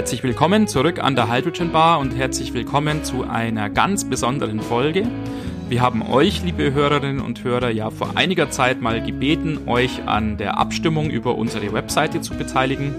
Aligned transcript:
Herzlich 0.00 0.22
willkommen 0.22 0.66
zurück 0.66 0.98
an 0.98 1.14
der 1.14 1.30
Hydrogen 1.30 1.72
Bar 1.72 1.98
und 1.98 2.16
herzlich 2.16 2.54
willkommen 2.54 3.04
zu 3.04 3.24
einer 3.24 3.68
ganz 3.68 4.08
besonderen 4.08 4.60
Folge. 4.60 5.06
Wir 5.68 5.82
haben 5.82 6.00
euch, 6.00 6.42
liebe 6.42 6.72
Hörerinnen 6.72 7.20
und 7.20 7.44
Hörer, 7.44 7.68
ja 7.68 7.90
vor 7.90 8.16
einiger 8.16 8.50
Zeit 8.50 8.80
mal 8.80 9.02
gebeten, 9.02 9.58
euch 9.66 10.02
an 10.06 10.38
der 10.38 10.56
Abstimmung 10.56 11.10
über 11.10 11.36
unsere 11.36 11.74
Webseite 11.74 12.22
zu 12.22 12.34
beteiligen, 12.34 12.94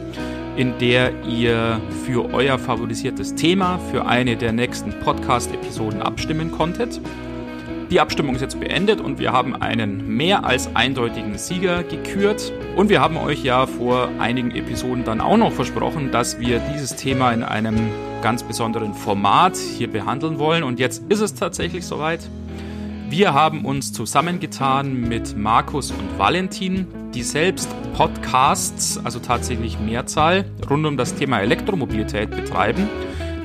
in 0.55 0.77
der 0.77 1.11
ihr 1.25 1.81
für 2.05 2.35
euer 2.35 2.59
favorisiertes 2.59 3.33
Thema 3.33 3.79
für 3.89 4.05
eine 4.05 4.37
der 4.37 4.51
nächsten 4.51 4.91
Podcast-Episoden 4.99 6.03
abstimmen 6.03 6.51
konntet. 6.51 7.01
Die 7.91 7.99
Abstimmung 7.99 8.35
ist 8.35 8.41
jetzt 8.41 8.57
beendet 8.57 9.01
und 9.01 9.19
wir 9.19 9.33
haben 9.33 9.53
einen 9.53 10.15
mehr 10.15 10.45
als 10.45 10.73
eindeutigen 10.77 11.37
Sieger 11.37 11.83
gekürt. 11.83 12.53
Und 12.77 12.87
wir 12.87 13.01
haben 13.01 13.17
euch 13.17 13.43
ja 13.43 13.67
vor 13.67 14.07
einigen 14.17 14.51
Episoden 14.51 15.03
dann 15.03 15.19
auch 15.19 15.35
noch 15.35 15.51
versprochen, 15.51 16.09
dass 16.09 16.39
wir 16.39 16.61
dieses 16.73 16.95
Thema 16.95 17.33
in 17.33 17.43
einem 17.43 17.75
ganz 18.21 18.43
besonderen 18.43 18.93
Format 18.93 19.57
hier 19.57 19.91
behandeln 19.91 20.39
wollen. 20.39 20.63
Und 20.63 20.79
jetzt 20.79 21.03
ist 21.11 21.19
es 21.19 21.35
tatsächlich 21.35 21.85
soweit. 21.85 22.21
Wir 23.09 23.33
haben 23.33 23.65
uns 23.65 23.91
zusammengetan 23.91 24.93
mit 24.93 25.35
Markus 25.35 25.91
und 25.91 26.17
Valentin, 26.17 26.87
die 27.13 27.23
selbst 27.23 27.69
Podcasts, 27.93 29.01
also 29.03 29.19
tatsächlich 29.19 29.77
Mehrzahl, 29.81 30.45
rund 30.69 30.85
um 30.85 30.95
das 30.95 31.13
Thema 31.15 31.41
Elektromobilität 31.41 32.31
betreiben 32.31 32.87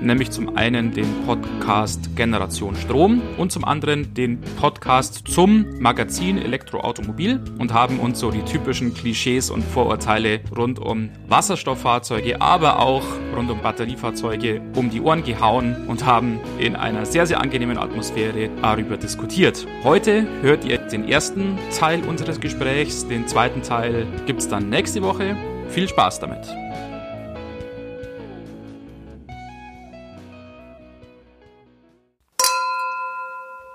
nämlich 0.01 0.31
zum 0.31 0.57
einen 0.57 0.93
den 0.93 1.07
Podcast 1.25 2.17
Generation 2.17 2.77
Strom 2.77 3.23
und 3.37 3.53
zum 3.53 3.65
anderen 3.65 4.15
den 4.15 4.41
Podcast 4.59 5.29
zum 5.29 5.67
Magazin 5.81 6.39
Elektroautomobil 6.39 7.41
und 7.59 7.73
haben 7.73 8.01
uns 8.01 8.21
so 8.21 8.31
die 8.31 8.43
typischen 8.43 8.95
Klischees 8.95 9.51
und 9.51 9.63
Vorurteile 9.63 10.41
rund 10.57 10.79
um 10.79 11.11
Wasserstofffahrzeuge, 11.29 12.41
aber 12.41 12.79
auch 12.81 13.05
rund 13.37 13.51
um 13.51 13.61
Batteriefahrzeuge 13.61 14.61
um 14.75 14.91
die 14.91 15.01
Ohren 15.01 15.25
gehauen 15.25 15.77
und 15.89 16.05
haben 16.05 16.41
in 16.59 16.77
einer 16.77 17.07
sehr, 17.07 17.27
sehr 17.27 17.41
angenehmen 17.41 17.79
Atmosphäre 17.79 18.51
darüber 18.63 18.97
diskutiert. 18.97 19.67
Heute 19.85 20.27
hört 20.43 20.65
ihr 20.65 20.79
den 20.79 21.09
ersten 21.09 21.59
Teil 21.77 22.03
unseres 22.05 22.41
Gesprächs, 22.41 23.07
den 23.07 23.27
zweiten 23.27 23.63
Teil 23.63 24.07
gibt 24.27 24.41
es 24.41 24.49
dann 24.49 24.69
nächste 24.69 25.03
Woche. 25.03 25.37
Viel 25.69 25.89
Spaß 25.89 26.21
damit! 26.21 26.66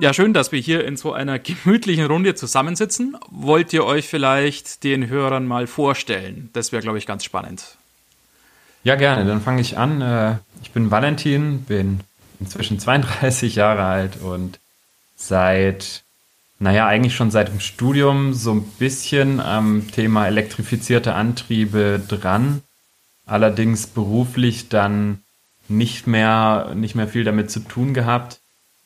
Ja, 0.01 0.15
schön, 0.15 0.33
dass 0.33 0.51
wir 0.51 0.59
hier 0.59 0.83
in 0.83 0.97
so 0.97 1.13
einer 1.13 1.37
gemütlichen 1.37 2.07
Runde 2.07 2.33
zusammensitzen. 2.33 3.15
Wollt 3.29 3.71
ihr 3.71 3.85
euch 3.85 4.07
vielleicht 4.07 4.83
den 4.83 5.07
Hörern 5.09 5.45
mal 5.45 5.67
vorstellen? 5.67 6.49
Das 6.53 6.71
wäre, 6.71 6.81
glaube 6.81 6.97
ich, 6.97 7.05
ganz 7.05 7.23
spannend. 7.23 7.77
Ja, 8.83 8.95
gerne. 8.95 9.25
Dann 9.25 9.41
fange 9.41 9.61
ich 9.61 9.77
an. 9.77 10.01
Äh, 10.01 10.37
ich 10.63 10.71
bin 10.71 10.89
Valentin, 10.89 11.65
bin 11.65 11.99
inzwischen 12.39 12.79
32 12.79 13.53
Jahre 13.53 13.83
alt 13.83 14.19
und 14.19 14.59
seit, 15.15 16.01
naja, 16.57 16.87
eigentlich 16.87 17.15
schon 17.15 17.29
seit 17.29 17.49
dem 17.49 17.59
Studium 17.59 18.33
so 18.33 18.53
ein 18.53 18.63
bisschen 18.79 19.39
am 19.39 19.85
Thema 19.91 20.25
elektrifizierte 20.25 21.13
Antriebe 21.13 22.01
dran. 22.07 22.63
Allerdings 23.27 23.85
beruflich 23.85 24.67
dann 24.67 25.21
nicht 25.67 26.07
mehr, 26.07 26.71
nicht 26.73 26.95
mehr 26.95 27.07
viel 27.07 27.23
damit 27.23 27.51
zu 27.51 27.59
tun 27.59 27.93
gehabt 27.93 28.40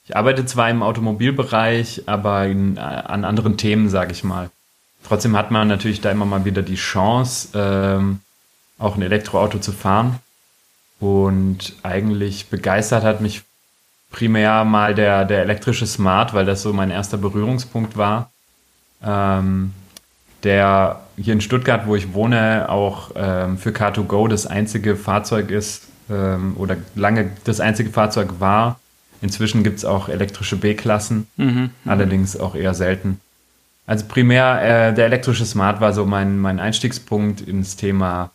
ich 0.08 0.16
arbeite 0.16 0.46
zwar 0.46 0.70
im 0.70 0.84
Automobilbereich, 0.84 2.04
aber 2.06 2.46
in, 2.46 2.78
äh, 2.78 2.80
an 2.80 3.26
anderen 3.26 3.58
Themen, 3.58 3.90
sage 3.90 4.12
ich 4.12 4.24
mal. 4.24 4.50
Trotzdem 5.04 5.36
hat 5.36 5.52
man 5.52 5.68
natürlich 5.68 6.02
da 6.02 6.12
immer 6.12 6.26
mal 6.26 6.46
wieder 6.46 6.62
die 6.62 6.76
Chance, 6.76 7.50
ähm, 7.54 8.20
auch 8.78 8.96
ein 8.96 9.02
Elektroauto 9.02 9.60
zu 9.60 9.72
fahren. 9.72 10.20
Und 11.00 11.76
eigentlich 11.84 12.48
begeistert 12.50 13.04
hat 13.04 13.22
mich 13.22 13.44
primär 14.12 14.64
mal 14.64 14.96
der, 14.96 15.26
der 15.26 15.42
elektrische 15.42 15.86
Smart, 15.86 16.34
weil 16.34 16.46
das 16.46 16.62
so 16.62 16.72
mein 16.72 16.92
erster 16.92 17.18
Berührungspunkt 17.18 17.98
war. 17.98 18.32
Ähm, 19.04 19.74
der 20.44 21.02
hier 21.18 21.34
in 21.34 21.42
Stuttgart, 21.42 21.88
wo 21.88 21.96
ich 21.96 22.14
wohne, 22.14 22.70
auch 22.70 23.12
ähm, 23.16 23.58
für 23.58 23.72
Car2Go 23.72 24.28
das 24.28 24.46
einzige 24.46 24.96
Fahrzeug 24.96 25.50
ist 25.50 25.88
ähm, 26.10 26.56
oder 26.58 26.78
lange 26.94 27.32
das 27.44 27.60
einzige 27.60 27.90
Fahrzeug 27.90 28.40
war, 28.40 28.80
Inzwischen 29.22 29.64
gibt 29.64 29.78
es 29.78 29.86
auch 29.86 30.10
elektrische 30.10 30.58
B-Klassen, 30.58 31.28
mhm, 31.38 31.46
mhm, 31.46 31.70
allerdings 31.86 32.38
auch 32.38 32.56
eher 32.56 32.74
selten. 32.74 33.20
Also 33.88 34.06
primär 34.08 34.90
äh, 34.90 34.94
der 34.94 35.06
elektrische 35.06 35.46
Smart 35.46 35.80
war 35.80 35.94
so 35.94 36.06
mein, 36.06 36.40
mein 36.40 36.60
Einstiegspunkt 36.60 37.42
ins 37.42 37.76
Thema 37.76 38.32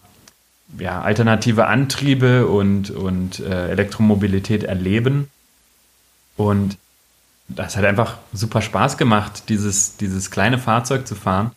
ja, 0.79 1.01
alternative 1.01 1.67
Antriebe 1.67 2.47
und, 2.47 2.91
und 2.91 3.41
äh, 3.41 3.71
Elektromobilität 3.71 4.63
erleben. 4.63 5.29
Und 6.37 6.77
das 7.49 7.77
hat 7.77 7.85
einfach 7.85 8.19
super 8.33 8.63
Spaß 8.63 8.97
gemacht, 8.97 9.49
dieses, 9.49 9.97
dieses 9.97 10.31
kleine 10.31 10.59
Fahrzeug 10.59 11.07
zu 11.07 11.17
fahren. 11.17 11.51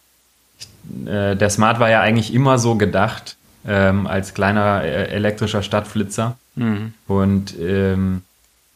Ich, 0.58 0.68
äh, 1.08 1.36
der 1.36 1.50
Smart 1.50 1.80
war 1.80 1.90
ja 1.90 2.02
eigentlich 2.02 2.34
immer 2.34 2.58
so 2.58 2.76
gedacht 2.76 3.38
ähm, 3.66 4.08
als 4.08 4.34
kleiner 4.34 4.84
äh, 4.84 5.10
elektrischer 5.10 5.62
Stadtflitzer. 5.62 6.38
Mhm. 6.56 6.94
Und 7.08 7.56
ähm, 7.60 8.24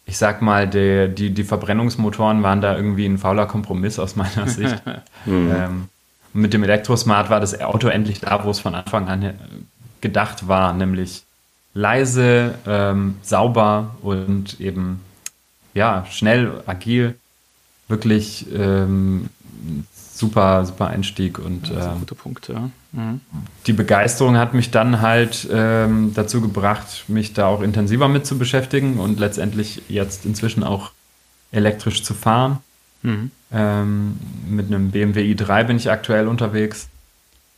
ich 0.08 0.18
sag 0.18 0.42
mal, 0.42 0.68
die, 0.68 1.14
die, 1.14 1.32
die 1.32 1.44
Verbrennungsmotoren 1.44 2.42
waren 2.42 2.62
da 2.62 2.76
irgendwie 2.76 3.06
ein 3.06 3.18
fauler 3.18 3.46
Kompromiss 3.46 4.00
aus 4.00 4.16
meiner 4.16 4.48
Sicht. 4.48 4.82
mhm. 5.26 5.52
ähm, 5.54 5.90
mit 6.34 6.54
dem 6.54 6.64
Elektrosmart 6.64 7.30
war 7.30 7.40
das 7.40 7.60
Auto 7.60 7.88
endlich 7.88 8.20
da, 8.22 8.44
wo 8.44 8.50
es 8.50 8.60
von 8.60 8.76
Anfang 8.76 9.08
an 9.08 9.34
gedacht 10.02 10.48
war, 10.48 10.74
nämlich 10.74 11.24
leise, 11.74 12.56
ähm, 12.66 13.16
sauber 13.22 13.96
und 14.02 14.60
eben 14.60 15.02
ja 15.74 16.06
schnell, 16.10 16.64
agil, 16.66 17.16
wirklich 17.88 18.46
ähm, 18.54 19.30
super, 20.14 20.66
super 20.66 20.88
Einstieg 20.88 21.40
und 21.40 21.70
ja, 21.70 21.94
äh, 21.94 22.00
guter 22.00 22.16
Punkt, 22.16 22.48
ja. 22.48 22.70
Mhm. 22.98 23.22
Die 23.68 23.74
Begeisterung 23.74 24.38
hat 24.38 24.54
mich 24.56 24.72
dann 24.72 25.02
halt 25.02 25.48
ähm, 25.52 26.14
dazu 26.16 26.42
gebracht, 26.42 27.06
mich 27.08 27.34
da 27.34 27.46
auch 27.46 27.62
intensiver 27.62 28.08
mit 28.08 28.26
zu 28.26 28.40
beschäftigen 28.40 28.98
und 29.00 29.20
letztendlich 29.20 29.84
jetzt 29.88 30.26
inzwischen 30.26 30.64
auch 30.64 30.92
elektrisch 31.52 32.04
zu 32.04 32.16
fahren. 32.16 32.58
Mhm. 33.04 33.32
Ähm, 33.54 34.20
mit 34.50 34.68
einem 34.68 34.92
BMW 34.92 35.32
i3 35.34 35.64
bin 35.66 35.78
ich 35.78 35.92
aktuell 35.92 36.28
unterwegs. 36.28 36.90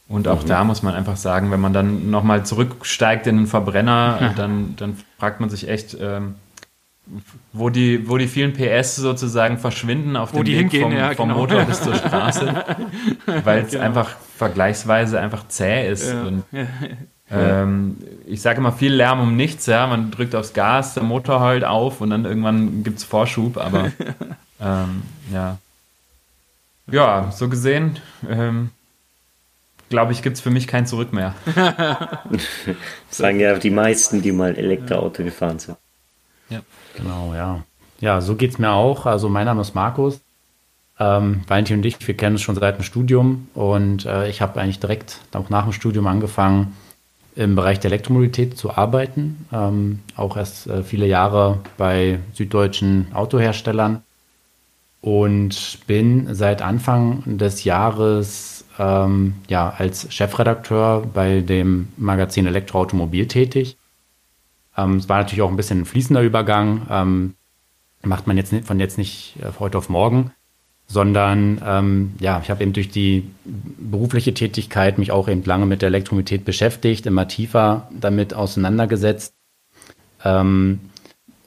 Und 0.10 0.28
auch 0.28 0.44
mhm. 0.44 0.48
da 0.48 0.64
muss 0.66 0.84
man 0.84 0.94
einfach 0.94 1.16
sagen, 1.16 1.52
wenn 1.52 1.62
man 1.62 1.72
dann 1.72 2.10
nochmal 2.10 2.46
zurücksteigt 2.46 3.26
in 3.26 3.38
den 3.38 3.48
Verbrenner, 3.48 4.34
dann, 4.36 4.76
dann 4.76 4.98
fragt 5.18 5.40
man 5.40 5.50
sich 5.50 5.70
echt, 5.70 5.96
ähm, 6.00 6.36
wo 7.54 7.70
die, 7.70 8.08
wo 8.08 8.18
die 8.18 8.28
vielen 8.28 8.54
PS 8.54 8.98
sozusagen 8.98 9.58
verschwinden 9.58 10.16
auf 10.16 10.34
wo 10.34 10.44
dem 10.44 10.48
Weg 10.48 10.58
hingehen, 10.58 10.84
vom, 10.84 10.92
ja, 10.94 11.14
vom 11.14 11.30
genau. 11.30 11.42
Motor 11.42 11.64
bis 11.64 11.82
zur 11.82 11.96
Straße, 11.96 12.66
weil 13.44 13.64
es 13.64 13.72
genau. 13.72 13.84
einfach 13.84 14.16
vergleichsweise 14.38 15.20
einfach 15.20 15.48
zäh 15.48 15.90
ist. 15.90 16.08
Ja. 16.08 16.24
Und, 16.24 16.44
ähm, 17.32 17.98
ich 18.26 18.42
sage 18.42 18.60
immer 18.60 18.72
viel 18.72 18.94
Lärm 18.94 19.20
um 19.20 19.36
nichts, 19.36 19.66
ja, 19.66 19.86
man 19.88 20.12
drückt 20.12 20.36
aufs 20.36 20.54
Gas, 20.54 20.94
der 20.94 21.04
Motor 21.04 21.42
heult 21.42 21.64
auf 21.64 22.02
und 22.02 22.10
dann 22.12 22.26
irgendwann 22.26 22.84
gibt 22.84 23.00
es 23.00 23.04
Vorschub, 23.04 23.58
aber 23.58 23.92
ähm, 24.62 25.04
ja. 25.32 25.58
Ja, 26.92 27.32
so 27.32 27.50
gesehen, 27.50 28.00
ähm, 28.28 28.72
glaube 29.90 30.12
ich, 30.12 30.24
gibt 30.24 30.38
es 30.38 30.42
für 30.42 30.50
mich 30.50 30.68
kein 30.68 30.88
Zurück 30.88 31.14
mehr. 31.14 31.36
Sagen 33.12 33.40
ja 33.40 33.58
die 33.58 33.70
meisten, 33.70 34.24
die 34.24 34.32
mal 34.32 34.56
Elektroauto 34.56 35.24
gefahren 35.24 35.60
sind. 35.60 35.78
Ja. 36.50 36.62
Genau, 36.96 37.34
ja. 37.34 37.64
Ja, 38.00 38.22
so 38.22 38.36
geht 38.36 38.52
es 38.52 38.60
mir 38.60 38.72
auch. 38.72 39.06
Also 39.06 39.30
mein 39.30 39.46
Name 39.46 39.62
ist 39.62 39.76
Markus. 39.76 40.20
Ähm, 41.00 41.42
Valentin 41.48 41.78
und 41.78 41.86
ich, 41.86 42.06
wir 42.06 42.18
kennen 42.18 42.36
uns 42.36 42.42
schon 42.42 42.56
seit 42.56 42.78
dem 42.78 42.84
Studium 42.84 43.48
und 43.54 44.06
äh, 44.06 44.30
ich 44.30 44.42
habe 44.42 44.60
eigentlich 44.60 44.80
direkt 44.80 45.20
auch 45.34 45.50
nach 45.50 45.64
dem 45.64 45.74
Studium 45.74 46.08
angefangen, 46.08 46.76
im 47.36 47.56
Bereich 47.56 47.80
der 47.80 47.92
Elektromobilität 47.92 48.58
zu 48.58 48.76
arbeiten. 48.76 49.46
Ähm, 49.54 50.00
auch 50.18 50.36
erst 50.36 50.68
äh, 50.68 50.84
viele 50.84 51.08
Jahre 51.08 51.60
bei 51.78 52.20
süddeutschen 52.34 53.08
Autoherstellern 53.14 54.04
und 55.02 55.80
bin 55.88 56.36
seit 56.36 56.62
Anfang 56.62 57.24
des 57.26 57.64
Jahres 57.64 58.66
ähm, 58.78 59.36
ja, 59.48 59.74
als 59.78 60.14
Chefredakteur 60.14 61.06
bei 61.14 61.40
dem 61.40 61.88
Magazin 61.96 62.46
Elektroautomobil 62.46 63.28
tätig. 63.28 63.78
Ähm, 64.80 64.98
es 64.98 65.10
war 65.10 65.18
natürlich 65.18 65.42
auch 65.42 65.50
ein 65.50 65.58
bisschen 65.58 65.82
ein 65.82 65.86
fließender 65.86 66.22
Übergang. 66.22 66.88
Ähm, 66.90 67.34
macht 68.04 68.28
man 68.28 68.38
jetzt 68.38 68.54
von 68.66 68.80
jetzt 68.80 68.98
nicht 68.98 69.36
äh, 69.42 69.60
heute 69.60 69.78
auf 69.78 69.90
morgen, 69.90 70.32
sondern 70.88 71.62
ähm, 71.66 72.14
ja, 72.20 72.40
ich 72.42 72.50
habe 72.50 72.64
eben 72.64 72.74
durch 72.74 72.90
die 72.90 73.30
berufliche 73.46 74.34
Tätigkeit 74.34 74.98
mich 74.98 75.12
auch 75.12 75.28
eben 75.28 75.44
lange 75.44 75.66
mit 75.66 75.82
der 75.82 75.88
Elektromobilität 75.88 76.46
beschäftigt, 76.46 77.06
immer 77.06 77.28
tiefer 77.28 77.90
damit 77.92 78.34
auseinandergesetzt 78.34 79.34
ähm, 80.24 80.80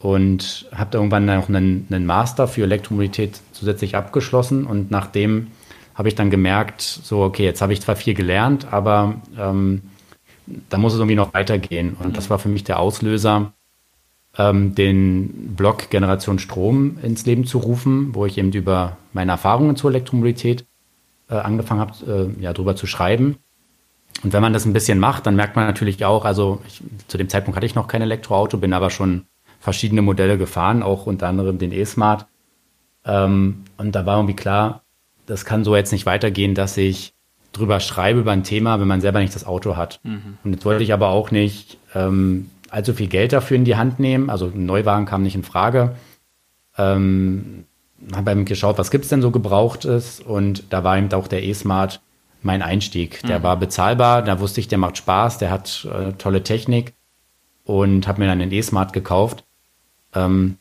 und 0.00 0.67
habe 0.75 0.99
irgendwann 0.99 1.25
noch 1.25 1.49
einen, 1.49 1.87
einen 1.90 2.06
Master 2.06 2.49
für 2.49 2.64
Elektromobilität 2.64 3.40
zusätzlich 3.52 3.96
abgeschlossen 3.96 4.67
und 4.67 4.90
nachdem 4.90 5.49
habe 5.94 6.08
ich 6.08 6.14
dann 6.14 6.31
gemerkt, 6.31 6.81
so 6.81 7.23
okay, 7.23 7.44
jetzt 7.44 7.62
habe 7.62 7.73
ich 7.73 7.81
zwar 7.82 7.96
viel 7.96 8.14
gelernt, 8.14 8.67
aber 8.70 9.17
ähm, 9.38 9.82
da 10.46 10.78
muss 10.78 10.92
es 10.92 10.98
irgendwie 10.98 11.16
noch 11.16 11.34
weitergehen. 11.34 11.96
Und 12.02 12.16
das 12.16 12.30
war 12.30 12.38
für 12.38 12.48
mich 12.48 12.64
der 12.64 12.78
Auslöser, 12.78 13.52
ähm, 14.38 14.74
den 14.74 15.54
Blog 15.56 15.90
Generation 15.90 16.38
Strom 16.38 16.98
ins 17.02 17.26
Leben 17.26 17.44
zu 17.44 17.58
rufen, 17.58 18.14
wo 18.14 18.26
ich 18.26 18.38
eben 18.38 18.52
über 18.52 18.96
meine 19.12 19.32
Erfahrungen 19.32 19.76
zur 19.76 19.90
Elektromobilität 19.90 20.64
äh, 21.28 21.34
angefangen 21.34 21.80
habe, 21.80 22.32
äh, 22.38 22.42
ja, 22.42 22.52
drüber 22.52 22.76
zu 22.76 22.86
schreiben. 22.86 23.36
Und 24.22 24.32
wenn 24.32 24.42
man 24.42 24.52
das 24.52 24.64
ein 24.64 24.72
bisschen 24.72 24.98
macht, 24.98 25.26
dann 25.26 25.36
merkt 25.36 25.56
man 25.56 25.66
natürlich 25.66 26.04
auch, 26.04 26.24
also 26.24 26.60
ich, 26.66 26.82
zu 27.08 27.18
dem 27.18 27.28
Zeitpunkt 27.28 27.56
hatte 27.56 27.66
ich 27.66 27.74
noch 27.74 27.88
kein 27.88 28.02
Elektroauto, 28.02 28.58
bin 28.58 28.72
aber 28.72 28.90
schon 28.90 29.26
verschiedene 29.58 30.02
Modelle 30.02 30.38
gefahren, 30.38 30.82
auch 30.82 31.06
unter 31.06 31.28
anderem 31.28 31.58
den 31.58 31.72
E-Smart. 31.72 32.26
Ähm, 33.04 33.64
und 33.78 33.92
da 33.94 34.06
war 34.06 34.16
irgendwie 34.16 34.36
klar, 34.36 34.82
das 35.26 35.44
kann 35.44 35.64
so 35.64 35.76
jetzt 35.76 35.92
nicht 35.92 36.06
weitergehen, 36.06 36.54
dass 36.54 36.76
ich 36.76 37.14
drüber 37.52 37.81
schreibe 37.81 38.20
über 38.20 38.32
ein 38.32 38.44
Thema, 38.44 38.81
wenn 38.81 38.88
man 38.88 39.00
selber 39.00 39.20
nicht 39.20 39.34
das 39.34 39.46
Auto 39.46 39.76
hat. 39.76 40.00
Mhm. 40.02 40.38
Und 40.43 40.52
jetzt 40.52 40.64
wollte 40.64 40.82
ich 40.82 40.93
aber 40.93 41.08
auch 41.08 41.31
nicht 41.31 41.78
ähm, 41.94 42.50
allzu 42.70 42.94
viel 42.94 43.08
Geld 43.08 43.32
dafür 43.32 43.56
in 43.56 43.64
die 43.64 43.76
Hand 43.76 44.00
nehmen. 44.00 44.31
Also 44.31 44.46
ein 44.46 44.66
Neuwagen 44.66 45.06
kam 45.06 45.22
nicht 45.22 45.34
in 45.34 45.43
Frage. 45.43 45.94
Ähm, 46.78 47.64
habe 48.14 48.32
eben 48.32 48.44
geschaut, 48.44 48.78
was 48.78 48.90
gibt 48.90 49.04
es 49.04 49.10
denn 49.10 49.22
so 49.22 49.31
Gebrauchtes 49.31 50.20
und 50.20 50.64
da 50.70 50.82
war 50.82 50.99
eben 50.99 51.12
auch 51.12 51.28
der 51.28 51.44
E-Smart 51.44 52.00
mein 52.43 52.62
Einstieg. 52.62 53.20
Der 53.28 53.38
mhm. 53.38 53.43
war 53.44 53.56
bezahlbar, 53.56 54.22
da 54.22 54.40
wusste 54.40 54.60
ich, 54.60 54.69
der 54.69 54.78
macht 54.78 54.96
Spaß, 54.96 55.38
der 55.38 55.50
hat 55.50 55.87
äh, 55.93 56.12
tolle 56.14 56.43
Technik 56.43 56.94
und 57.64 58.08
habe 58.08 58.20
mir 58.20 58.26
dann 58.26 58.40
den 58.40 58.50
E-Smart 58.50 58.93
gekauft 58.93 59.44
ähm, 60.14 60.56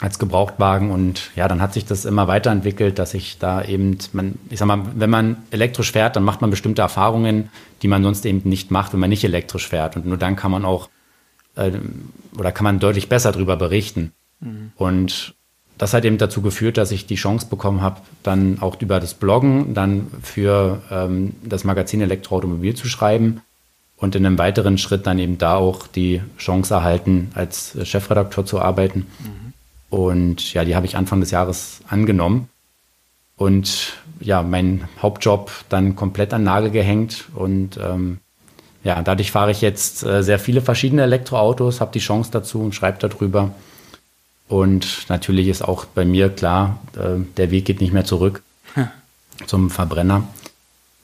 als 0.00 0.18
Gebrauchtwagen 0.18 0.90
und 0.90 1.30
ja, 1.36 1.48
dann 1.48 1.62
hat 1.62 1.72
sich 1.72 1.86
das 1.86 2.04
immer 2.04 2.28
weiterentwickelt, 2.28 2.98
dass 2.98 3.14
ich 3.14 3.38
da 3.38 3.64
eben, 3.64 3.96
man, 4.12 4.38
ich 4.50 4.58
sag 4.58 4.66
mal, 4.66 4.82
wenn 4.94 5.08
man 5.08 5.38
elektrisch 5.50 5.92
fährt, 5.92 6.16
dann 6.16 6.22
macht 6.22 6.42
man 6.42 6.50
bestimmte 6.50 6.82
Erfahrungen, 6.82 7.48
die 7.80 7.88
man 7.88 8.02
sonst 8.02 8.26
eben 8.26 8.42
nicht 8.44 8.70
macht, 8.70 8.92
wenn 8.92 9.00
man 9.00 9.08
nicht 9.08 9.24
elektrisch 9.24 9.68
fährt 9.68 9.96
und 9.96 10.04
nur 10.06 10.18
dann 10.18 10.36
kann 10.36 10.50
man 10.50 10.66
auch 10.66 10.90
äh, 11.56 11.72
oder 12.38 12.52
kann 12.52 12.64
man 12.64 12.78
deutlich 12.78 13.08
besser 13.08 13.32
darüber 13.32 13.56
berichten. 13.56 14.12
Mhm. 14.40 14.72
Und 14.76 15.34
das 15.78 15.92
hat 15.92 16.04
eben 16.04 16.18
dazu 16.18 16.42
geführt, 16.42 16.76
dass 16.76 16.90
ich 16.90 17.06
die 17.06 17.16
Chance 17.16 17.46
bekommen 17.48 17.80
habe, 17.80 18.00
dann 18.22 18.58
auch 18.60 18.80
über 18.80 19.00
das 19.00 19.14
Bloggen 19.14 19.74
dann 19.74 20.08
für 20.22 20.82
ähm, 20.90 21.34
das 21.42 21.64
Magazin 21.64 22.00
Elektroautomobil 22.00 22.74
zu 22.74 22.88
schreiben 22.88 23.42
und 23.96 24.14
in 24.14 24.24
einem 24.26 24.38
weiteren 24.38 24.78
Schritt 24.78 25.06
dann 25.06 25.18
eben 25.18 25.38
da 25.38 25.56
auch 25.56 25.86
die 25.86 26.22
Chance 26.38 26.74
erhalten, 26.74 27.30
als 27.34 27.76
Chefredakteur 27.82 28.44
zu 28.44 28.60
arbeiten. 28.60 29.06
Mhm. 29.20 29.45
Und 29.90 30.52
ja, 30.52 30.64
die 30.64 30.74
habe 30.74 30.86
ich 30.86 30.96
Anfang 30.96 31.20
des 31.20 31.30
Jahres 31.30 31.80
angenommen 31.88 32.48
und 33.36 33.94
ja, 34.20 34.42
meinen 34.42 34.88
Hauptjob 35.00 35.50
dann 35.68 35.94
komplett 35.94 36.32
an 36.32 36.44
Nagel 36.44 36.70
gehängt 36.70 37.26
und 37.34 37.78
ähm, 37.78 38.18
ja, 38.82 39.02
dadurch 39.02 39.32
fahre 39.32 39.50
ich 39.50 39.60
jetzt 39.60 40.04
äh, 40.04 40.22
sehr 40.22 40.38
viele 40.38 40.60
verschiedene 40.60 41.02
Elektroautos, 41.02 41.80
habe 41.80 41.92
die 41.92 41.98
Chance 41.98 42.30
dazu 42.32 42.60
und 42.60 42.74
schreibe 42.74 42.98
darüber. 43.00 43.52
Und 44.48 45.06
natürlich 45.08 45.48
ist 45.48 45.62
auch 45.62 45.86
bei 45.86 46.04
mir 46.04 46.30
klar, 46.30 46.78
äh, 46.96 47.20
der 47.36 47.50
Weg 47.50 47.64
geht 47.64 47.80
nicht 47.80 47.92
mehr 47.92 48.04
zurück 48.04 48.42
hm. 48.74 48.88
zum 49.46 49.70
Verbrenner. 49.70 50.28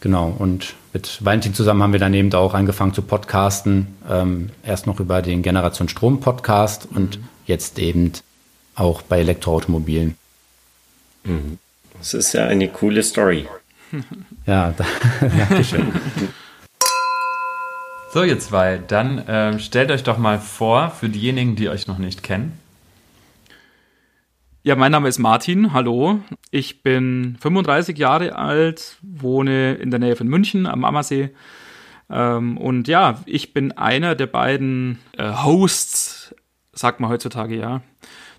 Genau, 0.00 0.34
und 0.36 0.74
mit 0.92 1.24
Valentin 1.24 1.54
zusammen 1.54 1.82
haben 1.82 1.92
wir 1.92 2.00
dann 2.00 2.14
eben 2.14 2.32
auch 2.34 2.54
angefangen 2.54 2.92
zu 2.92 3.02
podcasten. 3.02 3.86
Ähm, 4.10 4.50
erst 4.64 4.86
noch 4.86 5.00
über 5.00 5.22
den 5.22 5.42
Generation 5.42 5.88
Strom 5.88 6.20
Podcast 6.20 6.88
und 6.92 7.18
mhm. 7.18 7.24
jetzt 7.46 7.78
eben 7.78 8.12
auch 8.74 9.02
bei 9.02 9.20
Elektroautomobilen. 9.20 10.16
Mhm. 11.24 11.58
Das 11.98 12.14
ist 12.14 12.32
ja 12.32 12.46
eine 12.46 12.68
coole 12.68 13.02
Story. 13.02 13.46
ja, 14.46 14.74
danke 15.20 15.64
schön. 15.64 15.92
So, 18.12 18.22
ihr 18.22 18.38
zwei, 18.38 18.78
dann 18.78 19.18
äh, 19.18 19.58
stellt 19.58 19.90
euch 19.90 20.02
doch 20.02 20.18
mal 20.18 20.38
vor, 20.38 20.90
für 20.90 21.08
diejenigen, 21.08 21.56
die 21.56 21.68
euch 21.68 21.86
noch 21.86 21.98
nicht 21.98 22.22
kennen. 22.22 22.58
Ja, 24.64 24.76
mein 24.76 24.92
Name 24.92 25.08
ist 25.08 25.18
Martin. 25.18 25.72
Hallo. 25.72 26.20
Ich 26.50 26.82
bin 26.82 27.36
35 27.40 27.98
Jahre 27.98 28.36
alt, 28.36 28.98
wohne 29.02 29.74
in 29.74 29.90
der 29.90 29.98
Nähe 29.98 30.14
von 30.14 30.28
München 30.28 30.66
am 30.66 30.84
Ammersee. 30.84 31.30
Ähm, 32.10 32.58
und 32.58 32.86
ja, 32.86 33.20
ich 33.26 33.54
bin 33.54 33.72
einer 33.72 34.14
der 34.14 34.26
beiden 34.26 34.98
äh, 35.16 35.32
Hosts, 35.32 36.34
sagt 36.72 37.00
man 37.00 37.10
heutzutage 37.10 37.56
ja, 37.56 37.80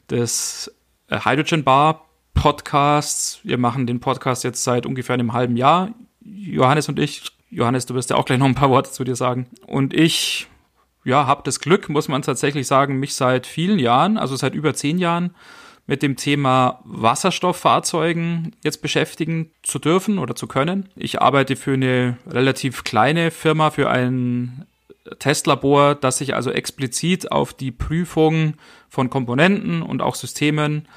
des 0.09 0.73
äh, 1.07 1.19
Hydrogen 1.19 1.63
Bar 1.63 2.05
Podcasts. 2.33 3.39
Wir 3.43 3.57
machen 3.57 3.87
den 3.87 3.99
Podcast 3.99 4.43
jetzt 4.43 4.63
seit 4.63 4.85
ungefähr 4.85 5.13
einem 5.13 5.33
halben 5.33 5.57
Jahr. 5.57 5.89
Johannes 6.21 6.89
und 6.89 6.99
ich. 6.99 7.31
Johannes, 7.49 7.85
du 7.85 7.93
wirst 7.93 8.09
ja 8.09 8.15
auch 8.15 8.25
gleich 8.25 8.39
noch 8.39 8.47
ein 8.47 8.55
paar 8.55 8.69
Worte 8.69 8.91
zu 8.91 9.03
dir 9.03 9.15
sagen. 9.15 9.47
Und 9.67 9.93
ich, 9.93 10.47
ja, 11.03 11.27
habe 11.27 11.43
das 11.45 11.59
Glück, 11.59 11.89
muss 11.89 12.07
man 12.07 12.23
tatsächlich 12.23 12.65
sagen, 12.65 12.99
mich 12.99 13.13
seit 13.13 13.45
vielen 13.45 13.77
Jahren, 13.77 14.17
also 14.17 14.35
seit 14.35 14.55
über 14.55 14.73
zehn 14.73 14.97
Jahren, 14.97 15.35
mit 15.85 16.01
dem 16.01 16.15
Thema 16.15 16.79
Wasserstofffahrzeugen 16.85 18.55
jetzt 18.63 18.81
beschäftigen 18.81 19.51
zu 19.63 19.79
dürfen 19.79 20.17
oder 20.17 20.35
zu 20.35 20.47
können. 20.47 20.89
Ich 20.95 21.21
arbeite 21.21 21.55
für 21.55 21.73
eine 21.73 22.17
relativ 22.25 22.83
kleine 22.83 23.31
Firma, 23.31 23.69
für 23.69 23.89
ein 23.89 24.65
Testlabor, 25.19 25.95
das 25.95 26.17
sich 26.17 26.35
also 26.35 26.51
explizit 26.51 27.31
auf 27.31 27.53
die 27.53 27.71
Prüfung 27.71 28.55
von 28.89 29.09
Komponenten 29.09 29.81
und 29.81 30.01
auch 30.01 30.15
Systemen 30.15 30.87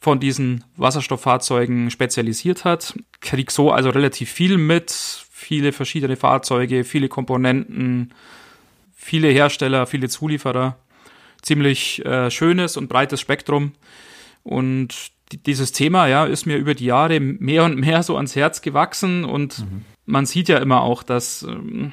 von 0.00 0.20
diesen 0.20 0.64
Wasserstofffahrzeugen 0.76 1.90
spezialisiert 1.90 2.64
hat. 2.64 2.94
Krieg 3.20 3.50
so 3.50 3.70
also 3.70 3.90
relativ 3.90 4.30
viel 4.30 4.58
mit, 4.58 4.90
viele 5.30 5.72
verschiedene 5.72 6.16
Fahrzeuge, 6.16 6.84
viele 6.84 7.08
Komponenten, 7.08 8.14
viele 8.94 9.28
Hersteller, 9.28 9.86
viele 9.86 10.08
Zulieferer. 10.08 10.78
Ziemlich 11.42 12.04
äh, 12.04 12.30
schönes 12.30 12.76
und 12.76 12.88
breites 12.88 13.20
Spektrum. 13.20 13.72
Und 14.42 15.12
dieses 15.46 15.72
Thema, 15.72 16.06
ja, 16.06 16.24
ist 16.24 16.46
mir 16.46 16.56
über 16.56 16.74
die 16.74 16.86
Jahre 16.86 17.20
mehr 17.20 17.64
und 17.64 17.78
mehr 17.78 18.02
so 18.02 18.16
ans 18.16 18.34
Herz 18.34 18.62
gewachsen 18.62 19.24
und 19.24 19.60
mhm. 19.60 19.84
man 20.06 20.26
sieht 20.26 20.48
ja 20.48 20.58
immer 20.58 20.82
auch, 20.82 21.02
dass 21.02 21.42
ähm, 21.42 21.92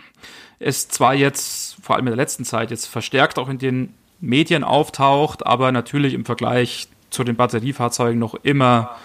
es 0.59 0.87
zwar 0.87 1.13
jetzt, 1.13 1.77
vor 1.81 1.95
allem 1.95 2.07
in 2.07 2.11
der 2.11 2.17
letzten 2.17 2.45
Zeit, 2.45 2.71
jetzt 2.71 2.85
verstärkt 2.85 3.37
auch 3.37 3.49
in 3.49 3.57
den 3.57 3.93
Medien 4.19 4.63
auftaucht, 4.63 5.45
aber 5.45 5.71
natürlich 5.71 6.13
im 6.13 6.25
Vergleich 6.25 6.87
zu 7.09 7.23
den 7.23 7.35
Batteriefahrzeugen 7.35 8.19
noch 8.19 8.35
immer 8.35 8.95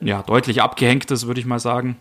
ja, 0.00 0.22
deutlich 0.22 0.62
abgehängt 0.62 1.10
ist, 1.10 1.26
würde 1.26 1.40
ich 1.40 1.46
mal 1.46 1.58
sagen. 1.58 1.96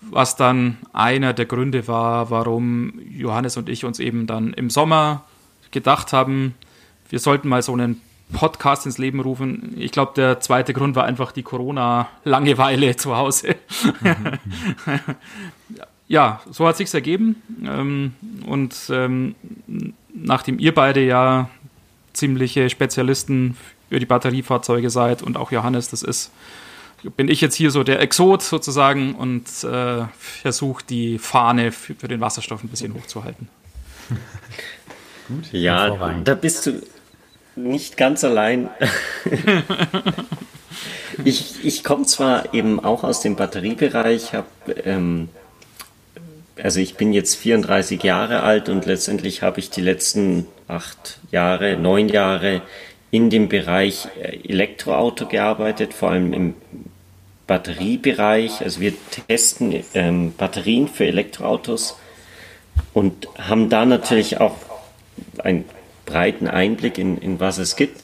Was 0.00 0.36
dann 0.36 0.78
einer 0.92 1.32
der 1.32 1.46
Gründe 1.46 1.86
war, 1.86 2.30
warum 2.30 3.00
Johannes 3.10 3.56
und 3.56 3.68
ich 3.68 3.84
uns 3.84 4.00
eben 4.00 4.26
dann 4.26 4.52
im 4.54 4.70
Sommer 4.70 5.24
gedacht 5.70 6.12
haben, 6.12 6.54
wir 7.10 7.18
sollten 7.18 7.48
mal 7.48 7.62
so 7.62 7.72
einen 7.72 8.00
Podcast 8.32 8.86
ins 8.86 8.98
Leben 8.98 9.20
rufen. 9.20 9.74
Ich 9.76 9.92
glaube, 9.92 10.12
der 10.14 10.40
zweite 10.40 10.72
Grund 10.72 10.96
war 10.96 11.04
einfach 11.04 11.32
die 11.32 11.42
Corona-Langeweile 11.42 12.96
zu 12.96 13.16
Hause. 13.16 13.56
Ja, 16.10 16.40
so 16.50 16.66
hat 16.66 16.76
sich's 16.76 16.92
ergeben. 16.92 17.40
Ähm, 17.64 18.14
und 18.44 18.74
ähm, 18.90 19.36
nachdem 20.12 20.58
ihr 20.58 20.74
beide 20.74 21.00
ja 21.00 21.48
ziemliche 22.12 22.68
Spezialisten 22.68 23.56
für 23.88 24.00
die 24.00 24.06
Batteriefahrzeuge 24.06 24.90
seid 24.90 25.22
und 25.22 25.36
auch 25.36 25.52
Johannes, 25.52 25.88
das 25.88 26.02
ist, 26.02 26.32
bin 27.16 27.28
ich 27.28 27.40
jetzt 27.40 27.54
hier 27.54 27.70
so 27.70 27.84
der 27.84 28.00
Exot 28.00 28.42
sozusagen 28.42 29.14
und 29.14 29.46
äh, 29.62 30.04
versuche 30.18 30.84
die 30.84 31.18
Fahne 31.18 31.70
für, 31.70 31.94
für 31.94 32.08
den 32.08 32.20
Wasserstoff 32.20 32.64
ein 32.64 32.68
bisschen 32.68 32.92
hochzuhalten. 32.94 33.48
Gut. 35.28 35.52
Ja, 35.52 36.12
da 36.24 36.34
bist 36.34 36.66
du 36.66 36.82
nicht 37.54 37.96
ganz 37.96 38.24
allein. 38.24 38.68
ich 41.24 41.64
ich 41.64 41.84
komme 41.84 42.04
zwar 42.06 42.52
eben 42.52 42.82
auch 42.82 43.04
aus 43.04 43.20
dem 43.20 43.36
Batteriebereich, 43.36 44.34
habe 44.34 44.48
ähm, 44.84 45.28
also 46.62 46.80
ich 46.80 46.94
bin 46.94 47.12
jetzt 47.12 47.36
34 47.36 48.02
Jahre 48.02 48.42
alt 48.42 48.68
und 48.68 48.86
letztendlich 48.86 49.42
habe 49.42 49.60
ich 49.60 49.70
die 49.70 49.80
letzten 49.80 50.46
acht 50.68 51.18
Jahre, 51.30 51.76
neun 51.76 52.08
Jahre 52.08 52.62
in 53.10 53.30
dem 53.30 53.48
Bereich 53.48 54.08
äh, 54.20 54.38
Elektroauto 54.48 55.26
gearbeitet, 55.26 55.94
vor 55.94 56.10
allem 56.10 56.32
im 56.32 56.54
Batteriebereich. 57.46 58.60
Also 58.60 58.80
wir 58.80 58.92
testen 59.28 59.82
ähm, 59.94 60.32
Batterien 60.36 60.88
für 60.88 61.06
Elektroautos 61.06 61.98
und 62.94 63.28
haben 63.36 63.68
da 63.68 63.84
natürlich 63.84 64.40
auch 64.40 64.56
ein 65.38 65.64
breiten 66.06 66.48
Einblick 66.48 66.98
in, 66.98 67.18
in 67.18 67.40
was 67.40 67.58
es 67.58 67.76
gibt. 67.76 68.02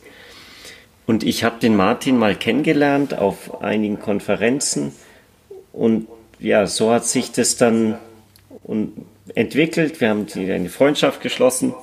Und 1.07 1.23
ich 1.23 1.45
habe 1.45 1.61
den 1.61 1.77
Martin 1.77 2.19
mal 2.19 2.35
kennengelernt 2.35 3.17
auf 3.17 3.63
einigen 3.63 4.01
Konferenzen 4.01 4.93
und 5.73 6.09
ja, 6.41 6.67
so 6.67 6.93
hat 6.93 7.07
sich 7.07 7.33
das 7.33 7.57
dann 7.57 7.99
entwickelt. 9.35 10.01
Wir 10.01 10.11
haben 10.11 10.27
eine 10.35 10.69
Freundschaft 10.69 11.21
geschlossen 11.21 11.75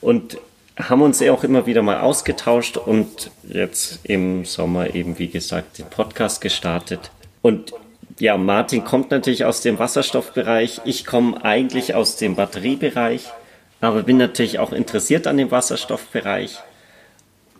und 0.00 0.38
haben 0.76 1.02
uns 1.02 1.20
auch 1.22 1.44
immer 1.44 1.66
wieder 1.66 1.82
mal 1.82 2.00
ausgetauscht 2.00 2.76
und 2.76 3.30
jetzt 3.48 4.00
im 4.04 4.44
Sommer 4.44 4.94
eben, 4.94 5.18
wie 5.18 5.28
gesagt, 5.28 5.78
den 5.78 5.86
Podcast 5.86 6.40
gestartet. 6.40 7.10
Und 7.42 7.72
ja, 8.20 8.36
Martin 8.36 8.84
kommt 8.84 9.10
natürlich 9.10 9.44
aus 9.44 9.60
dem 9.60 9.78
Wasserstoffbereich. 9.78 10.80
Ich 10.84 11.04
komme 11.04 11.44
eigentlich 11.44 11.94
aus 11.94 12.16
dem 12.16 12.36
Batteriebereich, 12.36 13.24
aber 13.80 14.02
bin 14.04 14.16
natürlich 14.16 14.58
auch 14.58 14.72
interessiert 14.72 15.26
an 15.26 15.36
dem 15.36 15.50
Wasserstoffbereich 15.50 16.58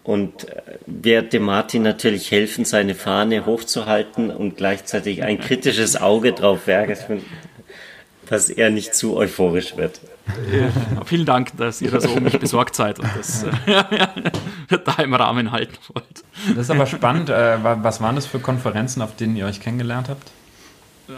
und 0.04 0.48
äh, 0.48 0.62
werde 0.86 1.38
Martin 1.38 1.82
natürlich 1.82 2.30
helfen, 2.30 2.64
seine 2.64 2.94
Fahne 2.94 3.46
hochzuhalten 3.46 4.30
und 4.30 4.56
gleichzeitig 4.56 5.22
ein 5.22 5.38
kritisches 5.38 6.00
Auge 6.00 6.32
drauf 6.32 6.66
werfen, 6.66 7.22
dass 8.30 8.50
er 8.50 8.70
nicht 8.70 8.94
zu 8.94 9.16
euphorisch 9.16 9.76
wird. 9.76 10.00
Ja, 10.52 11.04
vielen 11.04 11.24
Dank, 11.24 11.56
dass 11.56 11.80
ihr 11.80 11.90
da 11.90 12.00
so 12.00 12.10
um 12.10 12.22
mich 12.22 12.38
besorgt 12.38 12.74
seid 12.74 12.98
und 12.98 13.08
das 13.16 13.44
äh, 13.44 13.48
da 14.84 15.02
im 15.02 15.14
Rahmen 15.14 15.52
halten 15.52 15.76
wollt. 15.94 16.24
Das 16.48 16.66
ist 16.66 16.70
aber 16.70 16.86
spannend. 16.86 17.30
Äh, 17.30 17.58
was 17.62 18.00
waren 18.00 18.14
das 18.14 18.26
für 18.26 18.38
Konferenzen, 18.38 19.00
auf 19.00 19.16
denen 19.16 19.36
ihr 19.36 19.46
euch 19.46 19.60
kennengelernt 19.60 20.08
habt? 20.08 20.30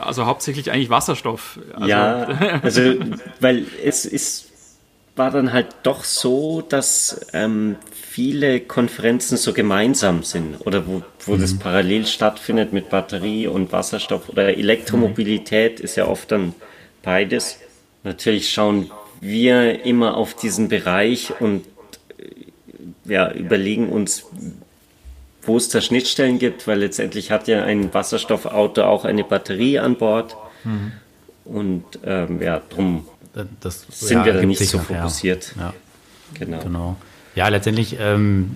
Also 0.00 0.26
hauptsächlich 0.26 0.70
eigentlich 0.70 0.90
Wasserstoff. 0.90 1.58
Also 1.74 1.88
ja, 1.88 2.60
also 2.62 2.94
weil 3.40 3.66
es 3.84 4.04
ist, 4.04 4.52
war 5.16 5.32
dann 5.32 5.52
halt 5.52 5.66
doch 5.82 6.04
so, 6.04 6.62
dass 6.62 7.26
ähm, 7.32 7.76
viele 7.92 8.60
Konferenzen 8.60 9.36
so 9.36 9.52
gemeinsam 9.52 10.22
sind 10.22 10.64
oder 10.64 10.86
wo, 10.86 11.02
wo 11.26 11.34
mhm. 11.34 11.40
das 11.40 11.58
parallel 11.58 12.06
stattfindet 12.06 12.72
mit 12.72 12.90
Batterie 12.90 13.48
und 13.48 13.72
Wasserstoff 13.72 14.28
oder 14.28 14.56
Elektromobilität 14.56 15.80
mhm. 15.80 15.84
ist 15.84 15.96
ja 15.96 16.06
oft 16.06 16.30
dann 16.30 16.54
beides. 17.02 17.59
Natürlich 18.02 18.50
schauen 18.50 18.90
wir 19.21 19.85
immer 19.85 20.16
auf 20.16 20.35
diesen 20.35 20.69
Bereich 20.69 21.33
und 21.40 21.64
äh, 22.19 23.12
ja, 23.12 23.30
überlegen 23.33 23.88
uns, 23.88 24.25
wo 25.42 25.57
es 25.57 25.69
da 25.69 25.80
Schnittstellen 25.80 26.38
gibt, 26.38 26.66
weil 26.66 26.80
letztendlich 26.80 27.30
hat 27.30 27.49
ja 27.49 27.64
ein 27.64 27.92
Wasserstoffauto 27.92 28.85
auch 28.85 29.04
eine 29.04 29.25
Batterie 29.25 29.78
an 29.78 29.97
Bord. 29.97 30.37
Mhm. 30.64 30.92
Und 31.45 31.85
ähm, 32.04 32.40
ja, 32.42 32.62
drum 32.69 33.07
das, 33.61 33.87
sind 33.90 34.19
ja, 34.19 34.25
wir 34.26 34.33
da 34.35 34.42
nicht 34.42 34.66
so 34.66 34.78
fokussiert. 34.78 35.54
Ja. 35.59 35.75
Genau. 36.35 36.59
genau. 36.61 36.97
Ja, 37.35 37.49
letztendlich 37.49 37.97
ähm, 37.99 38.50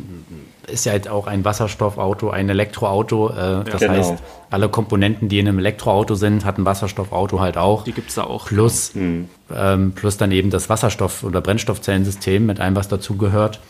ist 0.69 0.87
ja 0.87 0.93
halt 0.93 1.09
auch 1.09 1.27
ein 1.27 1.45
Wasserstoffauto 1.45 2.31
ein 2.31 2.49
Elektroauto. 2.49 3.31
Äh, 3.31 3.65
das 3.65 3.81
genau. 3.81 3.93
heißt, 3.93 4.15
alle 4.51 4.69
Komponenten, 4.69 5.29
die 5.29 5.39
in 5.39 5.49
einem 5.49 5.59
Elektroauto 5.59 6.15
sind, 6.15 6.45
hat 6.45 6.59
ein 6.59 6.65
Wasserstoffauto 6.65 7.41
halt 7.41 7.57
auch. 7.57 7.85
Die 7.85 7.93
gibt 7.93 8.11
es 8.11 8.17
da 8.17 8.25
auch. 8.25 8.47
Plus, 8.47 8.95
mhm. 8.95 9.29
ähm, 9.55 9.93
plus 9.93 10.17
dann 10.17 10.33
eben 10.33 10.51
das 10.51 10.69
Wasserstoff- 10.69 11.25
oder 11.25 11.41
Brennstoffzellensystem 11.41 12.45
mit 12.45 12.61
allem, 12.61 12.77
was 12.77 12.89
dazugehört. 12.89 13.61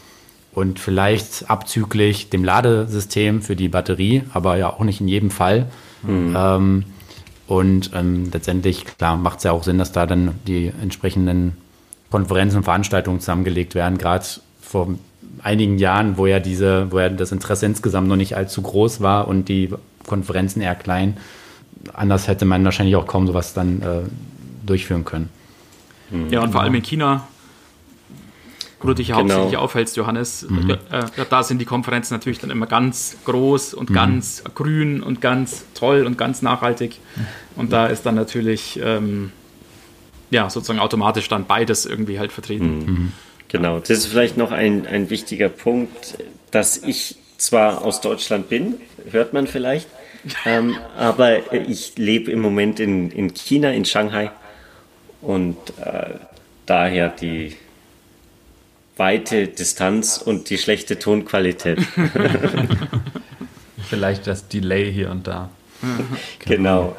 Und 0.52 0.78
vielleicht 0.78 1.50
abzüglich 1.50 2.30
dem 2.30 2.44
Ladesystem 2.44 3.42
für 3.42 3.56
die 3.56 3.68
Batterie, 3.68 4.22
aber 4.32 4.56
ja 4.56 4.70
auch 4.72 4.84
nicht 4.84 5.00
in 5.00 5.08
jedem 5.08 5.30
Fall. 5.30 5.66
Mhm. 6.02 6.34
Ähm, 6.36 6.84
und 7.46 7.90
ähm, 7.94 8.30
letztendlich, 8.32 8.84
klar, 8.84 9.16
macht 9.16 9.38
es 9.38 9.44
ja 9.44 9.52
auch 9.52 9.64
Sinn, 9.64 9.78
dass 9.78 9.92
da 9.92 10.06
dann 10.06 10.38
die 10.46 10.72
entsprechenden 10.80 11.56
Konferenzen 12.10 12.58
und 12.58 12.64
Veranstaltungen 12.64 13.20
zusammengelegt 13.20 13.74
werden, 13.74 13.98
gerade 13.98 14.24
vor 14.60 14.88
einigen 15.44 15.78
Jahren, 15.78 16.16
wo 16.16 16.26
ja 16.26 16.40
diese, 16.40 16.90
wo 16.90 16.98
ja 16.98 17.10
das 17.10 17.30
Interesse 17.30 17.66
insgesamt 17.66 18.08
noch 18.08 18.16
nicht 18.16 18.36
allzu 18.36 18.62
groß 18.62 19.00
war 19.00 19.28
und 19.28 19.48
die 19.48 19.70
Konferenzen 20.06 20.62
eher 20.62 20.74
klein. 20.74 21.18
Anders 21.92 22.28
hätte 22.28 22.46
man 22.46 22.64
wahrscheinlich 22.64 22.96
auch 22.96 23.06
kaum 23.06 23.26
sowas 23.26 23.52
dann 23.52 23.82
äh, 23.82 24.66
durchführen 24.66 25.04
können. 25.04 25.28
Ja, 26.30 26.42
und 26.42 26.52
vor 26.52 26.62
allem 26.62 26.74
in 26.74 26.82
China, 26.82 27.26
wo 28.80 28.88
du 28.88 28.94
dich 28.94 29.08
ja 29.08 29.16
genau. 29.16 29.34
hauptsächlich 29.34 29.56
aufhältst, 29.56 29.96
Johannes, 29.96 30.46
mhm. 30.48 30.70
äh, 30.70 31.04
da 31.28 31.42
sind 31.42 31.58
die 31.58 31.64
Konferenzen 31.64 32.14
natürlich 32.14 32.38
dann 32.38 32.50
immer 32.50 32.66
ganz 32.66 33.16
groß 33.24 33.74
und 33.74 33.90
mhm. 33.90 33.94
ganz 33.94 34.44
grün 34.54 35.02
und 35.02 35.20
ganz 35.20 35.64
toll 35.74 36.04
und 36.06 36.16
ganz 36.16 36.42
nachhaltig. 36.42 37.00
Und 37.56 37.72
da 37.72 37.86
ist 37.86 38.06
dann 38.06 38.14
natürlich 38.14 38.80
ähm, 38.82 39.32
ja 40.30 40.48
sozusagen 40.50 40.78
automatisch 40.78 41.28
dann 41.28 41.46
beides 41.46 41.86
irgendwie 41.86 42.18
halt 42.18 42.32
vertreten. 42.32 42.78
Mhm. 42.78 43.12
Genau, 43.54 43.78
das 43.78 43.90
ist 43.90 44.06
vielleicht 44.06 44.36
noch 44.36 44.50
ein, 44.50 44.84
ein 44.84 45.10
wichtiger 45.10 45.48
Punkt, 45.48 46.18
dass 46.50 46.76
ich 46.76 47.14
zwar 47.36 47.84
aus 47.84 48.00
Deutschland 48.00 48.48
bin, 48.48 48.80
hört 49.12 49.32
man 49.32 49.46
vielleicht, 49.46 49.86
ähm, 50.44 50.76
aber 50.96 51.52
ich 51.52 51.96
lebe 51.96 52.32
im 52.32 52.40
Moment 52.40 52.80
in, 52.80 53.12
in 53.12 53.32
China, 53.32 53.70
in 53.70 53.84
Shanghai 53.84 54.32
und 55.20 55.56
äh, 55.80 56.14
daher 56.66 57.10
die 57.10 57.56
weite 58.96 59.46
Distanz 59.46 60.18
und 60.18 60.50
die 60.50 60.58
schlechte 60.58 60.98
Tonqualität. 60.98 61.78
vielleicht 63.88 64.26
das 64.26 64.48
Delay 64.48 64.92
hier 64.92 65.12
und 65.12 65.28
da. 65.28 65.48
genau. 66.40 66.96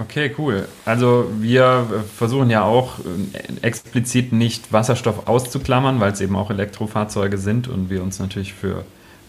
Okay, 0.00 0.34
cool. 0.38 0.66
Also 0.86 1.30
wir 1.40 1.86
versuchen 2.16 2.48
ja 2.48 2.62
auch 2.62 2.98
äh, 3.00 3.66
explizit 3.66 4.32
nicht 4.32 4.72
Wasserstoff 4.72 5.28
auszuklammern, 5.28 6.00
weil 6.00 6.12
es 6.12 6.22
eben 6.22 6.36
auch 6.36 6.50
Elektrofahrzeuge 6.50 7.36
sind 7.36 7.68
und 7.68 7.90
wir 7.90 8.02
uns 8.02 8.18
natürlich 8.18 8.54
für, 8.54 8.84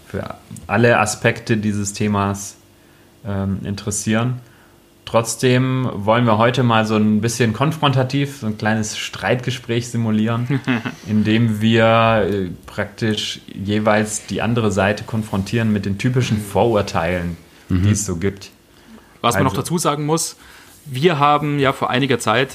für 0.07 0.35
alle 0.67 0.97
Aspekte 0.99 1.57
dieses 1.57 1.91
Themas 1.91 2.55
ähm, 3.25 3.59
interessieren. 3.65 4.39
Trotzdem 5.03 5.89
wollen 5.93 6.23
wir 6.23 6.37
heute 6.37 6.63
mal 6.63 6.85
so 6.85 6.95
ein 6.95 7.19
bisschen 7.19 7.51
konfrontativ, 7.51 8.37
so 8.37 8.47
ein 8.47 8.57
kleines 8.57 8.97
Streitgespräch 8.97 9.89
simulieren, 9.89 10.61
indem 11.05 11.59
wir 11.59 12.29
äh, 12.29 12.49
praktisch 12.65 13.41
jeweils 13.53 14.25
die 14.27 14.41
andere 14.41 14.71
Seite 14.71 15.03
konfrontieren 15.03 15.73
mit 15.73 15.85
den 15.85 15.97
typischen 15.97 16.39
Vorurteilen, 16.39 17.35
mhm. 17.67 17.83
die 17.83 17.89
es 17.89 18.05
so 18.05 18.15
gibt. 18.15 18.51
Was 19.19 19.35
man 19.35 19.43
noch 19.43 19.51
also 19.51 19.63
dazu 19.63 19.77
sagen 19.77 20.05
muss, 20.05 20.37
wir 20.85 21.19
haben 21.19 21.59
ja 21.59 21.73
vor 21.73 21.89
einiger 21.89 22.19
Zeit, 22.19 22.53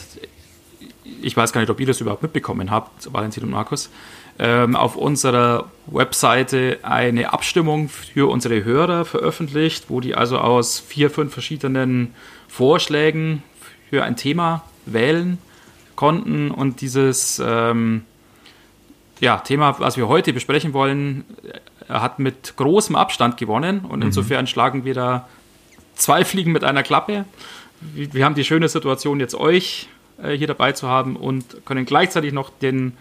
ich 1.23 1.37
weiß 1.37 1.53
gar 1.53 1.61
nicht, 1.61 1.71
ob 1.71 1.81
ihr 1.81 1.87
das 1.87 2.01
überhaupt 2.01 2.23
mitbekommen 2.23 2.71
habt, 2.71 3.13
Valentin 3.13 3.45
und 3.45 3.51
Markus, 3.51 3.91
ähm, 4.39 4.77
auf 4.77 4.97
unserer 4.97 5.71
Webseite 5.87 6.79
eine 6.83 7.33
Abstimmung 7.33 7.89
für 7.89 8.31
unsere 8.31 8.65
Hörer 8.65 9.05
veröffentlicht, 9.05 9.87
wo 9.89 10.01
die 10.01 10.15
also 10.15 10.39
aus 10.39 10.79
vier, 10.79 11.11
fünf 11.11 11.33
verschiedenen 11.33 12.15
Vorschlägen 12.49 13.43
für 13.89 14.05
ein 14.05 14.17
Thema 14.17 14.63
wählen 14.85 15.39
konnten. 15.95 16.51
Und 16.51 16.81
dieses 16.81 17.43
ähm, 17.45 18.05
ja, 19.21 19.39
Thema, 19.39 19.79
was 19.79 19.97
wir 19.97 20.09
heute 20.09 20.33
besprechen 20.33 20.75
wollen, 20.75 21.25
hat 21.89 22.19
mit 22.19 22.57
großem 22.57 22.95
Abstand 22.95 23.37
gewonnen. 23.39 23.81
Und 23.81 24.01
mhm. 24.01 24.07
insofern 24.07 24.47
schlagen 24.47 24.85
wir 24.85 24.95
da 24.95 25.29
zwei 25.95 26.25
Fliegen 26.25 26.53
mit 26.53 26.63
einer 26.63 26.83
Klappe 26.83 27.25
wir 27.81 28.25
haben 28.25 28.35
die 28.35 28.45
schöne 28.45 28.69
Situation, 28.69 29.21
jetzt 29.21 29.35
euch 29.35 29.89
äh, 30.23 30.33
hier 30.33 30.47
dabei 30.47 30.73
zu 30.73 30.89
haben 30.89 31.17
und 31.17 31.65
können 31.65 31.87
gleichzeitig 31.87 32.33
noch 32.33 32.51
den 32.51 32.97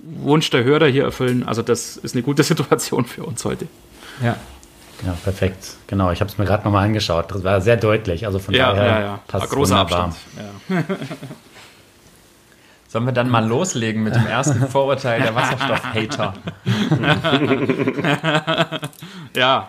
Wunsch 0.00 0.50
der 0.50 0.64
Hörer 0.64 0.86
hier 0.86 1.04
erfüllen. 1.04 1.46
Also 1.46 1.62
das 1.62 1.96
ist 1.96 2.14
eine 2.14 2.22
gute 2.22 2.42
Situation 2.42 3.04
für 3.04 3.24
uns 3.24 3.44
heute. 3.44 3.66
Ja. 4.22 4.36
Ja, 5.06 5.12
perfekt. 5.22 5.76
Genau, 5.86 6.10
ich 6.10 6.20
habe 6.20 6.28
es 6.28 6.38
mir 6.38 6.44
gerade 6.44 6.64
nochmal 6.64 6.84
angeschaut. 6.84 7.30
Das 7.30 7.44
war 7.44 7.60
sehr 7.60 7.76
deutlich. 7.76 8.26
Also 8.26 8.40
von 8.40 8.52
ja, 8.52 8.72
daher 8.72 8.84
ja, 8.84 9.00
ja. 9.00 9.20
passt 9.28 9.48
großer 9.48 9.76
wunderbar. 9.76 10.16
Ja. 10.68 10.82
Sollen 12.88 13.04
wir 13.04 13.12
dann 13.12 13.28
mal 13.28 13.46
loslegen 13.46 14.02
mit 14.02 14.14
dem 14.14 14.26
ersten 14.26 14.66
Vorurteil 14.66 15.20
der 15.20 15.34
Wasserstoff-Hater? 15.34 16.32
ja, 19.36 19.68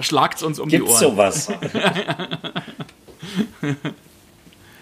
schlagt 0.00 0.42
uns 0.42 0.58
um 0.58 0.68
Gibt's 0.68 0.98
die 0.98 1.04
Ohren. 1.04 1.12
sowas? 1.12 1.52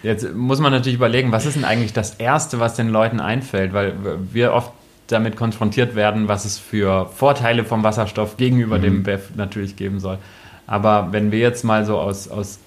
Jetzt 0.03 0.35
muss 0.35 0.59
man 0.59 0.71
natürlich 0.71 0.97
überlegen, 0.97 1.31
was 1.31 1.47
ist 1.47 1.55
denn 1.55 1.65
eigentlich 1.65 1.93
das 1.93 2.15
Erste, 2.15 2.59
was 2.59 2.75
den 2.75 2.89
Leuten 2.89 3.19
einfällt, 3.19 3.73
weil 3.73 3.95
wir 4.31 4.53
oft 4.53 4.71
damit 5.07 5.35
konfrontiert 5.35 5.95
werden, 5.95 6.27
was 6.27 6.45
es 6.45 6.57
für 6.59 7.07
Vorteile 7.07 7.63
vom 7.63 7.83
Wasserstoff 7.83 8.37
gegenüber 8.37 8.77
mhm. 8.77 8.83
dem 8.83 9.03
BEF 9.03 9.35
natürlich 9.35 9.75
geben 9.75 9.99
soll. 9.99 10.17
Aber 10.67 11.11
wenn 11.11 11.31
wir 11.31 11.39
jetzt 11.39 11.63
mal 11.63 11.85
so 11.85 11.97
aus, 11.97 12.27
aus 12.27 12.59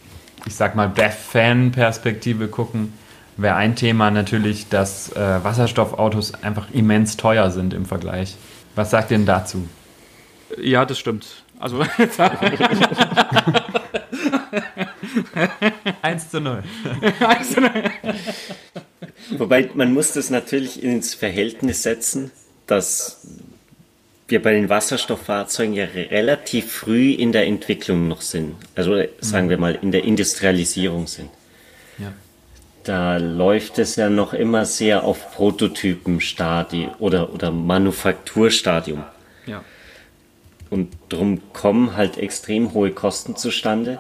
ich 0.47 0.55
sag 0.55 0.75
mal, 0.75 0.89
BEF-Fan-Perspektive 0.89 2.49
gucken, 2.49 2.93
wäre 3.37 3.55
ein 3.55 3.77
Thema 3.77 4.11
natürlich, 4.11 4.69
dass 4.69 5.13
äh, 5.13 5.45
Wasserstoffautos 5.45 6.35
einfach 6.43 6.67
immens 6.73 7.17
teuer 7.17 7.51
sind 7.51 7.73
im 7.75 7.87
Vergleich. 7.87 8.37
Was 8.75 8.91
sagt 8.91 9.11
ihr 9.11 9.17
denn 9.17 9.27
dazu? 9.27 9.69
Ja, 10.61 10.85
das 10.85 10.99
stimmt. 10.99 11.43
Also 11.59 11.79
1 16.03 16.31
zu 16.31 16.41
0. 16.41 16.63
Wobei 19.37 19.71
man 19.75 19.93
muss 19.93 20.13
das 20.13 20.31
natürlich 20.31 20.83
ins 20.83 21.15
Verhältnis 21.15 21.83
setzen, 21.83 22.31
dass 22.67 23.27
wir 24.29 24.43
bei 24.43 24.53
den 24.53 24.69
Wasserstofffahrzeugen 24.69 25.75
ja 25.75 25.85
relativ 25.85 26.71
früh 26.71 27.13
in 27.13 27.33
der 27.33 27.47
Entwicklung 27.47 28.09
noch 28.09 28.21
sind. 28.21 28.57
Also 28.75 29.03
sagen 29.21 29.49
wir 29.49 29.59
mal 29.59 29.79
in 29.81 29.91
der 29.91 30.05
Industrialisierung 30.05 31.07
sind. 31.07 31.31
Ja. 31.99 32.13
Da 32.85 33.17
läuft 33.17 33.79
es 33.79 33.97
ja 33.97 34.09
noch 34.09 34.35
immer 34.35 34.65
sehr 34.65 35.05
auf 35.05 35.35
Prototypenstadium 35.35 36.91
oder, 36.99 37.33
oder 37.33 37.51
Manufakturstadium. 37.51 39.05
Ja. 39.47 39.65
Und 40.71 40.93
darum 41.09 41.53
kommen 41.53 41.97
halt 41.97 42.19
extrem 42.19 42.75
hohe 42.75 42.91
Kosten 42.91 43.37
zustande 43.37 43.99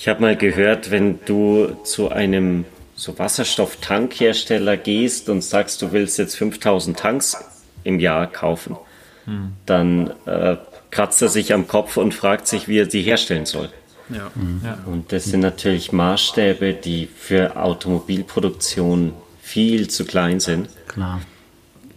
Ich 0.00 0.06
habe 0.06 0.20
mal 0.20 0.36
gehört, 0.36 0.92
wenn 0.92 1.18
du 1.24 1.76
zu 1.82 2.10
einem 2.10 2.66
so 2.94 3.18
Wasserstofftankhersteller 3.18 4.76
gehst 4.76 5.28
und 5.28 5.42
sagst, 5.42 5.82
du 5.82 5.90
willst 5.90 6.18
jetzt 6.18 6.36
5000 6.36 6.96
Tanks 6.96 7.36
im 7.82 7.98
Jahr 7.98 8.28
kaufen, 8.28 8.76
hm. 9.24 9.54
dann 9.66 10.12
äh, 10.24 10.56
kratzt 10.92 11.20
er 11.20 11.28
sich 11.28 11.52
am 11.52 11.66
Kopf 11.66 11.96
und 11.96 12.14
fragt 12.14 12.46
sich, 12.46 12.68
wie 12.68 12.78
er 12.78 12.88
sie 12.88 13.02
herstellen 13.02 13.44
soll. 13.44 13.70
Ja. 14.08 14.30
Mhm. 14.36 14.62
Und 14.86 15.12
das 15.12 15.24
sind 15.24 15.40
natürlich 15.40 15.92
Maßstäbe, 15.92 16.74
die 16.74 17.06
für 17.06 17.56
Automobilproduktion 17.56 19.12
viel 19.42 19.88
zu 19.90 20.04
klein 20.04 20.40
sind. 20.40 20.68
Klar. 20.86 21.20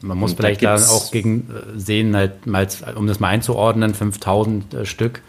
Man 0.01 0.17
muss 0.17 0.31
und 0.31 0.37
vielleicht 0.37 0.63
da, 0.63 0.75
auch 0.75 1.11
gegen 1.11 1.49
äh, 1.49 1.79
sehen, 1.79 2.15
halt, 2.15 2.47
mal, 2.47 2.67
um 2.95 3.05
das 3.05 3.19
mal 3.19 3.29
einzuordnen, 3.29 3.93
5000 3.93 4.73
äh, 4.73 4.85
Stück. 4.85 5.21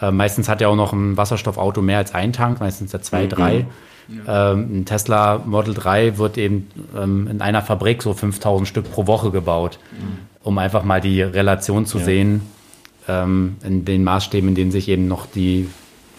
Äh, 0.00 0.10
meistens 0.10 0.48
hat 0.48 0.60
ja 0.60 0.68
auch 0.68 0.76
noch 0.76 0.92
ein 0.92 1.16
Wasserstoffauto 1.16 1.82
mehr 1.82 1.98
als 1.98 2.14
ein 2.14 2.32
Tank, 2.32 2.60
meistens 2.60 2.90
der 2.92 3.02
2, 3.02 3.26
3. 3.26 3.58
Mhm. 4.08 4.20
Ja. 4.26 4.52
Ähm, 4.52 4.80
ein 4.80 4.84
Tesla 4.86 5.42
Model 5.44 5.74
3 5.74 6.18
wird 6.18 6.36
eben 6.36 6.68
ähm, 6.96 7.28
in 7.28 7.40
einer 7.40 7.62
Fabrik 7.62 8.02
so 8.02 8.12
5000 8.12 8.66
Stück 8.66 8.90
pro 8.90 9.06
Woche 9.06 9.30
gebaut, 9.30 9.78
mhm. 9.92 10.18
um 10.42 10.58
einfach 10.58 10.82
mal 10.82 11.00
die 11.00 11.22
Relation 11.22 11.86
zu 11.86 11.98
ja. 11.98 12.04
sehen 12.04 12.40
ähm, 13.08 13.56
in 13.62 13.84
den 13.84 14.02
Maßstäben, 14.04 14.48
in 14.48 14.54
denen 14.54 14.70
sich 14.72 14.88
eben 14.88 15.06
noch 15.06 15.26
die 15.26 15.68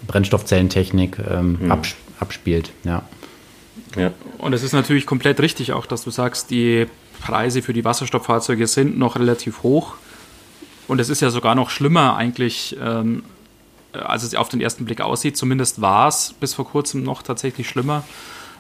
Brennstoffzellentechnik 0.07 1.17
ähm, 1.19 1.57
mhm. 1.61 1.71
absp 1.71 1.97
abspielt. 2.19 2.71
Ja. 2.83 3.01
Ja. 3.95 4.11
Und 4.37 4.53
es 4.53 4.61
ist 4.61 4.73
natürlich 4.73 5.07
komplett 5.07 5.39
richtig 5.39 5.73
auch, 5.73 5.87
dass 5.87 6.03
du 6.03 6.11
sagst, 6.11 6.51
die 6.51 6.85
Preise 7.19 7.63
für 7.63 7.73
die 7.73 7.83
Wasserstofffahrzeuge 7.83 8.67
sind 8.67 8.97
noch 8.97 9.17
relativ 9.17 9.63
hoch. 9.63 9.95
Und 10.87 10.99
es 10.99 11.09
ist 11.09 11.21
ja 11.21 11.29
sogar 11.29 11.55
noch 11.55 11.69
schlimmer 11.69 12.15
eigentlich, 12.15 12.77
ähm, 12.79 13.23
als 13.93 14.23
es 14.23 14.35
auf 14.35 14.49
den 14.49 14.61
ersten 14.61 14.85
Blick 14.85 15.01
aussieht. 15.01 15.37
Zumindest 15.37 15.81
war 15.81 16.07
es 16.07 16.33
bis 16.39 16.53
vor 16.53 16.65
kurzem 16.67 17.03
noch 17.03 17.21
tatsächlich 17.23 17.67
schlimmer, 17.67 18.03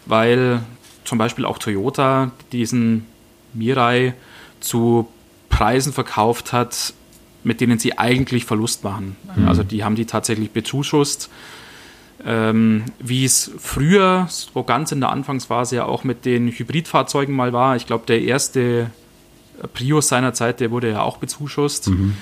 weil 0.05 0.61
zum 1.05 1.17
Beispiel 1.17 1.45
auch 1.45 1.57
Toyota 1.57 2.31
diesen 2.51 3.05
Mirai 3.53 4.13
zu 4.59 5.07
Preisen 5.49 5.93
verkauft 5.93 6.53
hat, 6.53 6.93
mit 7.43 7.61
denen 7.61 7.79
sie 7.79 7.97
eigentlich 7.97 8.45
Verlust 8.45 8.83
machen. 8.83 9.15
Mhm. 9.35 9.47
Also 9.47 9.63
die 9.63 9.83
haben 9.83 9.95
die 9.95 10.05
tatsächlich 10.05 10.51
bezuschusst. 10.51 11.29
Ähm, 12.23 12.83
wie 12.99 13.25
es 13.25 13.51
früher, 13.57 14.27
so 14.29 14.61
ganz 14.63 14.91
in 14.91 14.99
der 14.99 15.09
Anfangsphase 15.09 15.77
ja 15.77 15.85
auch 15.85 16.03
mit 16.03 16.25
den 16.25 16.49
Hybridfahrzeugen 16.49 17.35
mal 17.35 17.51
war. 17.51 17.75
Ich 17.75 17.87
glaube, 17.87 18.05
der 18.05 18.21
erste 18.21 18.91
Prius 19.73 20.07
seiner 20.07 20.33
Zeit, 20.33 20.59
der 20.59 20.69
wurde 20.69 20.91
ja 20.91 21.01
auch 21.01 21.17
bezuschusst. 21.17 21.89
Mhm. 21.89 22.15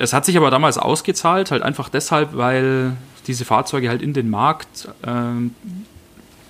Es 0.00 0.14
hat 0.14 0.24
sich 0.24 0.38
aber 0.38 0.50
damals 0.50 0.78
ausgezahlt, 0.78 1.50
halt 1.50 1.62
einfach 1.62 1.90
deshalb, 1.90 2.34
weil 2.34 2.96
diese 3.26 3.44
Fahrzeuge 3.44 3.90
halt 3.90 4.00
in 4.00 4.14
den 4.14 4.30
Markt 4.30 4.88
ähm, 5.06 5.54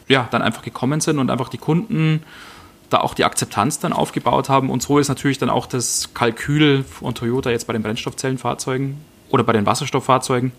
ja, 0.07 0.29
dann 0.31 0.41
einfach 0.41 0.63
gekommen 0.63 1.01
sind 1.01 1.19
und 1.19 1.31
einfach 1.31 1.49
die 1.49 1.59
Kunden 1.59 2.23
da 2.91 2.99
auch 2.99 3.13
die 3.13 3.25
Akzeptanz 3.25 3.81
dann 3.81 3.93
aufgebaut 3.93 4.49
haben. 4.49 4.71
Und 4.71 4.85
so 4.85 5.01
ist 5.01 5.09
natürlich 5.09 5.39
dann 5.39 5.51
auch 5.51 5.67
das 5.67 6.15
Kalkül 6.15 6.85
von 6.85 7.13
Toyota 7.13 7.51
jetzt 7.51 7.67
bei 7.67 7.73
den 7.73 7.83
Brennstoffzellenfahrzeugen 7.83 8.99
oder 9.31 9.43
bei 9.43 9.53
den 9.53 9.67
Wasserstofffahrzeugen. 9.67 10.53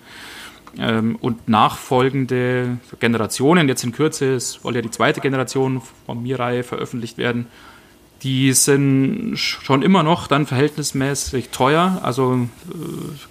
Ähm, 0.78 1.18
und 1.22 1.48
nachfolgende 1.48 2.78
Generationen, 3.00 3.70
jetzt 3.70 3.86
in 3.86 3.94
Kürze, 3.94 4.36
es 4.36 4.60
soll 4.64 4.76
ja 4.76 4.82
die 4.82 4.92
zweite 4.92 5.22
Generation 5.22 5.82
von 6.06 6.22
Mirai 6.22 6.64
veröffentlicht 6.64 7.18
werden, 7.18 7.48
die 8.24 8.54
sind 8.54 9.36
schon 9.38 9.82
immer 9.82 10.04
noch 10.04 10.28
dann 10.28 10.46
verhältnismäßig 10.46 11.50
teuer, 11.50 12.00
also 12.04 12.48
äh, 12.70 12.78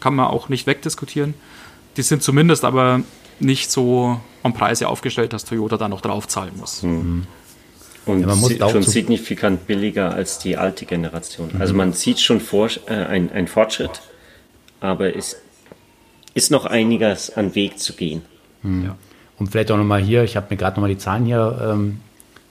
kann 0.01 0.15
man 0.15 0.27
auch 0.27 0.49
nicht 0.49 0.67
wegdiskutieren. 0.67 1.35
Die 1.97 2.03
sind 2.03 2.23
zumindest 2.23 2.65
aber 2.65 3.03
nicht 3.39 3.71
so 3.71 4.21
am 4.43 4.53
Preise 4.53 4.89
aufgestellt, 4.89 5.33
dass 5.33 5.45
Toyota 5.45 5.77
da 5.77 5.89
noch 5.89 6.01
draufzahlen 6.01 6.53
muss. 6.57 6.83
Mhm. 6.83 7.27
Und 8.07 8.27
ja, 8.27 8.69
schon 8.69 8.83
signifikant 8.83 9.67
billiger 9.67 10.13
als 10.13 10.39
die 10.39 10.57
alte 10.57 10.87
Generation. 10.87 11.51
Mhm. 11.53 11.61
Also 11.61 11.75
man 11.75 11.93
sieht 11.93 12.19
schon 12.19 12.41
vor, 12.41 12.69
äh, 12.87 12.95
ein, 12.95 13.31
ein 13.31 13.47
Fortschritt, 13.47 14.03
aber 14.81 15.15
es 15.15 15.37
ist 16.35 16.51
noch 16.51 16.67
einiges 16.67 17.31
an 17.31 17.55
Weg 17.55 17.79
zu 17.79 17.93
gehen. 17.93 18.23
Mhm. 18.63 18.85
Ja. 18.85 18.97
Und 19.39 19.49
vielleicht 19.51 19.71
auch 19.71 19.77
nochmal 19.77 20.03
hier, 20.03 20.25
ich 20.25 20.37
habe 20.37 20.47
mir 20.51 20.57
gerade 20.57 20.77
nochmal 20.77 20.91
die 20.91 20.99
Zahlen 20.99 21.25
hier 21.25 21.71
ähm, 21.73 22.01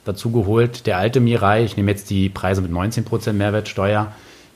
dazu 0.06 0.32
geholt. 0.32 0.86
Der 0.86 0.98
alte 0.98 1.20
Mirai, 1.20 1.64
ich 1.64 1.78
nehme 1.78 1.92
jetzt 1.92 2.10
die 2.10 2.30
Preise 2.30 2.62
mit 2.62 2.72
19% 2.72 3.34
Mehrwertsteuer, 3.34 4.12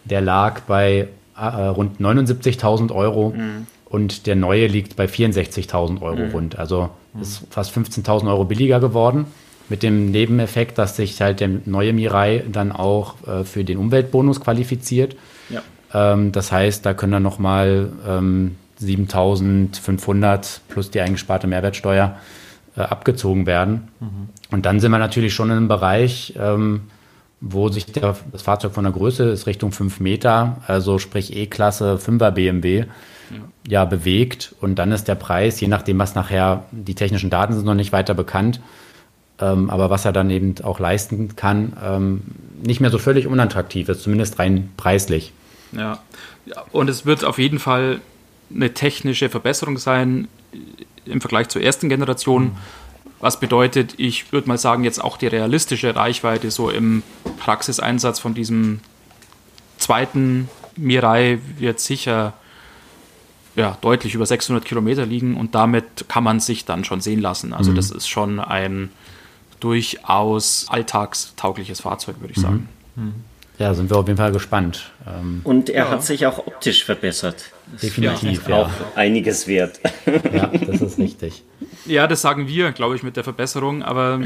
der 0.06 0.22
lag 0.22 0.62
bei 0.62 1.08
äh, 1.38 1.46
rund 1.46 2.00
79.000 2.00 2.94
Euro 2.94 3.34
mhm. 3.36 3.68
und 3.86 4.28
der 4.28 4.36
neue 4.36 4.68
liegt 4.68 4.96
bei 4.96 5.06
64.000 5.06 6.02
Euro 6.02 6.26
mhm. 6.26 6.32
rund. 6.32 6.60
Also 6.60 6.90
ist 7.22 7.44
fast 7.50 7.76
15.000 7.78 8.28
Euro 8.28 8.46
billiger 8.46 8.80
geworden 8.80 9.26
mit 9.70 9.84
dem 9.84 10.12
Nebeneffekt, 10.12 10.78
dass 10.78 10.96
sich 10.96 11.22
halt 11.22 11.40
der 11.40 11.50
neue 11.66 11.94
Mirai 11.94 12.44
dann 12.52 12.72
auch 12.72 13.16
äh, 13.28 13.44
für 13.44 13.64
den 13.64 13.78
Umweltbonus 13.78 14.42
qualifiziert. 14.42 15.16
Ja. 15.50 15.62
Ähm, 15.94 16.32
das 16.32 16.52
heißt, 16.52 16.86
da 16.86 16.94
können 16.94 17.14
dann 17.14 17.24
nochmal 17.24 17.90
ähm, 18.08 18.56
7500 18.78 20.62
plus 20.68 20.92
die 20.92 21.00
eingesparte 21.02 21.48
Mehrwertsteuer 21.48 22.18
äh, 22.76 22.82
abgezogen 22.82 23.46
werden. 23.46 23.90
Mhm. 24.00 24.30
Und 24.52 24.66
dann 24.66 24.80
sind 24.80 24.92
wir 24.92 25.00
natürlich 25.00 25.34
schon 25.34 25.50
in 25.50 25.58
einem 25.58 25.68
Bereich, 25.68 26.34
ähm, 26.38 26.82
wo 27.42 27.70
sich 27.70 27.86
der, 27.86 28.16
das 28.32 28.42
Fahrzeug 28.42 28.74
von 28.74 28.86
der 28.86 28.94
Größe 28.94 29.26
ist 29.26 29.48
Richtung 29.48 29.72
5 29.72 30.00
Meter, 30.00 30.58
also 30.66 30.98
sprich 30.98 31.36
E-Klasse 31.36 32.00
5er 32.02 32.32
BMW, 32.32 32.80
ja. 32.80 32.86
ja. 33.68 33.86
bewegt. 33.86 34.56
Und 34.62 34.76
dann 34.76 34.92
ist 34.92 35.08
der 35.08 35.16
Preis, 35.16 35.60
je 35.60 35.68
nachdem, 35.68 36.00
was 36.00 36.16
nachher, 36.16 36.64
die 36.72 36.96
technischen 36.96 37.30
Daten 37.30 37.54
sind 37.54 37.66
noch 37.66 37.74
nicht 37.74 37.92
weiter 37.92 38.14
bekannt, 38.14 38.62
ähm, 39.40 39.70
aber 39.70 39.90
was 39.90 40.06
er 40.06 40.14
dann 40.14 40.30
eben 40.30 40.56
auch 40.64 40.80
leisten 40.80 41.36
kann, 41.36 41.74
ähm, 41.84 42.22
nicht 42.64 42.80
mehr 42.80 42.92
so 42.92 42.98
völlig 42.98 43.28
unattraktiv 43.28 43.90
ist, 43.90 44.04
zumindest 44.04 44.40
rein 44.40 44.70
preislich. 44.78 45.34
Ja. 45.74 46.00
ja, 46.46 46.64
und 46.72 46.90
es 46.90 47.06
wird 47.06 47.26
auf 47.26 47.40
jeden 47.40 47.60
Fall 47.60 48.00
eine 48.54 48.74
technische 48.74 49.30
Verbesserung 49.30 49.78
sein 49.78 50.28
im 51.06 51.22
Vergleich 51.22 51.50
zur 51.50 51.62
ersten 51.62 51.90
Generation. 51.90 52.46
Mhm. 52.46 52.58
Was 53.20 53.40
bedeutet, 53.40 53.96
ich 53.98 54.32
würde 54.34 54.48
mal 54.48 54.58
sagen, 54.58 54.84
jetzt 54.84 55.02
auch 55.02 55.18
die 55.18 55.28
realistische 55.28 55.96
Reichweite 55.96 56.52
so 56.52 56.70
im 56.70 57.04
Praxiseinsatz 57.40 58.20
von 58.20 58.34
diesem 58.34 58.82
zweiten 59.78 60.50
Mirai 60.76 61.40
wird 61.58 61.80
sicher 61.80 62.34
ja, 63.56 63.78
deutlich 63.82 64.16
über 64.16 64.26
600 64.26 64.66
Kilometer 64.66 65.06
liegen 65.06 65.38
und 65.38 65.56
damit 65.56 66.06
kann 66.08 66.24
man 66.24 66.40
sich 66.40 66.66
dann 66.66 66.84
schon 66.84 67.02
sehen 67.02 67.22
lassen. 67.22 67.54
Also 67.54 67.72
mhm. 67.72 67.76
das 67.76 67.92
ist 67.92 68.08
schon 68.08 68.40
ein 68.40 68.90
durchaus 69.60 70.66
alltagstaugliches 70.70 71.82
Fahrzeug, 71.82 72.20
würde 72.20 72.34
ich 72.34 72.42
sagen. 72.42 72.68
Mhm. 72.96 73.14
Ja, 73.64 73.74
sind 73.74 73.90
wir 73.90 73.96
auf 73.96 74.08
jeden 74.08 74.18
Fall 74.18 74.34
gespannt. 74.34 74.92
Ähm, 75.08 75.40
Und 75.46 75.70
er 75.70 75.86
ja. 75.86 75.92
hat 75.92 76.04
sich 76.04 76.26
auch 76.26 76.38
optisch 76.48 76.84
verbessert. 76.84 77.46
Definitiv, 77.82 78.50
ja. 78.50 78.64
Auch 78.64 78.70
einiges 78.96 79.48
wert. 79.48 79.80
Ja, 80.06 80.48
das 80.48 80.82
ist 80.82 80.98
richtig. 81.00 81.44
Ja, 81.86 82.06
das 82.08 82.22
sagen 82.22 82.50
wir, 82.50 82.74
glaube 82.74 82.98
ich, 82.98 83.04
mit 83.04 83.16
der 83.16 83.24
Verbesserung. 83.24 83.82
Aber 83.82 84.20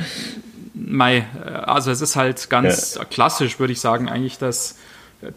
mei, 0.73 1.27
also 1.67 1.91
es 1.91 2.01
ist 2.01 2.15
halt 2.15 2.49
ganz 2.49 2.95
ja. 2.95 3.05
klassisch, 3.05 3.59
würde 3.59 3.73
ich 3.73 3.79
sagen, 3.79 4.09
eigentlich, 4.09 4.39
dass 4.39 4.77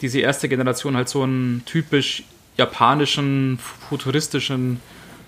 diese 0.00 0.20
erste 0.20 0.48
Generation 0.48 0.96
halt 0.96 1.10
so 1.10 1.22
einen 1.22 1.62
typisch 1.66 2.22
japanischen, 2.56 3.58
futuristischen 3.90 4.80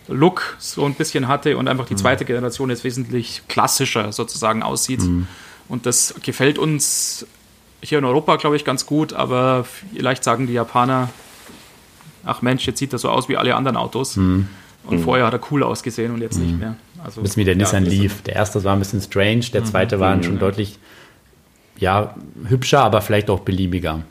Look 0.08 0.56
so 0.58 0.86
ein 0.86 0.94
bisschen 0.94 1.28
hatte 1.28 1.58
und 1.58 1.68
einfach 1.68 1.84
die 1.84 1.92
mhm. 1.92 1.98
zweite 1.98 2.24
Generation 2.24 2.70
jetzt 2.70 2.84
wesentlich 2.84 3.42
klassischer 3.48 4.12
sozusagen 4.12 4.62
aussieht. 4.62 5.02
Mhm. 5.02 5.26
Und 5.68 5.84
das 5.84 6.14
gefällt 6.22 6.58
uns 6.58 7.26
hier 7.82 7.98
in 7.98 8.04
Europa, 8.04 8.36
glaube 8.36 8.56
ich, 8.56 8.64
ganz 8.64 8.86
gut, 8.86 9.12
aber 9.12 9.64
vielleicht 9.64 10.24
sagen 10.24 10.46
die 10.46 10.52
Japaner, 10.52 11.10
ach 12.24 12.42
Mensch, 12.42 12.66
jetzt 12.66 12.78
sieht 12.78 12.92
er 12.92 12.98
so 12.98 13.10
aus 13.10 13.28
wie 13.28 13.36
alle 13.36 13.54
anderen 13.54 13.76
Autos. 13.76 14.16
Mhm. 14.16 14.48
Und 14.84 14.98
mhm. 14.98 15.02
vorher 15.04 15.26
hat 15.26 15.32
er 15.32 15.40
cool 15.50 15.62
ausgesehen 15.62 16.12
und 16.12 16.20
jetzt 16.20 16.38
nicht 16.38 16.52
mhm. 16.52 16.58
mehr. 16.58 16.76
Also, 17.04 17.20
ein 17.20 17.24
bisschen 17.24 17.40
wie 17.40 17.44
der 17.44 17.54
ja, 17.54 17.58
Nissan 17.58 17.84
Leaf. 17.84 18.22
Der 18.22 18.36
erste 18.36 18.62
war 18.64 18.74
ein 18.74 18.78
bisschen 18.78 19.00
strange, 19.00 19.46
der 19.52 19.62
mhm. 19.62 19.66
zweite 19.66 20.00
war 20.00 20.22
schon 20.22 20.38
deutlich 20.38 20.78
ja, 21.78 22.14
hübscher, 22.48 22.80
aber 22.80 23.00
vielleicht 23.00 23.30
auch 23.30 23.40
beliebiger. 23.40 24.02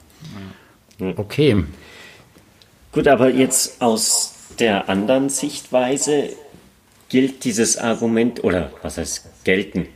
Okay. 1.18 1.64
Gut, 2.92 3.08
aber 3.08 3.30
jetzt 3.30 3.82
aus 3.82 4.36
der 4.60 4.90
anderen 4.90 5.30
Sichtweise 5.30 6.30
gilt 7.10 7.44
dieses 7.44 7.78
Argument, 7.78 8.44
oder 8.44 8.72
was 8.82 8.98
heißt 8.98 9.44
gelten, 9.44 9.88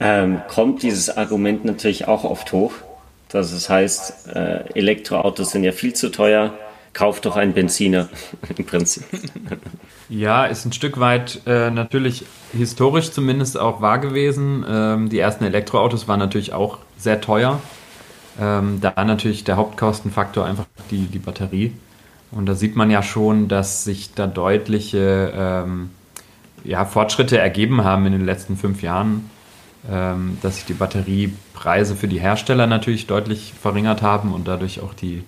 ähm, 0.00 0.40
kommt 0.48 0.82
dieses 0.82 1.16
Argument 1.16 1.64
natürlich 1.64 2.08
auch 2.08 2.24
oft 2.24 2.52
hoch. 2.52 2.72
Dass 3.32 3.52
es 3.52 3.68
heißt, 3.68 4.34
äh, 4.34 4.64
Elektroautos 4.74 5.50
sind 5.50 5.64
ja 5.64 5.72
viel 5.72 5.92
zu 5.94 6.10
teuer, 6.10 6.54
kauf 6.92 7.20
doch 7.20 7.36
einen 7.36 7.52
Benziner 7.52 8.08
im 8.56 8.64
Prinzip. 8.64 9.04
Ja, 10.08 10.46
ist 10.46 10.64
ein 10.64 10.72
Stück 10.72 10.98
weit 10.98 11.42
äh, 11.46 11.70
natürlich 11.70 12.24
historisch 12.52 13.12
zumindest 13.12 13.58
auch 13.58 13.80
wahr 13.80 13.98
gewesen. 13.98 14.64
Ähm, 14.68 15.08
die 15.08 15.20
ersten 15.20 15.44
Elektroautos 15.44 16.08
waren 16.08 16.18
natürlich 16.18 16.52
auch 16.52 16.78
sehr 16.98 17.20
teuer. 17.20 17.60
Ähm, 18.40 18.80
da 18.80 19.04
natürlich 19.04 19.44
der 19.44 19.56
Hauptkostenfaktor 19.56 20.46
einfach 20.46 20.66
die, 20.90 21.06
die 21.06 21.18
Batterie. 21.18 21.74
Und 22.32 22.46
da 22.46 22.54
sieht 22.54 22.76
man 22.76 22.90
ja 22.90 23.02
schon, 23.02 23.48
dass 23.48 23.84
sich 23.84 24.14
da 24.14 24.26
deutliche 24.26 25.32
ähm, 25.36 25.90
ja, 26.64 26.84
Fortschritte 26.84 27.38
ergeben 27.38 27.84
haben 27.84 28.06
in 28.06 28.12
den 28.12 28.24
letzten 28.24 28.56
fünf 28.56 28.82
Jahren, 28.82 29.30
dass 29.82 30.56
sich 30.56 30.66
die 30.66 30.74
Batteriepreise 30.74 31.96
für 31.96 32.06
die 32.06 32.20
Hersteller 32.20 32.66
natürlich 32.66 33.06
deutlich 33.06 33.54
verringert 33.58 34.02
haben 34.02 34.34
und 34.34 34.46
dadurch 34.46 34.80
auch 34.80 34.92
die, 34.92 35.24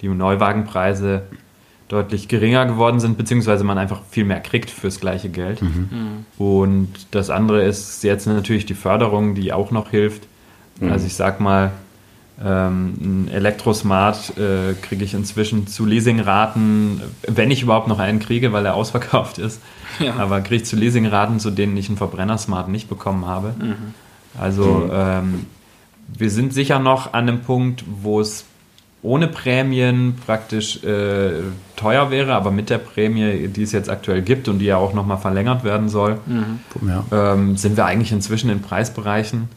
die 0.00 0.08
Neuwagenpreise 0.08 1.22
deutlich 1.88 2.28
geringer 2.28 2.66
geworden 2.66 3.00
sind, 3.00 3.18
beziehungsweise 3.18 3.64
man 3.64 3.76
einfach 3.76 4.00
viel 4.08 4.24
mehr 4.24 4.40
kriegt 4.40 4.70
fürs 4.70 5.00
gleiche 5.00 5.28
Geld. 5.28 5.60
Mhm. 5.60 6.24
Und 6.38 6.88
das 7.10 7.30
andere 7.30 7.64
ist 7.64 8.02
jetzt 8.04 8.26
natürlich 8.26 8.64
die 8.64 8.74
Förderung, 8.74 9.34
die 9.34 9.52
auch 9.52 9.72
noch 9.72 9.90
hilft. 9.90 10.22
Mhm. 10.78 10.92
Also 10.92 11.06
ich 11.06 11.14
sag 11.14 11.40
mal, 11.40 11.72
ähm, 12.42 12.94
ein 13.00 13.28
Elektrosmart 13.28 14.38
äh, 14.38 14.74
kriege 14.80 15.04
ich 15.04 15.14
inzwischen 15.14 15.66
zu 15.66 15.84
Leasingraten, 15.84 17.02
wenn 17.26 17.50
ich 17.50 17.62
überhaupt 17.62 17.88
noch 17.88 17.98
einen 17.98 18.18
kriege, 18.18 18.52
weil 18.52 18.64
er 18.64 18.74
ausverkauft 18.76 19.38
ist. 19.38 19.60
Ja. 19.98 20.14
Aber 20.16 20.40
kriege 20.40 20.62
ich 20.62 20.64
zu 20.68 20.76
Leasingraten, 20.76 21.40
zu 21.40 21.50
denen 21.50 21.76
ich 21.76 21.88
einen 21.88 21.98
Verbrenner-Smart 21.98 22.68
nicht 22.68 22.88
bekommen 22.88 23.26
habe. 23.26 23.54
Mhm. 23.58 23.94
Also 24.38 24.64
mhm. 24.64 24.90
ähm, 24.92 25.46
wir 26.16 26.30
sind 26.30 26.54
sicher 26.54 26.78
noch 26.78 27.12
an 27.12 27.28
einem 27.28 27.40
Punkt, 27.40 27.84
wo 28.02 28.20
es 28.20 28.44
ohne 29.02 29.28
Prämien 29.28 30.16
praktisch 30.26 30.82
äh, 30.84 31.40
teuer 31.76 32.10
wäre, 32.10 32.34
aber 32.34 32.50
mit 32.50 32.68
der 32.68 32.78
Prämie, 32.78 33.48
die 33.48 33.62
es 33.62 33.72
jetzt 33.72 33.88
aktuell 33.88 34.20
gibt 34.20 34.48
und 34.48 34.58
die 34.58 34.66
ja 34.66 34.76
auch 34.76 34.92
nochmal 34.92 35.16
verlängert 35.16 35.64
werden 35.64 35.88
soll, 35.88 36.18
mhm. 36.26 36.60
ähm, 37.10 37.56
sind 37.56 37.76
wir 37.76 37.86
eigentlich 37.86 38.12
inzwischen 38.12 38.50
in 38.50 38.60
Preisbereichen, 38.60 39.48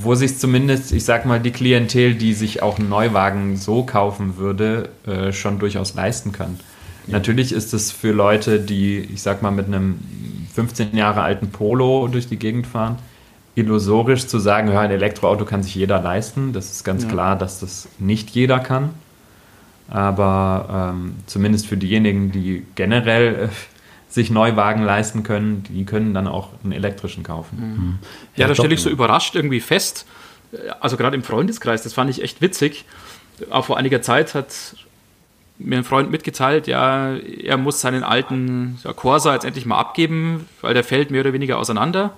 wo 0.00 0.14
sich 0.14 0.38
zumindest, 0.38 0.92
ich 0.92 1.04
sag 1.04 1.26
mal, 1.26 1.40
die 1.40 1.50
Klientel, 1.50 2.14
die 2.14 2.34
sich 2.34 2.62
auch 2.62 2.78
einen 2.78 2.88
Neuwagen 2.88 3.56
so 3.56 3.82
kaufen 3.82 4.36
würde, 4.36 4.90
äh, 5.06 5.32
schon 5.32 5.58
durchaus 5.58 5.94
leisten 5.94 6.32
kann. 6.32 6.60
Ja. 7.06 7.14
Natürlich 7.14 7.52
ist 7.52 7.74
es 7.74 7.90
für 7.90 8.12
Leute, 8.12 8.60
die, 8.60 8.98
ich 8.98 9.22
sag 9.22 9.42
mal, 9.42 9.50
mit 9.50 9.66
einem 9.66 9.98
15 10.54 10.96
Jahre 10.96 11.22
alten 11.22 11.50
Polo 11.50 12.08
durch 12.08 12.28
die 12.28 12.36
Gegend 12.36 12.66
fahren, 12.66 12.98
illusorisch 13.54 14.26
zu 14.26 14.38
sagen, 14.38 14.68
ja, 14.68 14.80
ein 14.80 14.90
Elektroauto 14.90 15.44
kann 15.44 15.62
sich 15.62 15.74
jeder 15.74 16.00
leisten. 16.00 16.52
Das 16.52 16.70
ist 16.70 16.84
ganz 16.84 17.04
ja. 17.04 17.08
klar, 17.08 17.36
dass 17.36 17.60
das 17.60 17.88
nicht 17.98 18.30
jeder 18.30 18.60
kann. 18.60 18.90
Aber 19.88 20.92
ähm, 20.94 21.14
zumindest 21.26 21.66
für 21.66 21.76
diejenigen, 21.76 22.30
die 22.30 22.64
generell 22.76 23.34
äh, 23.34 23.48
sich 24.10 24.30
Neuwagen 24.30 24.82
leisten 24.82 25.22
können, 25.22 25.62
die 25.68 25.84
können 25.84 26.12
dann 26.12 26.26
auch 26.26 26.50
einen 26.62 26.72
elektrischen 26.72 27.22
kaufen. 27.22 27.58
Mhm. 27.58 27.98
Ja, 28.36 28.48
da 28.48 28.54
stelle 28.54 28.74
ich 28.74 28.82
so 28.82 28.90
überrascht 28.90 29.36
irgendwie 29.36 29.60
fest, 29.60 30.04
also 30.80 30.96
gerade 30.96 31.16
im 31.16 31.22
Freundeskreis, 31.22 31.82
das 31.82 31.94
fand 31.94 32.10
ich 32.10 32.22
echt 32.22 32.42
witzig. 32.42 32.84
Auch 33.50 33.64
vor 33.64 33.76
einiger 33.76 34.02
Zeit 34.02 34.34
hat 34.34 34.74
mir 35.58 35.78
ein 35.78 35.84
Freund 35.84 36.10
mitgeteilt, 36.10 36.66
ja, 36.66 37.14
er 37.16 37.56
muss 37.56 37.80
seinen 37.80 38.02
alten 38.02 38.78
ja, 38.82 38.92
Corsa 38.92 39.34
jetzt 39.34 39.44
endlich 39.44 39.66
mal 39.66 39.78
abgeben, 39.78 40.48
weil 40.60 40.74
der 40.74 40.84
fällt 40.84 41.10
mehr 41.10 41.20
oder 41.20 41.32
weniger 41.32 41.58
auseinander. 41.58 42.14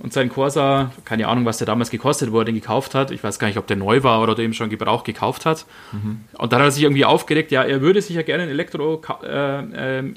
Und 0.00 0.12
sein 0.12 0.28
Corsa, 0.28 0.92
keine 1.04 1.26
Ahnung, 1.26 1.44
was 1.44 1.58
der 1.58 1.66
damals 1.66 1.90
gekostet, 1.90 2.30
wo 2.30 2.38
er 2.38 2.44
den 2.44 2.54
gekauft 2.54 2.94
hat. 2.94 3.10
Ich 3.10 3.22
weiß 3.22 3.40
gar 3.40 3.48
nicht, 3.48 3.58
ob 3.58 3.66
der 3.66 3.76
neu 3.76 4.04
war 4.04 4.22
oder 4.22 4.36
dem 4.36 4.52
schon 4.52 4.70
Gebrauch 4.70 5.02
gekauft 5.02 5.44
hat. 5.44 5.66
Mhm. 5.90 6.20
Und 6.34 6.52
dann 6.52 6.60
hat 6.60 6.68
er 6.68 6.70
sich 6.70 6.84
irgendwie 6.84 7.04
aufgeregt, 7.04 7.50
ja, 7.50 7.64
er 7.64 7.80
würde 7.80 8.00
sich 8.00 8.14
ja 8.14 8.22
gerne 8.22 8.44
ein 8.44 8.48
Elektro, 8.48 9.02
äh, 9.24 9.98
äh, 9.98 10.14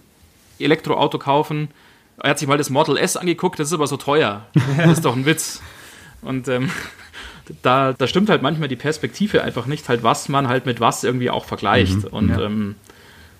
Elektroauto 0.64 1.20
kaufen. 1.20 1.70
Er 2.22 2.32
hat 2.32 2.40
sich 2.40 2.48
mal 2.48 2.58
das 2.58 2.70
Model 2.70 2.98
S 2.98 3.18
angeguckt, 3.18 3.60
das 3.60 3.70
ist 3.70 3.74
aber 3.74 3.88
so 3.88 3.98
teuer. 3.98 4.46
Das 4.78 4.94
ist 4.94 5.06
doch 5.06 5.16
ein 5.16 5.26
Witz. 5.26 5.62
Und 6.22 6.48
ähm, 6.48 6.70
da, 7.62 7.94
da 7.94 8.08
stimmt 8.08 8.30
halt 8.30 8.42
manchmal 8.42 8.68
die 8.68 8.76
Perspektive 8.76 9.44
einfach 9.44 9.66
nicht, 9.66 9.90
halt 9.90 10.04
was 10.04 10.30
man 10.30 10.48
halt 10.48 10.66
mit 10.66 10.80
was 10.80 11.04
irgendwie 11.04 11.30
auch 11.30 11.46
vergleicht. 11.46 11.98
Mhm, 11.98 12.08
und 12.12 12.30
ja. 12.30 12.42
ähm, 12.42 12.76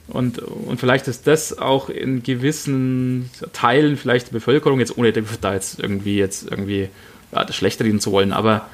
und, 0.08 0.40
und 0.40 0.80
vielleicht 0.80 1.08
ist 1.08 1.26
das 1.28 1.58
auch 1.58 1.90
in 1.90 2.22
gewissen 2.22 3.30
Teilen 3.54 3.96
vielleicht 3.96 4.28
der 4.28 4.34
Bevölkerung, 4.34 4.80
jetzt 4.80 4.98
ohne 4.98 5.14
da 5.14 5.54
jetzt 5.54 5.80
irgendwie 5.80 6.18
jetzt 6.18 6.50
irgendwie 6.50 6.90
ja, 7.32 7.46
das 7.46 7.56
schlechter 7.56 7.86
reden 7.86 8.02
zu 8.02 8.12
wollen, 8.12 8.34
aber 8.34 8.68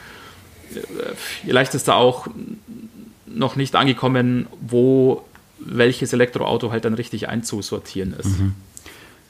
äh, 0.73 0.79
vielleicht 1.45 1.75
ist 1.75 1.87
da 1.87 1.93
auch 1.93 2.27
noch 3.27 3.55
nicht 3.55 3.75
angekommen, 3.75 4.47
wo 4.61 5.23
welches 5.59 6.13
Elektroauto 6.13 6.71
halt 6.71 6.85
dann 6.85 6.93
richtig 6.93 7.29
einzusortieren 7.29 8.13
ist. 8.13 8.39
Mhm. 8.39 8.53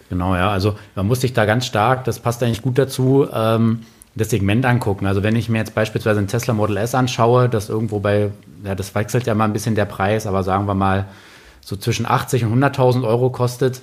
Genau, 0.09 0.35
ja. 0.35 0.51
Also 0.51 0.75
man 0.95 1.07
muss 1.07 1.21
sich 1.21 1.33
da 1.33 1.45
ganz 1.45 1.65
stark, 1.65 2.05
das 2.05 2.19
passt 2.19 2.41
eigentlich 2.43 2.61
gut 2.61 2.77
dazu, 2.77 3.27
ähm, 3.31 3.81
das 4.15 4.29
Segment 4.29 4.65
angucken. 4.65 5.05
Also 5.05 5.23
wenn 5.23 5.35
ich 5.35 5.49
mir 5.49 5.59
jetzt 5.59 5.75
beispielsweise 5.75 6.19
ein 6.19 6.27
Tesla 6.27 6.53
Model 6.53 6.77
S 6.77 6.95
anschaue, 6.95 7.49
das 7.49 7.69
irgendwo 7.69 7.99
bei, 7.99 8.31
ja, 8.63 8.75
das 8.75 8.95
wechselt 8.95 9.27
ja 9.27 9.35
mal 9.35 9.45
ein 9.45 9.53
bisschen 9.53 9.75
der 9.75 9.85
Preis, 9.85 10.25
aber 10.25 10.43
sagen 10.43 10.65
wir 10.65 10.73
mal 10.73 11.05
so 11.61 11.75
zwischen 11.75 12.05
80 12.05 12.45
und 12.45 12.63
100.000 12.63 13.05
Euro 13.05 13.29
kostet. 13.29 13.81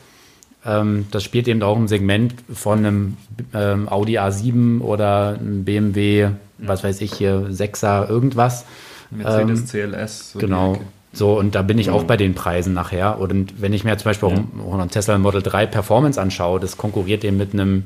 Ähm, 0.64 1.06
das 1.10 1.22
spielt 1.22 1.46
eben 1.46 1.62
auch 1.62 1.76
im 1.76 1.88
Segment 1.88 2.34
von 2.52 2.78
einem 2.78 3.16
ähm, 3.52 3.88
Audi 3.88 4.18
A7 4.18 4.80
oder 4.80 5.38
einem 5.38 5.64
BMW, 5.64 6.30
was 6.58 6.82
weiß 6.82 7.00
ich 7.02 7.12
hier, 7.12 7.48
6er 7.50 8.08
irgendwas. 8.08 8.64
Mercedes 9.10 9.60
ähm, 9.60 9.66
CLS. 9.66 10.32
So 10.32 10.38
genau. 10.38 10.78
So, 11.14 11.38
und 11.38 11.54
da 11.54 11.62
bin 11.62 11.78
ich 11.78 11.90
auch 11.90 12.04
bei 12.04 12.16
den 12.16 12.34
Preisen 12.34 12.74
nachher. 12.74 13.18
Und 13.20 13.60
wenn 13.60 13.72
ich 13.72 13.84
mir 13.84 13.96
zum 13.96 14.10
Beispiel 14.10 14.28
ja. 14.30 14.72
einen 14.72 14.90
Tesla 14.90 15.16
Model 15.16 15.42
3 15.42 15.66
Performance 15.66 16.20
anschaue, 16.20 16.60
das 16.60 16.76
konkurriert 16.76 17.24
eben 17.24 17.36
mit 17.36 17.52
einem 17.52 17.84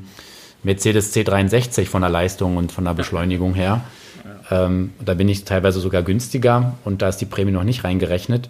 Mercedes 0.63 1.15
C63 1.15 1.85
von 1.85 2.01
der 2.01 2.09
Leistung 2.09 2.57
und 2.57 2.71
von 2.71 2.85
der 2.85 2.93
Beschleunigung 2.93 3.53
her. 3.53 3.81
Ja. 4.49 4.65
Ähm, 4.65 4.91
da 5.03 5.13
bin 5.13 5.29
ich 5.29 5.45
teilweise 5.45 5.79
sogar 5.79 6.03
günstiger 6.03 6.73
und 6.85 7.01
da 7.01 7.09
ist 7.09 7.17
die 7.17 7.25
Prämie 7.25 7.51
noch 7.51 7.63
nicht 7.63 7.83
reingerechnet. 7.83 8.49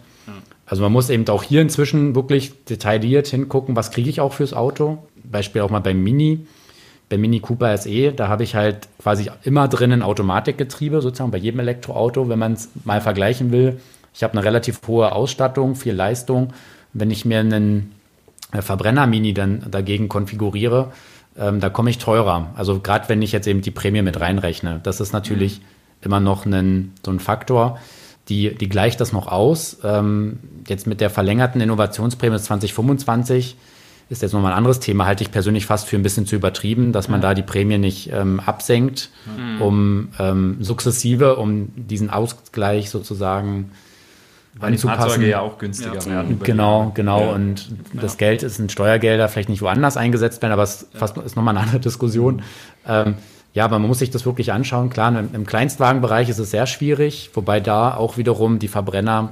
Also 0.69 0.83
man 0.83 0.91
muss 0.91 1.09
eben 1.09 1.27
auch 1.29 1.41
hier 1.41 1.61
inzwischen 1.61 2.13
wirklich 2.13 2.63
detailliert 2.65 3.27
hingucken, 3.27 3.75
was 3.75 3.89
kriege 3.89 4.09
ich 4.09 4.21
auch 4.21 4.33
fürs 4.33 4.53
Auto. 4.53 4.99
Beispiel 5.23 5.61
auch 5.61 5.71
mal 5.71 5.79
beim 5.79 6.01
Mini, 6.03 6.45
beim 7.09 7.21
Mini 7.21 7.39
Cooper 7.39 7.75
SE, 7.75 8.11
da 8.11 8.27
habe 8.27 8.43
ich 8.43 8.53
halt 8.53 8.87
quasi 9.01 9.31
immer 9.43 9.67
drin 9.67 9.91
ein 9.91 10.03
Automatikgetriebe, 10.03 11.01
sozusagen 11.01 11.31
bei 11.31 11.39
jedem 11.39 11.59
Elektroauto, 11.59 12.29
wenn 12.29 12.37
man 12.37 12.53
es 12.53 12.69
mal 12.83 13.01
vergleichen 13.01 13.51
will. 13.51 13.79
Ich 14.19 14.23
habe 14.23 14.33
eine 14.33 14.43
relativ 14.43 14.81
hohe 14.85 15.13
Ausstattung, 15.13 15.77
viel 15.77 15.93
Leistung. 15.93 16.51
Wenn 16.91 17.09
ich 17.09 17.23
mir 17.23 17.39
einen 17.39 17.93
äh, 18.51 18.61
Verbrenner-Mini 18.61 19.33
dann 19.33 19.63
dagegen 19.71 20.09
konfiguriere, 20.09 20.91
ähm, 21.37 21.61
da 21.61 21.69
komme 21.69 21.89
ich 21.89 21.99
teurer. 21.99 22.49
Also 22.55 22.81
gerade 22.81 23.07
wenn 23.07 23.21
ich 23.21 23.31
jetzt 23.31 23.47
eben 23.47 23.61
die 23.61 23.71
Prämie 23.71 24.01
mit 24.01 24.19
reinrechne, 24.19 24.81
das 24.83 24.99
ist 24.99 25.13
natürlich 25.13 25.59
mhm. 25.59 25.63
immer 26.01 26.19
noch 26.19 26.45
ein, 26.45 26.91
so 27.05 27.11
ein 27.11 27.21
Faktor 27.21 27.79
die, 28.27 28.53
die 28.53 28.67
gleicht 28.67 28.99
das 28.99 29.13
noch 29.13 29.29
aus. 29.29 29.77
Ähm, 29.85 30.39
jetzt 30.67 30.85
mit 30.85 30.99
der 30.99 31.09
verlängerten 31.09 31.61
Innovationsprämie 31.61 32.39
2025 32.39 33.55
ist 34.09 34.21
jetzt 34.21 34.33
nochmal 34.33 34.51
ein 34.51 34.57
anderes 34.57 34.81
Thema, 34.81 35.05
halte 35.05 35.23
ich 35.23 35.31
persönlich 35.31 35.65
fast 35.65 35.87
für 35.87 35.95
ein 35.95 36.03
bisschen 36.03 36.25
zu 36.25 36.35
übertrieben, 36.35 36.91
dass 36.91 37.07
man 37.07 37.21
ja. 37.21 37.29
da 37.29 37.33
die 37.35 37.41
Prämie 37.41 37.77
nicht 37.77 38.11
ähm, 38.11 38.41
absenkt, 38.41 39.11
mhm. 39.25 39.61
um 39.61 40.09
ähm, 40.19 40.57
sukzessive, 40.59 41.37
um 41.37 41.69
diesen 41.75 42.09
Ausgleich 42.09 42.89
sozusagen 42.89 43.71
weil 44.59 44.71
die 44.71 44.77
Fahrzeuge 44.77 45.27
ja 45.27 45.39
auch 45.39 45.57
günstiger 45.57 45.95
ja. 45.95 46.05
werden. 46.05 46.39
Genau, 46.43 46.91
genau. 46.93 47.21
Ja. 47.21 47.31
Und 47.31 47.69
das 47.93 48.17
Geld 48.17 48.43
ist 48.43 48.59
in 48.59 48.69
Steuergelder 48.69 49.27
vielleicht 49.29 49.49
nicht 49.49 49.61
woanders 49.61 49.97
eingesetzt 49.97 50.41
werden, 50.41 50.53
aber 50.53 50.63
es 50.63 50.87
ja. 50.99 51.05
ist 51.23 51.35
nochmal 51.35 51.55
eine 51.55 51.65
andere 51.65 51.79
Diskussion. 51.79 52.41
Ähm, 52.87 53.15
ja, 53.53 53.65
aber 53.65 53.79
man 53.79 53.87
muss 53.87 53.99
sich 53.99 54.11
das 54.11 54.25
wirklich 54.25 54.51
anschauen. 54.51 54.89
Klar, 54.89 55.17
im, 55.17 55.29
im 55.33 55.45
Kleinstwagenbereich 55.45 56.29
ist 56.29 56.39
es 56.39 56.51
sehr 56.51 56.67
schwierig, 56.67 57.31
wobei 57.33 57.59
da 57.59 57.95
auch 57.95 58.17
wiederum 58.17 58.59
die 58.59 58.67
Verbrenner 58.67 59.31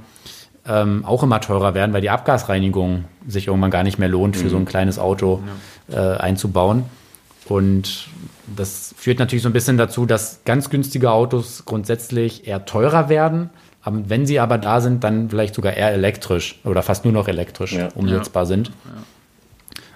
ähm, 0.68 1.06
auch 1.06 1.24
immer 1.24 1.40
teurer 1.40 1.74
werden, 1.74 1.94
weil 1.94 2.02
die 2.02 2.10
Abgasreinigung 2.10 3.06
sich 3.28 3.48
irgendwann 3.48 3.72
gar 3.72 3.84
nicht 3.84 4.00
mehr 4.00 4.10
lohnt, 4.10 4.36
für 4.36 4.46
mhm. 4.46 4.50
so 4.50 4.58
ein 4.58 4.66
kleines 4.66 5.00
Auto 5.00 5.42
ja. 5.90 6.16
äh, 6.16 6.18
einzubauen. 6.18 6.86
Und 7.48 8.10
das 8.56 8.94
führt 8.98 9.20
natürlich 9.20 9.44
so 9.44 9.50
ein 9.50 9.54
bisschen 9.54 9.78
dazu, 9.78 10.06
dass 10.06 10.42
ganz 10.46 10.70
günstige 10.70 11.12
Autos 11.12 11.64
grundsätzlich 11.66 12.48
eher 12.48 12.66
teurer 12.66 13.10
werden. 13.10 13.50
Aber 13.88 14.10
wenn 14.10 14.26
sie 14.26 14.38
aber 14.42 14.58
da 14.58 14.82
sind, 14.82 15.06
dann 15.06 15.30
vielleicht 15.30 15.56
sogar 15.56 15.78
eher 15.78 15.94
elektrisch 15.94 16.60
oder 16.66 16.84
fast 16.84 17.06
nur 17.06 17.14
noch 17.14 17.30
elektrisch 17.30 17.72
ja. 17.72 17.88
umsetzbar 17.96 18.44
ja. 18.44 18.48
sind. 18.48 18.72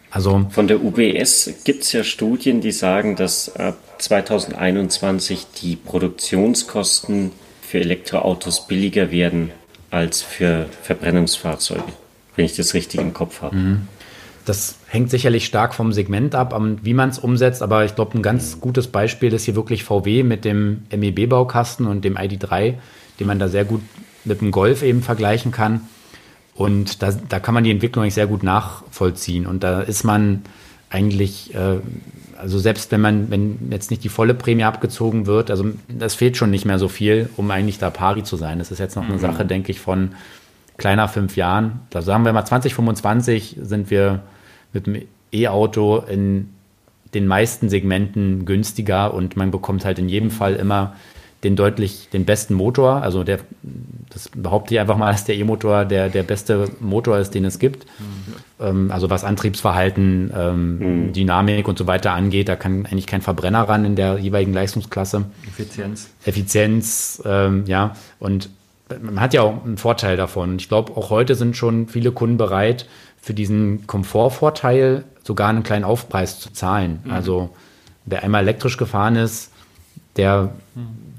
Also 0.10 0.46
Von 0.50 0.70
der 0.70 0.82
UBS 0.82 1.56
gibt 1.66 1.84
es 1.84 1.92
ja 1.92 2.06
Studien, 2.06 2.62
die 2.62 2.72
sagen, 2.72 3.18
dass 3.18 3.54
ab 3.54 3.76
2021 3.98 5.48
die 5.62 5.76
Produktionskosten 5.76 7.34
für 7.62 7.82
Elektroautos 7.82 8.66
billiger 8.66 9.12
werden 9.12 9.52
als 9.90 10.22
für 10.22 10.68
Verbrennungsfahrzeuge, 10.84 11.84
wenn 12.38 12.46
ich 12.46 12.56
das 12.56 12.74
richtig 12.74 13.02
im 13.02 13.14
Kopf 13.14 13.42
habe. 13.42 13.58
Mhm. 13.58 13.88
Das 14.46 14.76
hängt 14.88 15.10
sicherlich 15.10 15.46
stark 15.46 15.74
vom 15.74 15.92
Segment 15.92 16.34
ab, 16.34 16.58
wie 16.82 16.94
man 16.94 17.10
es 17.10 17.20
umsetzt, 17.20 17.62
aber 17.62 17.84
ich 17.84 17.96
glaube, 17.96 18.18
ein 18.18 18.24
ganz 18.24 18.62
gutes 18.62 18.88
Beispiel 18.88 19.34
ist 19.34 19.44
hier 19.44 19.56
wirklich 19.56 19.84
VW 19.84 20.24
mit 20.24 20.46
dem 20.46 20.84
MEB-Baukasten 20.96 21.88
und 21.88 22.06
dem 22.06 22.16
ID3, 22.16 22.76
den 23.20 23.28
man 23.28 23.40
da 23.40 23.48
sehr 23.48 23.66
gut 23.66 23.82
mit 24.24 24.42
dem 24.42 24.52
Golf 24.52 24.84
eben 24.84 25.02
vergleichen 25.02 25.52
kann. 25.52 25.82
Und 26.54 27.02
da, 27.02 27.12
da 27.12 27.40
kann 27.40 27.54
man 27.54 27.64
die 27.64 27.72
Entwicklung 27.72 28.04
eigentlich 28.04 28.14
sehr 28.14 28.28
gut 28.28 28.44
nachvollziehen. 28.44 29.48
Und 29.48 29.64
da 29.64 29.82
ist 29.82 30.04
man 30.04 30.44
eigentlich, 30.90 31.56
äh, 31.56 31.78
also 32.38 32.60
selbst 32.60 32.92
wenn 32.92 33.02
man, 33.02 33.32
wenn 33.32 33.72
jetzt 33.72 33.90
nicht 33.90 34.04
die 34.04 34.10
volle 34.10 34.34
Prämie 34.34 34.64
abgezogen 34.64 35.26
wird, 35.26 35.50
also 35.50 35.66
das 35.88 36.16
fehlt 36.16 36.38
schon 36.38 36.52
nicht 36.52 36.66
mehr 36.66 36.80
so 36.80 36.88
viel, 36.88 37.30
um 37.38 37.50
eigentlich 37.50 37.80
da 37.80 37.90
pari 37.90 38.24
zu 38.24 38.36
sein. 38.36 38.60
Das 38.60 38.72
ist 38.72 38.80
jetzt 38.80 38.96
noch 38.96 39.06
eine 39.06 39.14
mhm. 39.14 39.20
Sache, 39.20 39.46
denke 39.46 39.72
ich, 39.72 39.80
von 39.80 40.12
kleiner 40.78 41.08
fünf 41.08 41.38
Jahren. 41.38 41.80
Da 41.90 42.02
sagen 42.02 42.26
wir 42.26 42.34
mal 42.34 42.46
2025 42.46 43.58
sind 43.62 43.90
wir 43.90 44.24
mit 44.74 44.88
dem 44.88 45.04
E-Auto 45.32 45.98
in 45.98 46.50
den 47.14 47.28
meisten 47.28 47.70
Segmenten 47.70 48.46
günstiger 48.46 49.14
und 49.14 49.36
man 49.36 49.52
bekommt 49.52 49.86
halt 49.86 50.00
in 50.00 50.10
jedem 50.10 50.32
Fall 50.32 50.56
immer 50.56 50.96
den 51.44 51.56
deutlich 51.56 52.10
den 52.14 52.26
besten 52.26 52.54
Motor. 52.54 53.02
Also 53.02 53.24
der, 53.24 53.40
das 54.10 54.30
behaupte 54.30 54.74
ich 54.74 54.80
einfach 54.80 54.98
mal, 54.98 55.12
dass 55.12 55.26
der 55.26 55.36
E-Motor 55.36 55.86
der, 55.86 56.10
der 56.10 56.24
beste 56.24 56.70
Motor 56.80 57.18
ist, 57.18 57.34
den 57.34 57.46
es 57.46 57.60
gibt. 57.60 57.86
Mhm. 57.86 58.34
Ähm, 58.60 58.92
also 58.92 59.10
was 59.10 59.24
Antriebsverhalten, 59.24 60.32
ähm, 60.36 60.78
mhm. 61.08 61.14
Dynamik 61.14 61.68
und 61.68 61.78
so 61.78 61.88
weiter 61.88 62.14
angeht, 62.14 62.48
da 62.50 62.56
kann 62.56 62.86
eigentlich 62.86 63.08
kein 63.08 63.22
Verbrenner 63.22 63.64
ran 63.64 63.86
in 63.86 63.96
der 63.96 64.20
jeweiligen 64.20 64.54
Leistungsklasse. 64.54 65.26
Effizienz. 65.48 66.10
Effizienz, 66.26 67.22
ähm, 67.26 67.64
ja. 67.66 67.96
Und 68.20 68.50
man 69.02 69.20
hat 69.20 69.34
ja 69.34 69.42
auch 69.42 69.64
einen 69.64 69.78
Vorteil 69.78 70.18
davon. 70.18 70.58
Ich 70.58 70.68
glaube, 70.68 70.96
auch 70.98 71.10
heute 71.10 71.36
sind 71.36 71.56
schon 71.56 71.88
viele 71.88 72.12
Kunden 72.12 72.38
bereit, 72.38 72.88
für 73.22 73.34
diesen 73.34 73.88
Komfortvorteil 73.88 75.06
sogar 75.24 75.50
einen 75.50 75.64
kleinen 75.64 75.86
Aufpreis 75.86 76.40
zu 76.40 76.52
zahlen. 76.52 77.00
Mhm. 77.04 77.12
Also 77.12 77.50
wer 78.06 78.24
einmal 78.24 78.42
elektrisch 78.42 78.78
gefahren 78.78 79.16
ist, 79.16 79.52
der, 80.18 80.52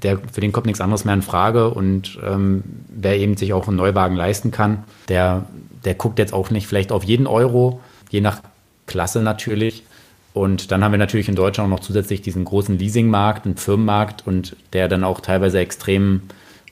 der, 0.03 0.19
für 0.31 0.41
den 0.41 0.51
kommt 0.51 0.65
nichts 0.65 0.81
anderes 0.81 1.05
mehr 1.05 1.13
in 1.13 1.21
Frage. 1.21 1.69
Und 1.69 2.19
ähm, 2.23 2.63
wer 2.89 3.17
eben 3.17 3.37
sich 3.37 3.53
auch 3.53 3.67
einen 3.67 3.77
Neuwagen 3.77 4.15
leisten 4.15 4.51
kann, 4.51 4.83
der, 5.07 5.45
der 5.85 5.95
guckt 5.95 6.19
jetzt 6.19 6.33
auch 6.33 6.49
nicht 6.49 6.67
vielleicht 6.67 6.91
auf 6.91 7.03
jeden 7.03 7.27
Euro, 7.27 7.81
je 8.09 8.21
nach 8.21 8.41
Klasse 8.85 9.21
natürlich. 9.21 9.83
Und 10.33 10.71
dann 10.71 10.83
haben 10.83 10.91
wir 10.91 10.97
natürlich 10.97 11.29
in 11.29 11.35
Deutschland 11.35 11.67
auch 11.67 11.77
noch 11.77 11.83
zusätzlich 11.83 12.21
diesen 12.21 12.43
großen 12.43 12.77
Leasingmarkt, 12.77 13.45
einen 13.45 13.57
Firmenmarkt 13.57 14.25
und 14.25 14.55
der 14.73 14.87
dann 14.87 15.03
auch 15.03 15.21
teilweise 15.21 15.59
extrem 15.59 16.23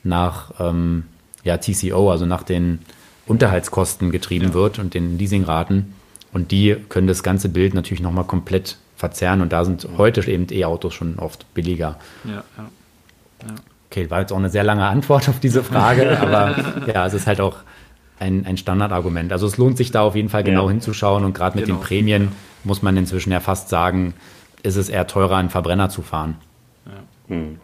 nach 0.02 0.52
ähm, 0.58 1.04
ja, 1.44 1.58
TCO, 1.58 2.10
also 2.10 2.26
nach 2.26 2.42
den 2.42 2.80
Unterhaltskosten 3.26 4.10
getrieben 4.10 4.48
ja. 4.48 4.54
wird 4.54 4.78
und 4.78 4.94
den 4.94 5.16
Leasingraten. 5.16 5.94
Und 6.32 6.50
die 6.50 6.76
können 6.88 7.06
das 7.06 7.22
ganze 7.22 7.48
Bild 7.48 7.74
natürlich 7.74 8.02
nochmal 8.02 8.24
komplett 8.24 8.78
verzerren. 8.96 9.40
Und 9.42 9.52
da 9.52 9.64
sind 9.64 9.86
heute 9.96 10.28
eben 10.28 10.46
E-Autos 10.50 10.94
schon 10.94 11.18
oft 11.18 11.52
billiger. 11.54 11.98
Ja, 12.24 12.44
ja. 12.56 12.70
Ja. 13.46 13.54
Okay, 13.90 14.08
war 14.10 14.20
jetzt 14.20 14.32
auch 14.32 14.38
eine 14.38 14.48
sehr 14.48 14.64
lange 14.64 14.86
Antwort 14.86 15.28
auf 15.28 15.38
diese 15.38 15.62
Frage, 15.62 16.18
aber 16.20 16.54
ja, 16.86 17.06
es 17.06 17.14
ist 17.14 17.26
halt 17.26 17.40
auch 17.40 17.58
ein, 18.18 18.46
ein 18.46 18.56
Standardargument. 18.56 19.32
Also 19.32 19.46
es 19.46 19.58
lohnt 19.58 19.76
sich 19.76 19.90
da 19.90 20.02
auf 20.02 20.16
jeden 20.16 20.28
Fall 20.28 20.44
genau 20.44 20.64
ja. 20.64 20.70
hinzuschauen 20.70 21.24
und 21.24 21.34
gerade 21.34 21.56
mit 21.56 21.66
genau. 21.66 21.78
den 21.78 21.84
Prämien 21.84 22.32
muss 22.64 22.82
man 22.82 22.96
inzwischen 22.96 23.32
ja 23.32 23.40
fast 23.40 23.68
sagen, 23.68 24.14
ist 24.62 24.76
es 24.76 24.88
eher 24.88 25.06
teurer, 25.06 25.36
einen 25.36 25.50
Verbrenner 25.50 25.88
zu 25.90 26.02
fahren. 26.02 26.36
Ja. 26.86 27.34
Hm. 27.34 27.60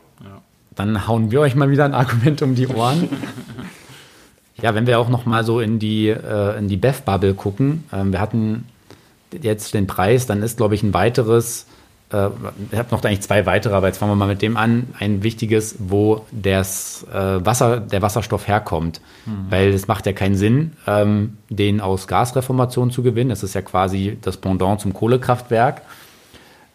Dann 0.78 1.08
hauen 1.08 1.32
wir 1.32 1.40
euch 1.40 1.56
mal 1.56 1.70
wieder 1.70 1.84
ein 1.84 1.94
Argument 1.94 2.40
um 2.40 2.54
die 2.54 2.68
Ohren. 2.68 3.08
ja, 4.62 4.76
wenn 4.76 4.86
wir 4.86 5.00
auch 5.00 5.08
noch 5.08 5.26
mal 5.26 5.42
so 5.42 5.58
in 5.58 5.80
die, 5.80 6.08
äh, 6.08 6.56
in 6.56 6.68
die 6.68 6.76
Bev-Bubble 6.76 7.34
gucken, 7.34 7.82
ähm, 7.92 8.12
wir 8.12 8.20
hatten 8.20 8.64
jetzt 9.42 9.74
den 9.74 9.88
Preis, 9.88 10.26
dann 10.26 10.40
ist, 10.40 10.56
glaube 10.56 10.76
ich, 10.76 10.84
ein 10.84 10.94
weiteres, 10.94 11.66
äh, 12.12 12.28
ich 12.70 12.78
habe 12.78 12.90
noch 12.90 13.02
eigentlich 13.02 13.22
zwei 13.22 13.46
weitere, 13.46 13.74
aber 13.74 13.86
jetzt 13.86 13.98
fangen 13.98 14.12
wir 14.12 14.16
mal 14.16 14.28
mit 14.28 14.42
dem 14.42 14.56
an. 14.56 14.88
Ein 14.98 15.22
wichtiges, 15.22 15.76
wo 15.78 16.26
das 16.32 17.06
äh, 17.12 17.44
Wasser, 17.44 17.80
der 17.80 18.02
Wasserstoff 18.02 18.48
herkommt. 18.48 19.00
Mhm. 19.26 19.46
Weil 19.50 19.68
es 19.70 19.88
macht 19.88 20.06
ja 20.06 20.12
keinen 20.12 20.36
Sinn, 20.36 20.72
ähm, 20.86 21.38
den 21.48 21.80
aus 21.80 22.06
Gasreformation 22.06 22.90
zu 22.90 23.02
gewinnen. 23.02 23.30
Das 23.30 23.42
ist 23.42 23.54
ja 23.54 23.62
quasi 23.62 24.18
das 24.22 24.36
Pendant 24.36 24.80
zum 24.80 24.92
Kohlekraftwerk. 24.92 25.82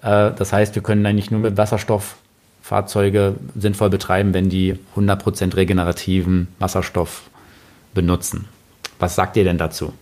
Äh, 0.02 0.32
das 0.32 0.54
heißt, 0.54 0.76
wir 0.76 0.84
können 0.84 1.06
eigentlich 1.06 1.32
nur 1.32 1.42
mit 1.42 1.58
Wasserstoff 1.58 2.18
Fahrzeuge 2.62 3.36
sinnvoll 3.56 3.90
betreiben, 3.90 4.34
wenn 4.34 4.50
die 4.50 4.80
100% 4.96 5.56
regenerativen 5.56 6.48
Wasserstoff 6.60 7.24
benutzen. 7.94 8.46
Was 9.00 9.16
sagt 9.16 9.36
ihr 9.36 9.44
denn 9.44 9.58
dazu? 9.58 9.94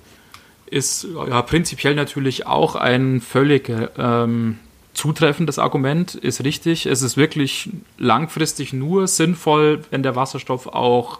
ist 0.71 1.05
ja 1.27 1.41
prinzipiell 1.41 1.95
natürlich 1.95 2.47
auch 2.47 2.75
ein 2.75 3.19
völlig 3.19 3.69
ähm, 3.97 4.57
zutreffendes 4.93 5.59
Argument, 5.59 6.15
ist 6.15 6.43
richtig. 6.43 6.85
Es 6.85 7.01
ist 7.01 7.17
wirklich 7.17 7.69
langfristig 7.97 8.73
nur 8.73 9.07
sinnvoll, 9.07 9.83
wenn 9.89 10.03
der 10.03 10.15
Wasserstoff 10.15 10.67
auch 10.67 11.19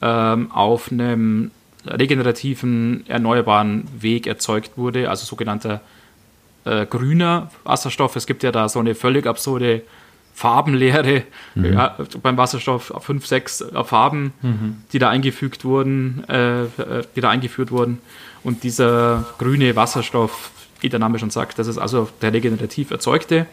ähm, 0.00 0.50
auf 0.52 0.92
einem 0.92 1.50
regenerativen, 1.86 3.04
erneuerbaren 3.08 3.88
Weg 4.00 4.26
erzeugt 4.26 4.72
wurde, 4.76 5.10
also 5.10 5.24
sogenannter 5.24 5.80
äh, 6.64 6.86
grüner 6.86 7.50
Wasserstoff. 7.64 8.16
Es 8.16 8.26
gibt 8.26 8.42
ja 8.42 8.52
da 8.52 8.68
so 8.68 8.78
eine 8.78 8.94
völlig 8.94 9.26
absurde 9.26 9.82
Farbenlehre 10.34 11.24
mhm. 11.54 11.72
ja, 11.72 11.96
beim 12.22 12.36
Wasserstoff, 12.36 12.92
fünf, 13.00 13.26
sechs 13.26 13.64
Farben, 13.84 14.32
mhm. 14.42 14.76
die 14.92 14.98
da 14.98 15.10
eingefügt 15.10 15.64
wurden, 15.64 16.24
äh, 16.28 16.64
die 17.14 17.20
da 17.20 17.30
eingeführt 17.30 17.70
wurden. 17.70 17.98
Und 18.42 18.64
dieser 18.64 19.26
grüne 19.38 19.76
Wasserstoff, 19.76 20.50
wie 20.82 20.88
der 20.88 20.98
Name 20.98 21.18
schon 21.18 21.30
sagt, 21.30 21.58
das 21.58 21.66
ist 21.66 21.78
also 21.78 22.08
der 22.20 22.32
regenerativ 22.32 22.90
erzeugte 22.90 23.46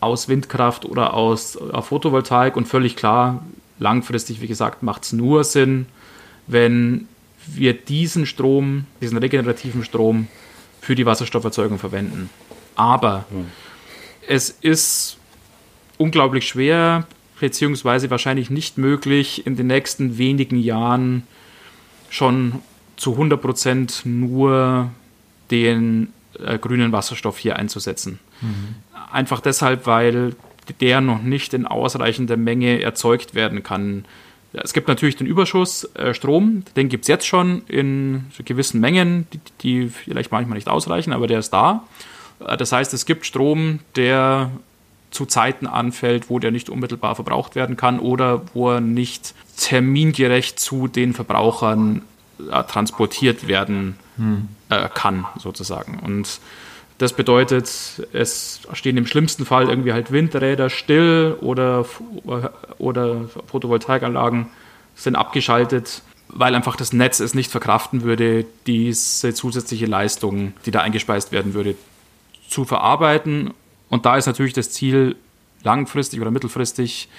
aus 0.00 0.28
Windkraft 0.28 0.84
oder 0.84 1.14
aus 1.14 1.56
Photovoltaik 1.80 2.56
und 2.56 2.66
völlig 2.66 2.96
klar, 2.96 3.44
langfristig, 3.78 4.40
wie 4.40 4.48
gesagt, 4.48 4.82
macht 4.82 5.04
es 5.04 5.12
nur 5.12 5.44
Sinn, 5.44 5.86
wenn 6.48 7.06
wir 7.46 7.72
diesen 7.72 8.26
Strom, 8.26 8.86
diesen 9.00 9.18
regenerativen 9.18 9.84
Strom 9.84 10.26
für 10.80 10.96
die 10.96 11.06
Wasserstofferzeugung 11.06 11.78
verwenden. 11.78 12.30
Aber 12.74 13.26
mhm. 13.30 13.46
es 14.26 14.50
ist 14.50 15.18
unglaublich 15.98 16.48
schwer, 16.48 17.06
beziehungsweise 17.38 18.10
wahrscheinlich 18.10 18.50
nicht 18.50 18.78
möglich, 18.78 19.46
in 19.46 19.56
den 19.56 19.68
nächsten 19.68 20.18
wenigen 20.18 20.58
Jahren 20.58 21.24
schon 22.08 22.60
zu 22.96 23.14
100% 23.14 24.06
nur 24.08 24.90
den 25.50 26.12
äh, 26.38 26.58
grünen 26.58 26.92
Wasserstoff 26.92 27.38
hier 27.38 27.56
einzusetzen. 27.56 28.18
Mhm. 28.40 28.76
Einfach 29.10 29.40
deshalb, 29.40 29.86
weil 29.86 30.34
der 30.80 31.00
noch 31.00 31.22
nicht 31.22 31.54
in 31.54 31.66
ausreichender 31.66 32.36
Menge 32.36 32.82
erzeugt 32.82 33.34
werden 33.34 33.62
kann. 33.62 34.04
Es 34.52 34.72
gibt 34.72 34.88
natürlich 34.88 35.16
den 35.16 35.26
Überschuss 35.26 35.84
äh, 35.94 36.14
Strom, 36.14 36.64
den 36.76 36.88
gibt 36.88 37.04
es 37.04 37.08
jetzt 37.08 37.26
schon 37.26 37.62
in 37.68 38.26
gewissen 38.44 38.80
Mengen, 38.80 39.26
die, 39.32 39.40
die, 39.62 39.88
vielleicht 39.88 40.30
manchmal 40.30 40.56
nicht 40.56 40.68
ausreichen, 40.68 41.12
aber 41.12 41.26
der 41.26 41.38
ist 41.38 41.50
da. 41.50 41.84
Äh, 42.40 42.56
das 42.56 42.72
heißt, 42.72 42.92
es 42.94 43.06
gibt 43.06 43.26
Strom, 43.26 43.80
der 43.96 44.50
zu 45.10 45.26
Zeiten 45.26 45.66
anfällt, 45.66 46.30
wo 46.30 46.38
der 46.38 46.50
nicht 46.50 46.70
unmittelbar 46.70 47.14
verbraucht 47.14 47.54
werden 47.54 47.76
kann 47.76 47.98
oder 47.98 48.42
wo 48.54 48.70
er 48.70 48.80
nicht 48.80 49.34
termingerecht 49.58 50.58
zu 50.58 50.88
den 50.88 51.12
Verbrauchern 51.12 52.02
transportiert 52.68 53.46
werden 53.46 53.98
äh, 54.68 54.88
kann, 54.94 55.26
sozusagen. 55.38 55.98
Und 56.00 56.40
das 56.98 57.12
bedeutet, 57.14 57.68
es 58.12 58.60
stehen 58.72 58.96
im 58.96 59.06
schlimmsten 59.06 59.44
Fall 59.44 59.68
irgendwie 59.68 59.92
halt 59.92 60.12
Windräder 60.12 60.70
still 60.70 61.36
oder, 61.40 61.84
oder 62.78 63.24
Photovoltaikanlagen 63.46 64.48
sind 64.94 65.16
abgeschaltet, 65.16 66.02
weil 66.28 66.54
einfach 66.54 66.76
das 66.76 66.92
Netz 66.92 67.20
es 67.20 67.34
nicht 67.34 67.50
verkraften 67.50 68.02
würde, 68.02 68.44
diese 68.66 69.34
zusätzliche 69.34 69.86
Leistung, 69.86 70.52
die 70.64 70.70
da 70.70 70.80
eingespeist 70.80 71.32
werden 71.32 71.54
würde, 71.54 71.74
zu 72.48 72.64
verarbeiten 72.64 73.52
und 73.92 74.06
da 74.06 74.16
ist 74.16 74.24
natürlich 74.24 74.54
das 74.54 74.70
Ziel, 74.70 75.16
langfristig 75.64 76.18
oder 76.22 76.30
mittelfristig 76.30 77.10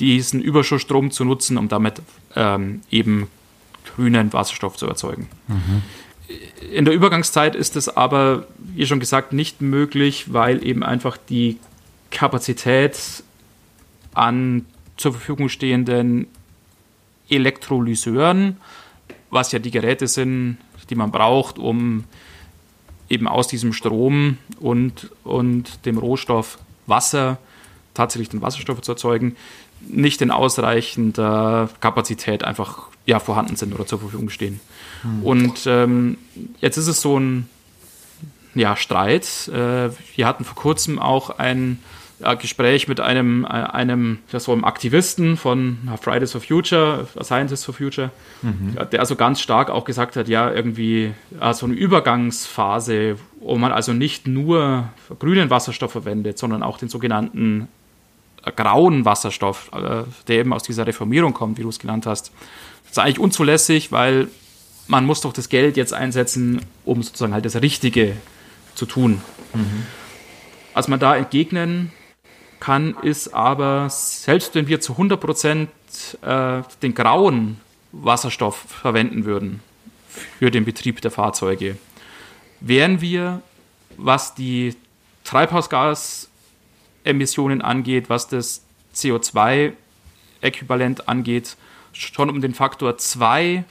diesen 0.00 0.40
Überschussstrom 0.40 1.10
zu 1.10 1.24
nutzen, 1.26 1.58
um 1.58 1.68
damit 1.68 2.00
ähm, 2.34 2.80
eben 2.90 3.28
grünen 3.94 4.32
Wasserstoff 4.32 4.76
zu 4.76 4.86
erzeugen. 4.86 5.28
Mhm. 5.48 5.82
In 6.72 6.84
der 6.84 6.94
Übergangszeit 6.94 7.54
ist 7.54 7.76
es 7.76 7.88
aber, 7.88 8.46
wie 8.58 8.86
schon 8.86 9.00
gesagt, 9.00 9.32
nicht 9.32 9.62
möglich, 9.62 10.32
weil 10.32 10.64
eben 10.64 10.82
einfach 10.82 11.16
die 11.16 11.58
Kapazität 12.10 13.22
an 14.14 14.66
zur 14.96 15.12
Verfügung 15.12 15.48
stehenden 15.48 16.26
Elektrolyseuren, 17.30 18.56
was 19.30 19.52
ja 19.52 19.58
die 19.58 19.70
Geräte 19.70 20.06
sind, 20.06 20.58
die 20.90 20.94
man 20.94 21.10
braucht, 21.10 21.58
um 21.58 22.04
eben 23.08 23.28
aus 23.28 23.48
diesem 23.48 23.72
Strom 23.72 24.38
und, 24.60 25.10
und 25.24 25.84
dem 25.86 25.98
Rohstoff 25.98 26.58
Wasser 26.86 27.38
tatsächlich 27.94 28.28
den 28.28 28.42
Wasserstoff 28.42 28.80
zu 28.80 28.92
erzeugen, 28.92 29.36
nicht 29.80 30.20
in 30.22 30.30
ausreichender 30.30 31.68
Kapazität 31.80 32.44
einfach 32.44 32.88
ja, 33.06 33.20
vorhanden 33.20 33.56
sind 33.56 33.74
oder 33.74 33.86
zur 33.86 34.00
Verfügung 34.00 34.28
stehen. 34.28 34.60
Mhm. 35.02 35.22
Und 35.22 35.66
ähm, 35.66 36.18
jetzt 36.60 36.76
ist 36.76 36.88
es 36.88 37.00
so 37.00 37.18
ein 37.18 37.48
ja, 38.54 38.76
Streit. 38.76 39.48
Äh, 39.48 39.90
wir 40.16 40.26
hatten 40.26 40.44
vor 40.44 40.56
kurzem 40.56 40.98
auch 40.98 41.38
ein 41.38 41.78
äh, 42.20 42.36
Gespräch 42.36 42.88
mit 42.88 43.00
einem, 43.00 43.44
äh, 43.44 43.48
einem, 43.48 44.18
das 44.32 44.48
war 44.48 44.54
einem 44.54 44.64
Aktivisten 44.64 45.36
von 45.36 45.78
Fridays 46.00 46.32
for 46.32 46.40
Future, 46.40 47.06
Scientists 47.22 47.64
for 47.64 47.74
Future, 47.74 48.10
mhm. 48.42 48.76
der 48.90 49.00
also 49.00 49.16
ganz 49.16 49.40
stark 49.40 49.70
auch 49.70 49.84
gesagt 49.84 50.16
hat, 50.16 50.28
ja, 50.28 50.50
irgendwie 50.50 51.12
äh, 51.40 51.54
so 51.54 51.66
eine 51.66 51.76
Übergangsphase, 51.76 53.16
wo 53.40 53.56
man 53.56 53.72
also 53.72 53.92
nicht 53.92 54.26
nur 54.26 54.88
grünen 55.18 55.48
Wasserstoff 55.48 55.92
verwendet, 55.92 56.38
sondern 56.38 56.62
auch 56.62 56.78
den 56.78 56.88
sogenannten 56.88 57.62
äh, 57.62 57.77
grauen 58.56 59.04
Wasserstoff, 59.04 59.70
äh, 59.72 60.04
der 60.26 60.38
eben 60.38 60.52
aus 60.52 60.62
dieser 60.62 60.86
Reformierung 60.86 61.34
kommt, 61.34 61.58
wie 61.58 61.62
du 61.62 61.68
es 61.68 61.78
genannt 61.78 62.06
hast. 62.06 62.32
Das 62.84 62.92
ist 62.92 62.98
eigentlich 62.98 63.20
unzulässig, 63.20 63.92
weil 63.92 64.28
man 64.86 65.04
muss 65.04 65.20
doch 65.20 65.32
das 65.32 65.48
Geld 65.48 65.76
jetzt 65.76 65.92
einsetzen, 65.92 66.62
um 66.84 67.02
sozusagen 67.02 67.34
halt 67.34 67.44
das 67.44 67.56
Richtige 67.56 68.16
zu 68.74 68.86
tun. 68.86 69.20
Mhm. 69.54 69.86
Was 70.74 70.88
man 70.88 70.98
da 70.98 71.16
entgegnen 71.16 71.92
kann, 72.60 72.96
ist 73.02 73.34
aber, 73.34 73.88
selbst 73.90 74.54
wenn 74.54 74.68
wir 74.68 74.80
zu 74.80 74.92
100 74.92 75.20
Prozent 75.20 75.70
äh, 76.22 76.62
den 76.82 76.94
grauen 76.94 77.60
Wasserstoff 77.92 78.56
verwenden 78.56 79.24
würden 79.24 79.60
für 80.38 80.50
den 80.50 80.64
Betrieb 80.64 81.00
der 81.00 81.10
Fahrzeuge, 81.10 81.76
wären 82.60 83.00
wir, 83.00 83.42
was 83.96 84.34
die 84.34 84.74
Treibhausgasemissionen 87.04 87.62
angeht, 87.62 88.08
was 88.08 88.28
das 88.28 88.62
CO2-Äquivalent 88.94 91.08
angeht, 91.08 91.56
schon 91.92 92.30
um 92.30 92.40
den 92.40 92.54
Faktor 92.54 92.98
2 92.98 93.64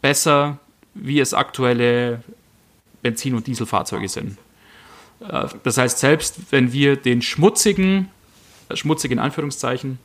besser, 0.00 0.58
wie 0.94 1.20
es 1.20 1.34
aktuelle 1.34 2.22
Benzin- 3.02 3.34
und 3.34 3.46
Dieselfahrzeuge 3.46 4.08
sind. 4.08 4.38
Äh, 5.20 5.48
das 5.62 5.78
heißt, 5.78 5.98
selbst 5.98 6.36
wenn 6.50 6.72
wir 6.72 6.96
den 6.96 7.22
schmutzigen, 7.22 8.10
äh, 8.68 8.76
schmutzig 8.76 9.10
in 9.10 9.18
Anführungszeichen, 9.18 9.98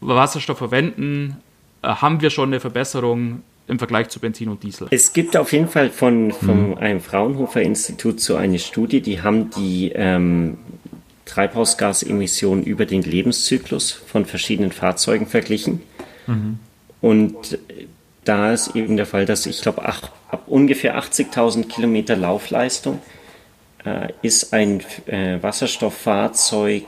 Wasserstoff 0.00 0.58
verwenden, 0.58 1.36
äh, 1.82 1.88
haben 1.88 2.20
wir 2.20 2.30
schon 2.30 2.50
eine 2.50 2.60
Verbesserung 2.60 3.42
im 3.68 3.78
Vergleich 3.78 4.08
zu 4.08 4.18
Benzin 4.18 4.48
und 4.48 4.62
Diesel. 4.62 4.88
Es 4.90 5.12
gibt 5.12 5.36
auf 5.36 5.52
jeden 5.52 5.68
Fall 5.68 5.90
von, 5.90 6.32
von 6.32 6.70
mhm. 6.70 6.78
einem 6.78 7.00
Fraunhofer 7.00 7.62
Institut 7.62 8.20
so 8.20 8.36
eine 8.36 8.58
Studie, 8.58 9.00
die 9.00 9.22
haben 9.22 9.50
die 9.50 9.92
ähm, 9.94 10.58
Treibhausgasemissionen 11.30 12.64
über 12.64 12.86
den 12.86 13.02
Lebenszyklus 13.02 13.92
von 13.92 14.26
verschiedenen 14.26 14.72
Fahrzeugen 14.72 15.26
verglichen. 15.26 15.82
Mhm. 16.26 16.58
Und 17.00 17.58
da 18.24 18.52
ist 18.52 18.74
eben 18.74 18.96
der 18.96 19.06
Fall, 19.06 19.26
dass 19.26 19.46
ich 19.46 19.62
glaube, 19.62 19.84
ab 19.84 20.42
ungefähr 20.46 20.98
80.000 20.98 21.68
Kilometer 21.68 22.16
Laufleistung 22.16 23.00
äh, 23.84 24.08
ist 24.22 24.52
ein 24.52 24.82
äh, 25.06 25.40
Wasserstofffahrzeug 25.40 26.84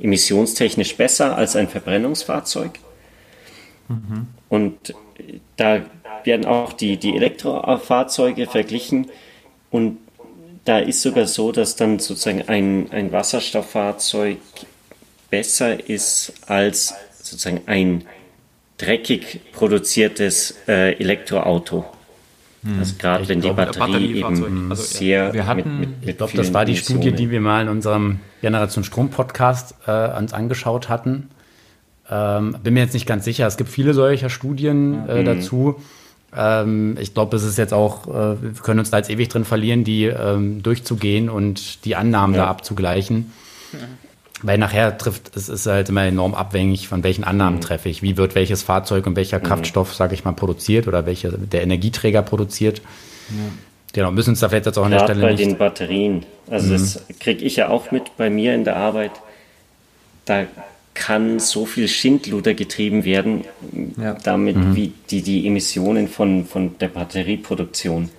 emissionstechnisch 0.00 0.96
besser 0.96 1.36
als 1.36 1.56
ein 1.56 1.68
Verbrennungsfahrzeug. 1.68 2.78
Mhm. 3.88 4.26
Und 4.48 4.94
da 5.56 5.80
werden 6.24 6.44
auch 6.44 6.74
die, 6.74 6.98
die 6.98 7.16
Elektrofahrzeuge 7.16 8.46
verglichen 8.46 9.10
und 9.70 9.98
da 10.64 10.78
ist 10.78 11.02
sogar 11.02 11.26
so, 11.26 11.52
dass 11.52 11.76
dann 11.76 11.98
sozusagen 11.98 12.42
ein, 12.48 12.90
ein 12.92 13.12
Wasserstofffahrzeug 13.12 14.38
besser 15.30 15.88
ist 15.88 16.32
als 16.46 16.94
sozusagen 17.20 17.62
ein 17.66 18.04
dreckig 18.78 19.40
produziertes 19.52 20.54
äh, 20.68 20.92
Elektroauto. 20.98 21.84
Hm. 22.64 22.78
Also 22.78 22.94
gerade 22.98 23.28
wenn 23.28 23.40
die 23.40 23.50
Batterie 23.50 24.18
eben 24.18 24.70
also, 24.70 24.82
sehr. 24.82 25.32
Wir 25.32 25.46
hatten, 25.46 25.80
mit, 25.80 26.00
mit, 26.00 26.08
ich 26.08 26.16
glaube, 26.16 26.36
das 26.36 26.54
war 26.54 26.64
die 26.64 26.76
Studie, 26.76 27.12
die 27.12 27.30
wir 27.30 27.40
mal 27.40 27.62
in 27.62 27.68
unserem 27.68 28.20
Generation 28.40 28.84
Strom 28.84 29.10
Podcast 29.10 29.74
äh, 29.86 30.16
uns 30.16 30.32
angeschaut 30.32 30.88
hatten. 30.88 31.30
Ähm, 32.08 32.56
bin 32.62 32.74
mir 32.74 32.80
jetzt 32.80 32.94
nicht 32.94 33.06
ganz 33.06 33.24
sicher. 33.24 33.46
Es 33.46 33.56
gibt 33.56 33.70
viele 33.70 33.94
solcher 33.94 34.30
Studien 34.30 35.08
äh, 35.08 35.20
mhm. 35.20 35.24
Ähm, 36.34 36.96
ich 36.98 37.14
glaube, 37.14 37.36
es 37.36 37.42
ist 37.42 37.58
jetzt 37.58 37.74
auch, 37.74 38.06
äh, 38.06 38.42
wir 38.42 38.52
können 38.62 38.80
uns 38.80 38.90
da 38.90 38.98
jetzt 38.98 39.10
ewig 39.10 39.28
drin 39.28 39.44
verlieren, 39.44 39.84
die 39.84 40.04
ähm, 40.04 40.62
durchzugehen 40.62 41.28
und 41.28 41.84
die 41.84 41.96
Annahmen 41.96 42.34
ja. 42.34 42.42
da 42.42 42.50
abzugleichen. 42.50 43.32
Mhm. 43.72 43.78
Weil 44.44 44.58
nachher 44.58 44.98
trifft, 44.98 45.36
es 45.36 45.48
ist 45.48 45.66
halt 45.66 45.88
immer 45.88 46.04
enorm 46.04 46.34
abhängig, 46.34 46.88
von 46.88 47.04
welchen 47.04 47.22
Annahmen 47.22 47.56
mhm. 47.56 47.62
treffe 47.62 47.88
ich. 47.88 48.02
Wie 48.02 48.16
wird 48.16 48.34
welches 48.34 48.62
Fahrzeug 48.62 49.06
und 49.06 49.14
welcher 49.14 49.38
mhm. 49.38 49.44
Kraftstoff, 49.44 49.94
sage 49.94 50.14
ich 50.14 50.24
mal, 50.24 50.32
produziert 50.32 50.88
oder 50.88 51.06
welcher 51.06 51.30
der 51.30 51.62
Energieträger 51.62 52.22
produziert. 52.22 52.78
Ja. 53.28 53.36
Genau, 53.92 54.10
müssen 54.10 54.30
uns 54.30 54.40
da 54.40 54.48
vielleicht 54.48 54.66
jetzt 54.66 54.78
auch 54.78 54.86
an 54.86 54.90
der 54.90 55.00
Stelle 55.00 55.20
bei 55.20 55.32
nicht... 55.32 55.42
bei 55.42 55.48
den 55.50 55.58
Batterien. 55.58 56.26
Also 56.50 56.68
mhm. 56.68 56.72
das 56.72 57.04
kriege 57.20 57.44
ich 57.44 57.56
ja 57.56 57.68
auch 57.68 57.90
mit 57.90 58.16
bei 58.16 58.30
mir 58.30 58.54
in 58.54 58.64
der 58.64 58.76
Arbeit. 58.76 59.12
Da 60.24 60.46
kann 60.94 61.38
so 61.38 61.64
viel 61.66 61.88
Schindluder 61.88 62.54
getrieben 62.54 63.04
werden, 63.04 63.44
ja. 63.96 64.14
damit 64.22 64.56
mhm. 64.56 64.76
wie 64.76 64.92
die, 65.10 65.22
die 65.22 65.46
Emissionen 65.46 66.08
von, 66.08 66.44
von 66.44 66.78
der 66.78 66.88
Batterieproduktion 66.88 68.10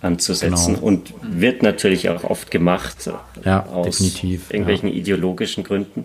anzusetzen 0.00 0.74
genau. 0.74 0.86
und 0.86 1.14
wird 1.22 1.62
natürlich 1.62 2.08
auch 2.08 2.24
oft 2.24 2.50
gemacht 2.50 3.10
ja, 3.44 3.66
aus 3.66 3.98
definitiv, 3.98 4.50
irgendwelchen 4.50 4.88
ja. 4.90 4.94
ideologischen 4.94 5.64
Gründen. 5.64 6.04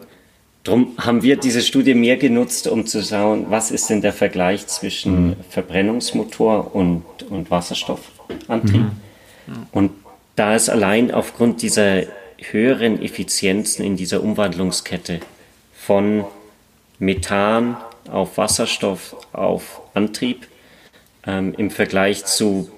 Darum 0.64 0.94
haben 0.98 1.24
wir 1.24 1.36
diese 1.36 1.62
Studie 1.62 1.94
mehr 1.94 2.16
genutzt, 2.16 2.68
um 2.68 2.86
zu 2.86 3.04
schauen, 3.04 3.48
was 3.50 3.70
ist 3.70 3.90
denn 3.90 4.02
der 4.02 4.14
Vergleich 4.14 4.66
zwischen 4.68 5.28
mhm. 5.28 5.36
Verbrennungsmotor 5.50 6.74
und, 6.74 7.04
und 7.30 7.52
Wasserstoffantrieb. 7.52 8.82
Mhm. 8.82 9.68
Und 9.74 9.92
da 10.36 10.56
ist 10.56 10.70
allein 10.70 11.12
aufgrund 11.12 11.62
dieser 11.62 12.04
höheren 12.40 13.02
Effizienzen 13.02 13.86
in 13.86 13.98
dieser 13.98 14.24
Umwandlungskette 14.24 15.20
von 15.86 16.24
Methan 17.00 17.78
auf 18.10 18.38
Wasserstoff 18.38 19.15
auf 19.34 19.82
Antrieb 19.93 20.48
ähm, 21.26 21.54
im 21.58 21.69
Vergleich 21.69 22.26
zu 22.26 22.69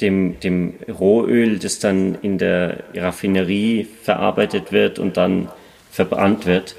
dem, 0.00 0.38
dem 0.40 0.74
Rohöl, 0.88 1.58
das 1.58 1.78
dann 1.78 2.16
in 2.22 2.38
der 2.38 2.84
Raffinerie 2.94 3.86
verarbeitet 4.02 4.72
wird 4.72 4.98
und 4.98 5.16
dann 5.16 5.48
verbrannt 5.90 6.46
wird, 6.46 6.76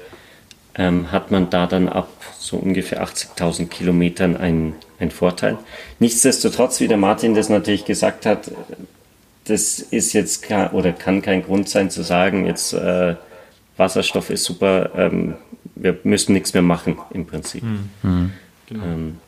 ähm, 0.76 1.12
hat 1.12 1.30
man 1.30 1.50
da 1.50 1.66
dann 1.66 1.88
ab 1.88 2.08
so 2.38 2.56
ungefähr 2.56 3.04
80.000 3.04 3.68
Kilometern 3.68 4.36
einen, 4.36 4.74
einen 4.98 5.10
Vorteil. 5.10 5.58
Nichtsdestotrotz, 5.98 6.80
wie 6.80 6.88
der 6.88 6.96
Martin 6.96 7.34
das 7.34 7.48
natürlich 7.48 7.84
gesagt 7.84 8.24
hat, 8.24 8.50
das 9.44 9.78
ist 9.78 10.14
jetzt 10.14 10.50
oder 10.72 10.92
kann 10.92 11.20
kein 11.20 11.44
Grund 11.44 11.68
sein 11.68 11.90
zu 11.90 12.02
sagen, 12.02 12.46
jetzt 12.46 12.72
äh, 12.72 13.16
Wasserstoff 13.76 14.30
ist 14.30 14.44
super, 14.44 14.90
ähm, 14.96 15.34
wir 15.74 15.98
müssen 16.04 16.32
nichts 16.32 16.54
mehr 16.54 16.62
machen 16.62 16.98
im 17.12 17.26
Prinzip. 17.26 17.62
Mhm. 17.62 18.32
Genau. 18.66 18.84
Ähm, 18.84 19.18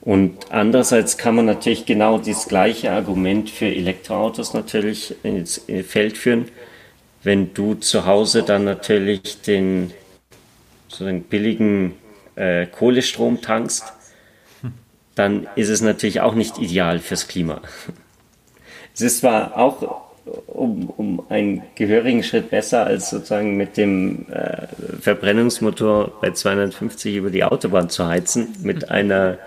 und 0.00 0.52
andererseits 0.52 1.16
kann 1.16 1.34
man 1.34 1.46
natürlich 1.46 1.86
genau 1.86 2.18
das 2.18 2.46
gleiche 2.46 2.92
Argument 2.92 3.48
für 3.48 3.66
Elektroautos 3.66 4.52
natürlich 4.52 5.14
ins 5.24 5.62
Feld 5.86 6.18
führen. 6.18 6.48
Wenn 7.22 7.54
du 7.54 7.74
zu 7.74 8.04
Hause 8.04 8.42
dann 8.42 8.64
natürlich 8.64 9.40
den 9.40 9.92
so 10.88 11.06
einen 11.06 11.22
billigen 11.22 11.94
äh, 12.36 12.66
Kohlestrom 12.66 13.40
tankst, 13.40 13.94
dann 15.14 15.46
ist 15.56 15.68
es 15.68 15.80
natürlich 15.80 16.20
auch 16.20 16.34
nicht 16.34 16.58
ideal 16.58 16.98
fürs 16.98 17.28
Klima. 17.28 17.60
Es 18.96 19.00
ist 19.00 19.18
zwar 19.18 19.56
auch 19.56 20.03
um, 20.46 20.90
um 20.90 21.22
einen 21.28 21.62
gehörigen 21.74 22.22
Schritt 22.22 22.50
besser 22.50 22.86
als 22.86 23.10
sozusagen 23.10 23.56
mit 23.56 23.76
dem 23.76 24.26
äh, 24.30 24.66
Verbrennungsmotor 25.00 26.12
bei 26.20 26.30
250 26.30 27.16
über 27.16 27.30
die 27.30 27.44
Autobahn 27.44 27.90
zu 27.90 28.06
heizen, 28.06 28.54
mit 28.62 28.90
einer 28.90 29.38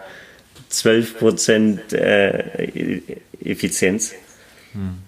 12 0.69 1.17
Prozent 1.17 1.93
äh, 1.93 3.01
Effizienz. 3.43 4.13
Hm. 4.73 4.99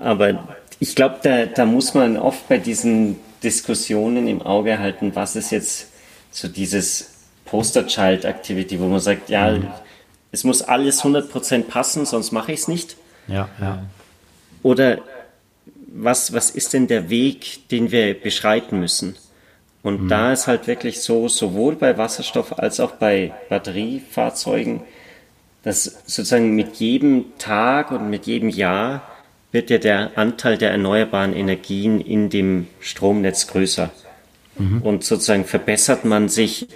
Aber 0.00 0.48
ich 0.78 0.94
glaube, 0.94 1.16
da, 1.22 1.46
da 1.46 1.64
muss 1.64 1.94
man 1.94 2.16
oft 2.16 2.48
bei 2.48 2.58
diesen 2.58 3.16
Diskussionen 3.42 4.28
im 4.28 4.42
Auge 4.42 4.78
halten, 4.78 5.12
was 5.14 5.36
ist 5.36 5.50
jetzt 5.50 5.88
so 6.30 6.48
dieses 6.48 7.10
Poster-Child-Activity, 7.46 8.80
wo 8.80 8.86
man 8.86 9.00
sagt, 9.00 9.28
ja, 9.28 9.52
mhm. 9.52 9.68
es 10.30 10.44
muss 10.44 10.62
alles 10.62 11.02
100% 11.02 11.64
passen, 11.64 12.06
sonst 12.06 12.32
mache 12.32 12.52
ich 12.52 12.60
es 12.60 12.68
nicht. 12.68 12.96
Ja, 13.28 13.48
ja. 13.60 13.82
Oder 14.62 14.98
was, 15.92 16.32
was 16.32 16.50
ist 16.50 16.72
denn 16.72 16.86
der 16.86 17.10
Weg, 17.10 17.68
den 17.70 17.90
wir 17.90 18.14
beschreiten 18.14 18.80
müssen? 18.80 19.16
Und 19.82 20.04
mhm. 20.04 20.08
da 20.08 20.32
ist 20.32 20.46
halt 20.46 20.66
wirklich 20.66 21.00
so, 21.00 21.28
sowohl 21.28 21.76
bei 21.76 21.96
Wasserstoff 21.96 22.58
als 22.58 22.80
auch 22.80 22.92
bei 22.92 23.32
Batteriefahrzeugen, 23.48 24.82
dass 25.62 25.84
sozusagen 26.06 26.54
mit 26.54 26.76
jedem 26.76 27.36
Tag 27.38 27.90
und 27.90 28.08
mit 28.10 28.26
jedem 28.26 28.48
Jahr 28.48 29.02
wird 29.52 29.70
ja 29.70 29.78
der 29.78 30.12
Anteil 30.16 30.58
der 30.58 30.70
erneuerbaren 30.70 31.34
Energien 31.34 32.00
in 32.00 32.30
dem 32.30 32.68
Stromnetz 32.78 33.46
größer. 33.48 33.90
Mhm. 34.58 34.82
Und 34.82 35.04
sozusagen 35.04 35.44
verbessert 35.44 36.04
man 36.04 36.28
sich 36.28 36.66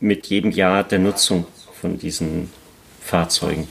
mit 0.00 0.26
jedem 0.26 0.50
Jahr 0.50 0.84
der 0.84 0.98
Nutzung 0.98 1.46
von 1.80 1.98
diesen 1.98 2.50
Fahrzeugen. 3.00 3.66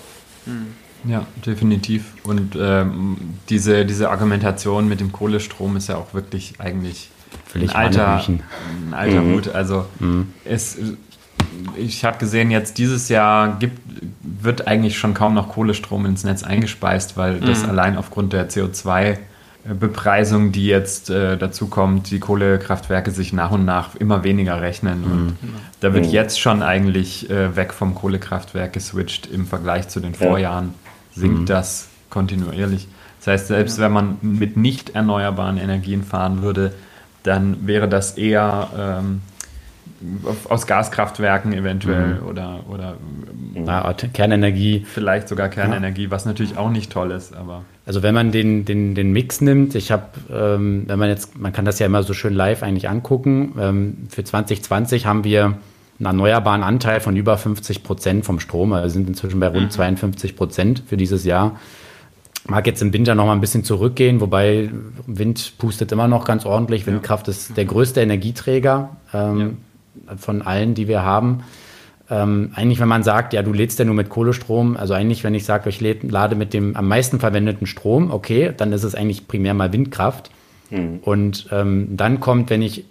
Mhm. 0.45 0.75
Ja, 1.05 1.25
definitiv. 1.45 2.13
Und 2.23 2.57
ähm, 2.59 3.17
diese, 3.49 3.85
diese 3.85 4.09
Argumentation 4.09 4.87
mit 4.87 4.99
dem 4.99 5.11
Kohlestrom 5.11 5.75
ist 5.75 5.89
ja 5.89 5.97
auch 5.97 6.13
wirklich 6.13 6.55
eigentlich 6.59 7.09
Völlig 7.45 7.75
ein 7.75 7.85
alter, 7.85 8.23
ein 8.27 8.93
alter 8.93 9.21
mhm. 9.21 9.33
Hut. 9.33 9.49
Also 9.49 9.85
mhm. 9.99 10.33
es, 10.45 10.77
ich 11.75 12.05
habe 12.05 12.17
gesehen, 12.17 12.51
jetzt 12.51 12.77
dieses 12.77 13.09
Jahr 13.09 13.57
gibt, 13.59 13.79
wird 14.21 14.67
eigentlich 14.67 14.97
schon 14.97 15.13
kaum 15.13 15.33
noch 15.33 15.49
Kohlestrom 15.49 16.05
ins 16.05 16.23
Netz 16.23 16.43
eingespeist, 16.43 17.17
weil 17.17 17.41
mhm. 17.41 17.45
das 17.45 17.67
allein 17.67 17.97
aufgrund 17.97 18.33
der 18.33 18.49
CO2 18.49 19.17
Bepreisung, 19.65 20.51
die 20.51 20.65
jetzt 20.65 21.09
äh, 21.09 21.37
dazu 21.37 21.67
kommt, 21.67 22.11
die 22.11 22.19
Kohlekraftwerke 22.19 23.11
sich 23.11 23.31
nach 23.31 23.51
und 23.51 23.63
nach 23.63 23.95
immer 23.95 24.25
weniger 24.25 24.59
rechnen. 24.59 25.01
Mhm. 25.01 25.11
Und 25.11 25.37
da 25.79 25.93
wird 25.93 26.07
mhm. 26.07 26.11
jetzt 26.11 26.39
schon 26.39 26.61
eigentlich 26.61 27.29
äh, 27.29 27.55
weg 27.55 27.73
vom 27.73 27.95
Kohlekraftwerk 27.95 28.73
geswitcht 28.73 29.25
im 29.27 29.45
Vergleich 29.45 29.87
zu 29.87 30.01
den 30.01 30.15
Vorjahren. 30.15 30.73
Sinkt 31.15 31.41
mhm. 31.41 31.45
das 31.45 31.87
kontinuierlich. 32.09 32.87
Das 33.19 33.27
heißt, 33.27 33.47
selbst 33.47 33.77
ja. 33.77 33.85
wenn 33.85 33.91
man 33.91 34.17
mit 34.21 34.57
nicht 34.57 34.95
erneuerbaren 34.95 35.57
Energien 35.57 36.03
fahren 36.03 36.41
würde, 36.41 36.73
dann 37.23 37.65
wäre 37.65 37.87
das 37.87 38.17
eher 38.17 38.69
ähm, 38.77 39.21
aus 40.49 40.67
Gaskraftwerken 40.67 41.53
eventuell 41.53 42.15
mhm. 42.15 42.27
oder, 42.27 42.59
oder 42.69 42.97
Na, 43.53 43.93
Kernenergie. 43.93 44.85
Vielleicht 44.85 45.29
sogar 45.29 45.49
Kernenergie, 45.49 46.05
ja. 46.05 46.11
was 46.11 46.25
natürlich 46.25 46.57
auch 46.57 46.69
nicht 46.69 46.91
toll 46.91 47.11
ist, 47.11 47.33
aber. 47.33 47.63
Also 47.85 48.03
wenn 48.03 48.13
man 48.13 48.31
den, 48.31 48.65
den, 48.65 48.95
den 48.95 49.11
Mix 49.11 49.41
nimmt, 49.41 49.75
ich 49.75 49.91
habe, 49.91 50.07
ähm, 50.31 50.83
wenn 50.87 50.99
man 50.99 51.09
jetzt, 51.09 51.37
man 51.37 51.53
kann 51.53 51.65
das 51.65 51.79
ja 51.79 51.85
immer 51.85 52.03
so 52.03 52.13
schön 52.13 52.33
live 52.33 52.63
eigentlich 52.63 52.89
angucken. 52.89 53.53
Ähm, 53.59 54.07
für 54.09 54.23
2020 54.23 55.05
haben 55.05 55.23
wir 55.23 55.57
einen 55.99 56.05
erneuerbaren 56.05 56.63
Anteil 56.63 56.99
von 56.99 57.15
über 57.15 57.37
50 57.37 57.83
Prozent 57.83 58.25
vom 58.25 58.39
Strom. 58.39 58.73
Also 58.73 58.89
sind 58.89 59.07
inzwischen 59.07 59.39
bei 59.39 59.47
rund 59.47 59.65
mhm. 59.65 59.71
52 59.71 60.35
Prozent 60.35 60.83
für 60.85 60.97
dieses 60.97 61.23
Jahr. 61.25 61.59
Mag 62.47 62.67
jetzt 62.67 62.81
im 62.81 62.91
Winter 62.91 63.15
noch 63.15 63.25
mal 63.25 63.33
ein 63.33 63.41
bisschen 63.41 63.63
zurückgehen, 63.63 64.19
wobei 64.19 64.69
Wind 65.07 65.53
pustet 65.57 65.91
immer 65.93 66.09
noch 66.09 66.25
ganz 66.25 66.45
ordentlich. 66.45 66.85
Windkraft 66.85 67.29
ist 67.29 67.55
der 67.55 67.65
größte 67.65 68.01
Energieträger. 68.01 68.97
Ähm, 69.13 69.39
ja 69.39 69.47
von 70.17 70.41
allen, 70.41 70.73
die 70.73 70.87
wir 70.87 71.03
haben. 71.03 71.43
Ähm, 72.09 72.51
eigentlich, 72.55 72.79
wenn 72.79 72.87
man 72.87 73.03
sagt, 73.03 73.33
ja, 73.33 73.41
du 73.41 73.53
lädst 73.53 73.79
ja 73.79 73.85
nur 73.85 73.95
mit 73.95 74.09
Kohlestrom, 74.09 74.75
also 74.75 74.93
eigentlich, 74.93 75.23
wenn 75.23 75.33
ich 75.33 75.45
sage, 75.45 75.69
ich 75.69 75.79
lade 75.81 76.35
mit 76.35 76.53
dem 76.53 76.75
am 76.75 76.87
meisten 76.87 77.19
verwendeten 77.19 77.65
Strom, 77.65 78.11
okay, 78.11 78.53
dann 78.55 78.73
ist 78.73 78.83
es 78.83 78.93
eigentlich 78.93 79.27
primär 79.27 79.53
mal 79.53 79.71
Windkraft. 79.71 80.29
Mhm. 80.69 80.99
Und 81.01 81.47
ähm, 81.51 81.87
dann 81.91 82.19
kommt, 82.19 82.49
wenn 82.49 82.61
ich 82.61 82.85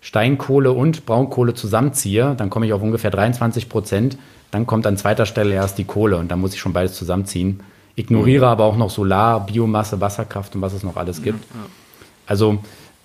Steinkohle 0.00 0.72
und 0.72 1.06
Braunkohle 1.06 1.54
zusammenziehe, 1.54 2.34
dann 2.36 2.50
komme 2.50 2.66
ich 2.66 2.72
auf 2.72 2.82
ungefähr 2.82 3.10
23 3.10 3.68
Prozent. 3.68 4.18
Dann 4.50 4.66
kommt 4.66 4.86
an 4.86 4.96
zweiter 4.96 5.26
Stelle 5.26 5.54
erst 5.54 5.78
die 5.78 5.84
Kohle 5.84 6.16
und 6.16 6.30
dann 6.30 6.40
muss 6.40 6.54
ich 6.54 6.60
schon 6.60 6.72
beides 6.72 6.94
zusammenziehen. 6.94 7.60
Ignoriere 7.96 8.46
mhm. 8.46 8.52
aber 8.52 8.64
auch 8.64 8.76
noch 8.76 8.90
Solar, 8.90 9.44
Biomasse, 9.46 10.00
Wasserkraft 10.00 10.54
und 10.54 10.62
was 10.62 10.72
es 10.72 10.82
noch 10.84 10.96
alles 10.96 11.22
gibt. 11.22 11.44
Ja, 11.50 11.60
ja. 11.60 11.66
Also 12.26 12.58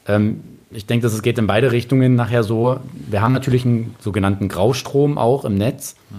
ähm, 0.08 0.42
ich 0.70 0.86
denke, 0.86 1.04
dass 1.04 1.14
es 1.14 1.22
geht 1.22 1.38
in 1.38 1.48
beide 1.48 1.72
Richtungen 1.72 2.16
nachher 2.16 2.44
so. 2.44 2.80
Wir 2.94 3.22
haben 3.22 3.34
natürlich 3.34 3.66
einen 3.66 3.96
sogenannten 4.00 4.48
Graustrom 4.48 5.18
auch 5.18 5.46
im 5.46 5.56
Netz. 5.56 5.96
Mhm. 6.10 6.16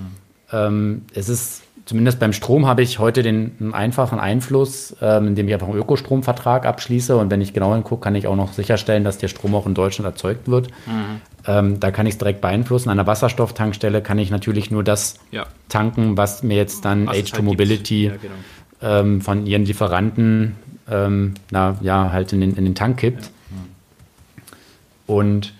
Ähm, 0.52 1.02
es 1.14 1.28
ist, 1.28 1.62
zumindest 1.86 2.18
beim 2.18 2.32
Strom 2.32 2.66
habe 2.66 2.82
ich 2.82 2.98
heute 2.98 3.22
den 3.22 3.72
einfachen 3.72 4.18
Einfluss, 4.18 4.96
ähm, 5.00 5.28
indem 5.28 5.48
ich 5.48 5.54
einfach 5.54 5.68
einen 5.68 5.78
Ökostromvertrag 5.78 6.66
abschließe. 6.66 7.16
Und 7.16 7.30
wenn 7.30 7.40
ich 7.40 7.52
genau 7.52 7.74
hingucke, 7.74 8.02
kann 8.02 8.14
ich 8.14 8.26
auch 8.26 8.36
noch 8.36 8.52
sicherstellen, 8.52 9.04
dass 9.04 9.18
der 9.18 9.28
Strom 9.28 9.54
auch 9.54 9.66
in 9.66 9.74
Deutschland 9.74 10.06
erzeugt 10.06 10.48
wird. 10.48 10.68
Mhm. 10.86 11.20
Ähm, 11.46 11.80
da 11.80 11.90
kann 11.90 12.06
ich 12.06 12.14
es 12.14 12.18
direkt 12.18 12.40
beeinflussen. 12.40 12.88
An 12.88 12.98
einer 12.98 13.06
Wasserstofftankstelle 13.06 14.02
kann 14.02 14.18
ich 14.18 14.30
natürlich 14.30 14.70
nur 14.70 14.82
das 14.82 15.16
ja. 15.30 15.46
tanken, 15.68 16.16
was 16.16 16.42
mir 16.42 16.56
jetzt 16.56 16.84
dann 16.84 17.08
H2 17.08 17.32
halt 17.32 17.42
Mobility 17.42 18.06
ja, 18.06 18.12
genau. 18.16 18.34
Ähm, 18.82 19.20
von 19.20 19.46
ihren 19.46 19.64
Lieferanten 19.64 20.56
ähm, 20.90 21.34
na, 21.50 21.76
ja, 21.80 22.12
halt 22.12 22.32
in 22.32 22.40
den, 22.40 22.56
in 22.56 22.64
den 22.64 22.74
Tank 22.74 22.98
kippt. 22.98 23.24
Ja. 23.24 25.14
Und 25.14 25.54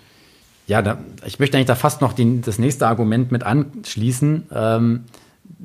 ja, 0.66 0.80
da, 0.82 0.98
ich 1.26 1.38
möchte 1.38 1.56
eigentlich 1.56 1.66
da 1.66 1.74
fast 1.74 2.00
noch 2.00 2.12
den, 2.12 2.42
das 2.42 2.58
nächste 2.58 2.86
Argument 2.86 3.30
mit 3.32 3.42
anschließen. 3.42 4.46
Ähm, 4.54 5.04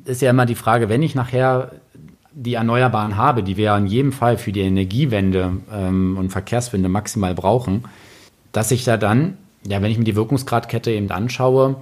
ist 0.05 0.21
ja 0.21 0.29
immer 0.29 0.45
die 0.45 0.55
Frage, 0.55 0.89
wenn 0.89 1.03
ich 1.03 1.15
nachher 1.15 1.71
die 2.31 2.53
Erneuerbaren 2.53 3.17
habe, 3.17 3.43
die 3.43 3.57
wir 3.57 3.65
ja 3.65 3.77
in 3.77 3.87
jedem 3.87 4.11
Fall 4.11 4.37
für 4.37 4.51
die 4.51 4.61
Energiewende 4.61 5.57
ähm, 5.73 6.17
und 6.17 6.29
Verkehrswende 6.29 6.89
maximal 6.89 7.33
brauchen, 7.33 7.83
dass 8.51 8.71
ich 8.71 8.83
da 8.83 8.97
dann, 8.97 9.37
ja, 9.67 9.81
wenn 9.81 9.91
ich 9.91 9.97
mir 9.97 10.05
die 10.05 10.15
Wirkungsgradkette 10.15 10.91
eben 10.91 11.11
anschaue, 11.11 11.75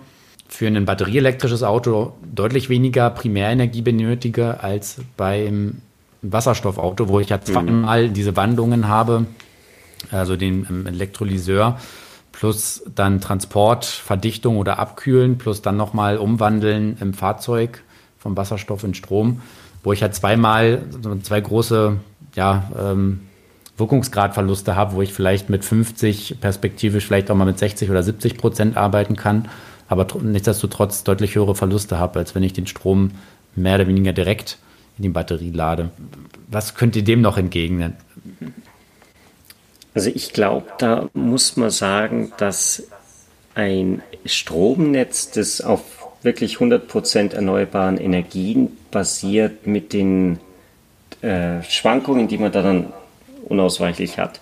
für 0.50 0.68
ein 0.68 0.86
batterieelektrisches 0.86 1.64
Auto 1.64 2.14
deutlich 2.34 2.70
weniger 2.70 3.10
Primärenergie 3.10 3.82
benötige 3.82 4.64
als 4.64 5.02
beim 5.18 5.82
Wasserstoffauto, 6.22 7.10
wo 7.10 7.20
ich 7.20 7.30
ja 7.30 7.42
zweimal 7.42 8.08
mhm. 8.08 8.14
diese 8.14 8.36
Wandlungen 8.36 8.88
habe 8.88 9.26
also 10.12 10.36
den 10.36 10.66
ähm, 10.70 10.88
Elektrolyseur, 10.88 11.80
plus 12.32 12.84
dann 12.94 13.22
Transport, 13.22 13.86
Verdichtung 13.86 14.58
oder 14.58 14.80
Abkühlen, 14.80 15.38
plus 15.38 15.62
dann 15.62 15.78
nochmal 15.78 16.18
umwandeln 16.18 16.98
im 17.00 17.14
Fahrzeug 17.14 17.84
vom 18.28 18.36
Wasserstoff 18.36 18.84
in 18.84 18.94
Strom, 18.94 19.42
wo 19.84 19.94
ich 19.94 20.02
halt 20.02 20.14
zweimal 20.14 20.82
zwei 21.24 21.40
große 21.40 21.96
ja, 22.36 22.70
ähm, 22.78 23.22
Wirkungsgradverluste 23.78 24.76
habe, 24.76 24.96
wo 24.96 25.02
ich 25.02 25.14
vielleicht 25.14 25.50
mit 25.50 25.64
50 25.64 26.42
perspektivisch 26.42 27.06
vielleicht 27.06 27.32
auch 27.32 27.36
mal 27.36 27.46
mit 27.46 27.58
60 27.58 27.90
oder 27.90 28.04
70 28.04 28.38
Prozent 28.38 28.76
arbeiten 28.76 29.16
kann, 29.16 29.48
aber 29.88 30.08
nichtsdestotrotz 30.22 31.06
deutlich 31.06 31.36
höhere 31.36 31.56
Verluste 31.56 32.00
habe, 32.00 32.20
als 32.20 32.36
wenn 32.36 32.44
ich 32.44 32.52
den 32.52 32.68
Strom 32.68 33.12
mehr 33.56 33.76
oder 33.76 33.88
weniger 33.88 34.12
direkt 34.12 34.58
in 34.98 35.04
die 35.04 35.10
Batterie 35.10 35.52
lade. 35.52 35.90
Was 36.50 36.76
könnt 36.76 36.98
ihr 36.98 37.06
dem 37.06 37.22
noch 37.22 37.38
entgegnen? 37.38 37.96
Also 39.94 40.10
ich 40.14 40.34
glaube, 40.34 40.68
da 40.80 41.08
muss 41.14 41.56
man 41.56 41.70
sagen, 41.70 42.34
dass 42.38 42.84
ein 43.56 44.02
Stromnetz, 44.26 45.32
das 45.32 45.62
auf 45.62 46.07
wirklich 46.28 46.58
100% 46.58 47.34
erneuerbaren 47.34 47.98
Energien 47.98 48.78
basiert, 48.92 49.66
mit 49.66 49.94
den 49.94 50.40
äh, 51.22 51.64
Schwankungen, 51.64 52.28
die 52.28 52.38
man 52.38 52.52
da 52.52 52.62
dann 52.62 52.94
unausweichlich 53.48 54.20
hat, 54.20 54.42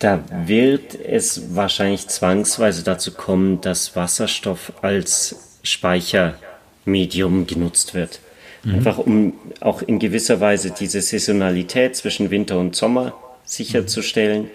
da 0.00 0.24
wird 0.46 0.96
es 0.96 1.54
wahrscheinlich 1.54 2.08
zwangsweise 2.08 2.82
dazu 2.82 3.12
kommen, 3.12 3.60
dass 3.60 3.94
Wasserstoff 3.94 4.72
als 4.82 5.58
Speichermedium 5.62 7.46
genutzt 7.46 7.94
wird. 7.94 8.18
Mhm. 8.64 8.74
Einfach 8.74 8.98
um 8.98 9.34
auch 9.60 9.82
in 9.82 10.00
gewisser 10.00 10.40
Weise 10.40 10.72
diese 10.72 11.00
Saisonalität 11.00 11.94
zwischen 11.94 12.30
Winter 12.30 12.58
und 12.58 12.74
Sommer 12.74 13.14
sicherzustellen, 13.44 14.50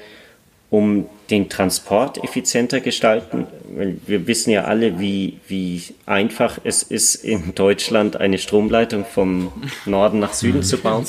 um 0.69 1.07
den 1.29 1.49
Transport 1.49 2.23
effizienter 2.23 2.79
gestalten. 2.81 3.47
Weil 3.75 3.97
wir 4.05 4.27
wissen 4.27 4.51
ja 4.51 4.65
alle, 4.65 4.99
wie, 4.99 5.39
wie 5.47 5.81
einfach 6.05 6.59
es 6.63 6.83
ist, 6.83 7.15
in 7.15 7.55
Deutschland 7.55 8.17
eine 8.17 8.37
Stromleitung 8.37 9.05
vom 9.05 9.51
Norden 9.85 10.19
nach 10.19 10.33
Süden 10.33 10.63
zu 10.63 10.77
bauen. 10.77 11.05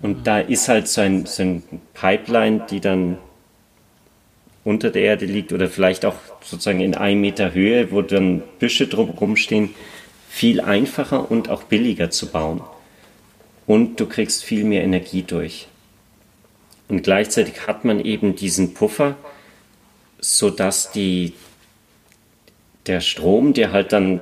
Und 0.00 0.26
da 0.26 0.38
ist 0.38 0.68
halt 0.68 0.88
so 0.88 1.00
ein, 1.00 1.26
so 1.26 1.42
ein 1.42 1.62
Pipeline, 1.94 2.66
die 2.70 2.80
dann 2.80 3.18
unter 4.64 4.90
der 4.90 5.02
Erde 5.02 5.26
liegt 5.26 5.52
oder 5.52 5.68
vielleicht 5.68 6.04
auch 6.04 6.16
sozusagen 6.42 6.80
in 6.80 6.94
einem 6.94 7.20
Meter 7.20 7.54
Höhe, 7.54 7.90
wo 7.90 8.02
dann 8.02 8.42
Büsche 8.58 8.86
drumherum 8.86 9.36
stehen, 9.36 9.70
viel 10.28 10.60
einfacher 10.60 11.30
und 11.30 11.48
auch 11.48 11.64
billiger 11.64 12.10
zu 12.10 12.26
bauen. 12.26 12.60
Und 13.66 13.98
du 13.98 14.06
kriegst 14.06 14.44
viel 14.44 14.64
mehr 14.64 14.84
Energie 14.84 15.22
durch. 15.22 15.68
Und 16.88 17.02
gleichzeitig 17.02 17.66
hat 17.66 17.84
man 17.84 18.00
eben 18.00 18.34
diesen 18.34 18.74
Puffer, 18.74 19.16
sodass 20.20 20.90
die, 20.90 21.34
der 22.86 23.00
Strom, 23.00 23.52
der 23.52 23.72
halt 23.72 23.92
dann, 23.92 24.20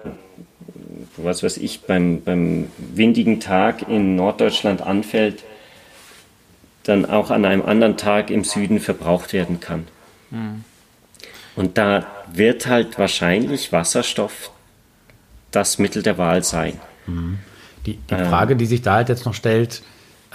was 1.16 1.42
weiß 1.42 1.58
ich, 1.58 1.82
beim, 1.82 2.22
beim 2.22 2.68
windigen 2.76 3.40
Tag 3.40 3.88
in 3.88 4.16
Norddeutschland 4.16 4.82
anfällt, 4.82 5.44
dann 6.82 7.04
auch 7.04 7.30
an 7.30 7.44
einem 7.44 7.62
anderen 7.62 7.96
Tag 7.96 8.30
im 8.30 8.44
Süden 8.44 8.80
verbraucht 8.80 9.32
werden 9.32 9.60
kann. 9.60 9.86
Mhm. 10.30 10.64
Und 11.54 11.78
da 11.78 12.06
wird 12.32 12.66
halt 12.66 12.98
wahrscheinlich 12.98 13.72
Wasserstoff 13.72 14.50
das 15.50 15.78
Mittel 15.78 16.02
der 16.02 16.18
Wahl 16.18 16.44
sein. 16.44 16.78
Mhm. 17.06 17.38
Die, 17.86 17.98
die 18.10 18.14
Frage, 18.14 18.56
die 18.56 18.66
sich 18.66 18.82
da 18.82 18.94
halt 18.94 19.08
jetzt 19.08 19.24
noch 19.24 19.34
stellt, 19.34 19.82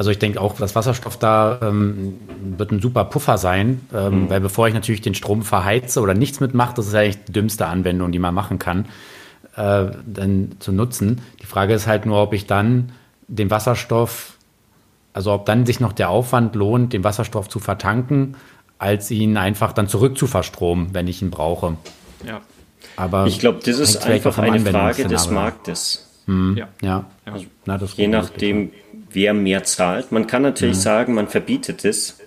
also 0.02 0.10
ich 0.10 0.18
denke 0.18 0.41
auch, 0.41 0.56
dass 0.56 0.74
Wasserstoff 0.74 1.16
da 1.18 1.60
ähm, 1.62 2.16
wird 2.58 2.72
ein 2.72 2.82
super 2.82 3.06
Puffer 3.06 3.38
sein, 3.38 3.82
ähm, 3.93 4.24
mhm. 4.24 4.30
weil 4.32 4.39
bevor 4.39 4.68
ich 4.68 4.74
natürlich 4.74 5.02
den 5.02 5.14
Strom 5.14 5.43
verheize 5.43 6.02
oder 6.02 6.16
nichts 6.16 6.39
mitmache, 6.39 6.74
das 6.76 6.88
ist 6.88 6.93
ja 6.93 7.02
eigentlich 7.02 7.24
die 7.26 7.34
dümmste 7.34 7.68
Anwendung, 7.68 8.12
die 8.12 8.18
man 8.18 8.34
machen 8.34 8.58
kann, 8.58 8.86
äh, 9.56 9.91
dann 10.04 10.54
zu 10.58 10.72
nutzen. 10.72 11.22
Die 11.39 11.45
Frage 11.45 11.76
ist 11.76 11.86
halt 11.86 12.08
nur, 12.08 12.20
ob 12.20 12.34
ich 12.34 12.47
dann 12.47 12.93
den 13.28 13.52
Wasserstoff, 13.52 14.39
also 15.14 15.34
ob 15.34 15.45
dann 15.45 15.68
sich 15.68 15.80
noch 15.80 15.93
der 15.93 16.10
Aufwand 16.10 16.56
lohnt, 16.56 16.93
den 16.93 17.04
Wasserstoff 17.04 17.47
zu 17.47 17.60
vertanken, 17.60 18.38
als 18.80 19.12
ihn 19.12 19.38
einfach 19.38 19.72
dann 19.72 19.88
zurück 19.88 20.18
zu 20.18 20.26
verstromen, 20.26 20.95
wenn 20.95 21.08
ich 21.08 21.22
ihn 21.22 21.30
brauche. 21.30 21.78
Ja. 22.26 22.41
Aber 22.95 23.28
ich 23.28 23.38
glaube, 23.38 23.60
das 23.64 23.78
ist 23.78 24.04
einfach 24.04 24.36
eine 24.39 24.60
Frage 24.62 25.08
des 25.08 25.30
Marktes. 25.30 26.08
Mhm. 26.26 26.58
Ja. 26.58 26.68
ja. 26.82 27.06
Also, 27.26 27.45
Na, 27.66 27.80
je 27.95 28.08
nachdem, 28.08 28.72
wer 29.14 29.34
mehr 29.34 29.64
zahlt. 29.64 30.12
Man 30.12 30.28
kann 30.28 30.41
natürlich 30.41 30.78
mhm. 30.78 30.82
sagen, 30.82 31.14
man 31.14 31.28
verbietet 31.28 31.86
es. 31.86 32.18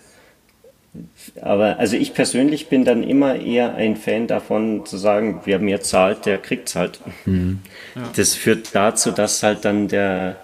Aber 1.41 1.79
also 1.79 1.97
ich 1.97 2.15
persönlich 2.15 2.69
bin 2.69 2.85
dann 2.85 3.03
immer 3.03 3.37
eher 3.37 3.75
ein 3.75 3.97
Fan 3.97 4.27
davon 4.27 4.87
zu 4.87 4.97
sagen, 4.97 5.41
wer 5.45 5.59
mehr 5.59 5.81
zahlt, 5.81 6.25
der 6.27 6.39
kriegt 6.39 6.69
es 6.69 6.77
halt. 6.77 7.01
Mhm. 7.25 7.61
Ja. 7.95 8.03
Das 8.17 8.35
führt 8.35 8.75
dazu, 8.75 9.11
dass 9.11 9.43
halt 9.43 9.65
dann 9.65 9.89
der, 9.89 10.37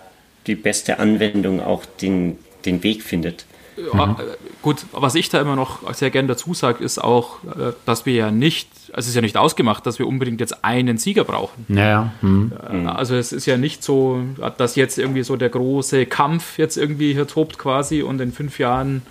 die 0.47 0.57
beste 0.57 0.99
Anwendung 0.99 1.61
auch 1.61 1.85
den, 1.85 2.39
den 2.65 2.83
Weg 2.83 3.03
findet. 3.03 3.47
Mhm. 3.93 4.17
Gut, 4.63 4.85
was 4.93 5.15
ich 5.15 5.29
da 5.29 5.41
immer 5.41 5.57
noch 5.57 5.93
sehr 5.95 6.11
gern 6.11 6.29
dazu 6.29 6.55
sage, 6.55 6.85
ist 6.85 7.03
auch, 7.03 7.43
äh, 7.45 7.73
dass 7.87 8.07
wir 8.07 8.15
ja 8.15 8.31
nicht, 8.31 8.69
also 8.93 9.01
es 9.01 9.09
ist 9.09 9.15
ja 9.15 9.23
nicht 9.23 9.37
ausgemacht, 9.37 9.87
dass 9.87 9.99
wir 9.99 10.07
unbedingt 10.07 10.41
jetzt 10.41 10.65
einen 10.65 10.99
Sieger 10.99 11.25
brauchen. 11.25 11.67
Ja, 11.69 12.13
mhm. 12.21 12.53
Also 12.87 13.17
es 13.17 13.33
ist 13.33 13.47
ja 13.47 13.57
nicht 13.57 13.83
so, 13.83 14.21
dass 14.59 14.77
jetzt 14.77 14.99
irgendwie 14.99 15.23
so 15.23 15.37
der 15.37 15.49
große 15.49 16.07
Kampf 16.07 16.59
jetzt 16.59 16.77
irgendwie 16.77 17.13
hier 17.13 17.27
tobt 17.27 17.59
quasi 17.59 18.03
und 18.03 18.21
in 18.21 18.33
fünf 18.33 18.59
Jahren 18.59 19.03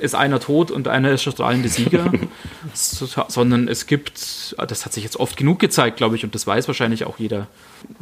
ist 0.00 0.14
einer 0.14 0.40
tot 0.40 0.70
und 0.70 0.88
einer 0.88 1.10
ist 1.10 1.26
der 1.26 1.32
strahlende 1.32 1.68
Sieger, 1.68 2.10
sondern 2.72 3.68
es 3.68 3.86
gibt, 3.86 4.54
das 4.56 4.86
hat 4.86 4.92
sich 4.92 5.04
jetzt 5.04 5.16
oft 5.16 5.36
genug 5.36 5.58
gezeigt, 5.58 5.98
glaube 5.98 6.16
ich, 6.16 6.24
und 6.24 6.34
das 6.34 6.46
weiß 6.46 6.68
wahrscheinlich 6.68 7.04
auch 7.04 7.18
jeder, 7.18 7.48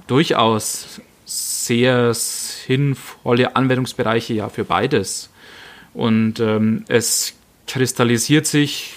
durchaus 0.07 1.01
sehr 1.25 2.15
sinnvolle 2.15 3.57
Anwendungsbereiche 3.57 4.35
ja 4.35 4.49
für 4.49 4.65
beides. 4.65 5.31
Und 5.95 6.41
ähm, 6.41 6.85
es 6.89 7.35
kristallisiert 7.67 8.47
sich 8.47 8.95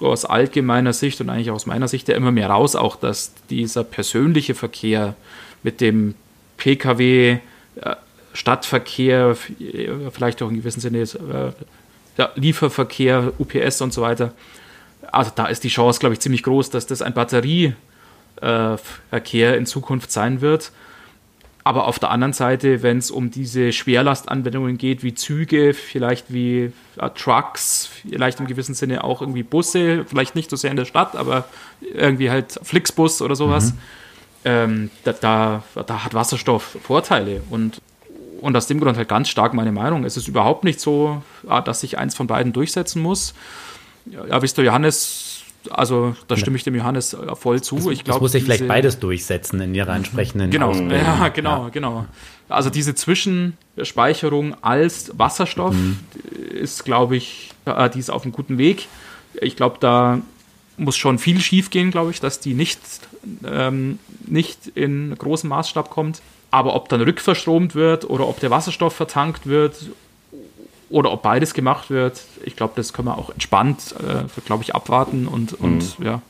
aus 0.00 0.24
allgemeiner 0.24 0.92
Sicht 0.92 1.20
und 1.20 1.30
eigentlich 1.30 1.50
aus 1.50 1.66
meiner 1.66 1.88
Sicht 1.88 2.08
ja 2.08 2.16
immer 2.16 2.32
mehr 2.32 2.50
raus, 2.50 2.74
auch 2.74 2.96
dass 2.96 3.32
dieser 3.50 3.84
persönliche 3.84 4.54
Verkehr 4.54 5.14
mit 5.62 5.80
dem 5.80 6.14
Pkw, 6.56 7.32
äh, 7.32 7.96
Stadtverkehr, 8.32 9.36
vielleicht 10.12 10.42
auch 10.42 10.50
in 10.50 10.56
gewissem 10.56 10.80
Sinne 10.80 11.00
äh, 11.00 11.52
ja, 12.16 12.30
Lieferverkehr, 12.34 13.32
UPS 13.38 13.80
und 13.80 13.92
so 13.92 14.02
weiter, 14.02 14.32
also 15.12 15.30
da 15.34 15.46
ist 15.46 15.64
die 15.64 15.68
Chance, 15.68 16.00
glaube 16.00 16.14
ich, 16.14 16.20
ziemlich 16.20 16.42
groß, 16.42 16.70
dass 16.70 16.86
das 16.86 17.02
ein 17.02 17.14
Batterieverkehr 17.14 17.76
äh, 18.42 19.56
in 19.56 19.66
Zukunft 19.66 20.12
sein 20.12 20.40
wird. 20.40 20.72
Aber 21.68 21.86
auf 21.86 21.98
der 21.98 22.10
anderen 22.10 22.32
Seite, 22.32 22.82
wenn 22.82 22.96
es 22.96 23.10
um 23.10 23.30
diese 23.30 23.74
Schwerlastanwendungen 23.74 24.78
geht, 24.78 25.02
wie 25.02 25.12
Züge, 25.12 25.74
vielleicht 25.74 26.32
wie 26.32 26.72
äh, 26.96 27.10
Trucks, 27.14 27.90
vielleicht 28.08 28.40
im 28.40 28.46
gewissen 28.46 28.74
Sinne 28.74 29.04
auch 29.04 29.20
irgendwie 29.20 29.42
Busse, 29.42 30.06
vielleicht 30.06 30.34
nicht 30.34 30.48
so 30.48 30.56
sehr 30.56 30.70
in 30.70 30.78
der 30.78 30.86
Stadt, 30.86 31.14
aber 31.14 31.44
irgendwie 31.82 32.30
halt 32.30 32.58
Flixbus 32.62 33.20
oder 33.20 33.36
sowas, 33.36 33.74
mhm. 33.74 33.78
ähm, 34.46 34.90
da, 35.04 35.12
da, 35.12 35.62
da, 35.74 36.04
hat 36.04 36.14
Wasserstoff 36.14 36.78
Vorteile. 36.82 37.42
Und, 37.50 37.82
und 38.40 38.56
aus 38.56 38.66
dem 38.66 38.80
Grund 38.80 38.96
halt 38.96 39.10
ganz 39.10 39.28
stark 39.28 39.52
meine 39.52 39.70
Meinung. 39.70 40.06
Es 40.06 40.16
ist 40.16 40.26
überhaupt 40.26 40.64
nicht 40.64 40.80
so, 40.80 41.22
ah, 41.48 41.60
dass 41.60 41.80
sich 41.80 41.98
eins 41.98 42.14
von 42.14 42.26
beiden 42.26 42.54
durchsetzen 42.54 43.02
muss. 43.02 43.34
Ja, 44.06 44.40
wisst 44.40 44.56
ihr, 44.56 44.64
Johannes 44.64 45.27
also 45.70 46.14
da 46.26 46.36
stimme 46.36 46.56
ich 46.56 46.64
dem 46.64 46.74
Johannes 46.74 47.14
äh, 47.14 47.36
voll 47.36 47.62
zu. 47.62 47.76
Das, 47.76 47.86
ich 47.86 48.04
glaube, 48.04 48.16
das 48.16 48.20
muss 48.20 48.32
sich 48.32 48.44
vielleicht 48.44 48.68
beides 48.68 48.98
durchsetzen 48.98 49.60
in 49.60 49.74
ihrer 49.74 49.94
entsprechenden 49.94 50.50
Genau, 50.50 50.72
ja, 50.72 51.28
genau, 51.28 51.64
ja. 51.64 51.68
genau. 51.70 52.06
Also 52.48 52.70
diese 52.70 52.94
Zwischenspeicherung 52.94 54.56
als 54.62 55.12
Wasserstoff 55.18 55.74
mhm. 55.74 55.98
ist, 56.50 56.84
glaube 56.84 57.16
ich, 57.16 57.50
äh, 57.66 57.90
die 57.90 57.98
ist 57.98 58.10
auf 58.10 58.22
einem 58.22 58.32
guten 58.32 58.58
Weg. 58.58 58.88
Ich 59.40 59.56
glaube, 59.56 59.76
da 59.80 60.20
muss 60.76 60.96
schon 60.96 61.18
viel 61.18 61.40
schief 61.40 61.70
gehen, 61.70 61.90
glaube 61.90 62.10
ich, 62.10 62.20
dass 62.20 62.40
die 62.40 62.54
nicht, 62.54 62.80
ähm, 63.44 63.98
nicht 64.26 64.68
in 64.74 65.14
großem 65.16 65.50
Maßstab 65.50 65.90
kommt. 65.90 66.22
Aber 66.50 66.74
ob 66.74 66.88
dann 66.88 67.02
rückverstromt 67.02 67.74
wird 67.74 68.08
oder 68.08 68.26
ob 68.26 68.40
der 68.40 68.50
Wasserstoff 68.50 68.94
vertankt 68.94 69.46
wird 69.46 69.76
oder 70.90 71.12
ob 71.12 71.22
beides 71.22 71.54
gemacht 71.54 71.90
wird, 71.90 72.20
ich 72.44 72.56
glaube, 72.56 72.74
das 72.76 72.92
können 72.92 73.08
wir 73.08 73.18
auch 73.18 73.30
entspannt, 73.30 73.94
äh, 73.98 74.40
glaube 74.46 74.62
ich, 74.62 74.74
abwarten 74.74 75.28
und, 75.28 75.52
und 75.54 75.98
mhm. 75.98 76.06
ja. 76.06 76.22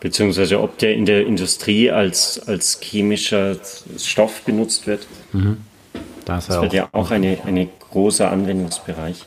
Beziehungsweise 0.00 0.60
ob 0.60 0.78
der 0.78 0.94
in 0.94 1.06
der 1.06 1.26
Industrie 1.26 1.90
als, 1.90 2.46
als 2.46 2.78
chemischer 2.80 3.56
Stoff 3.98 4.42
benutzt 4.42 4.86
wird. 4.86 5.06
Mhm. 5.32 5.58
Das, 6.24 6.46
das 6.48 6.60
wird 6.60 6.72
ja 6.72 6.88
auch 6.92 7.10
ein 7.10 7.24
eine 7.44 7.68
großer 7.90 8.30
Anwendungsbereich. 8.30 9.24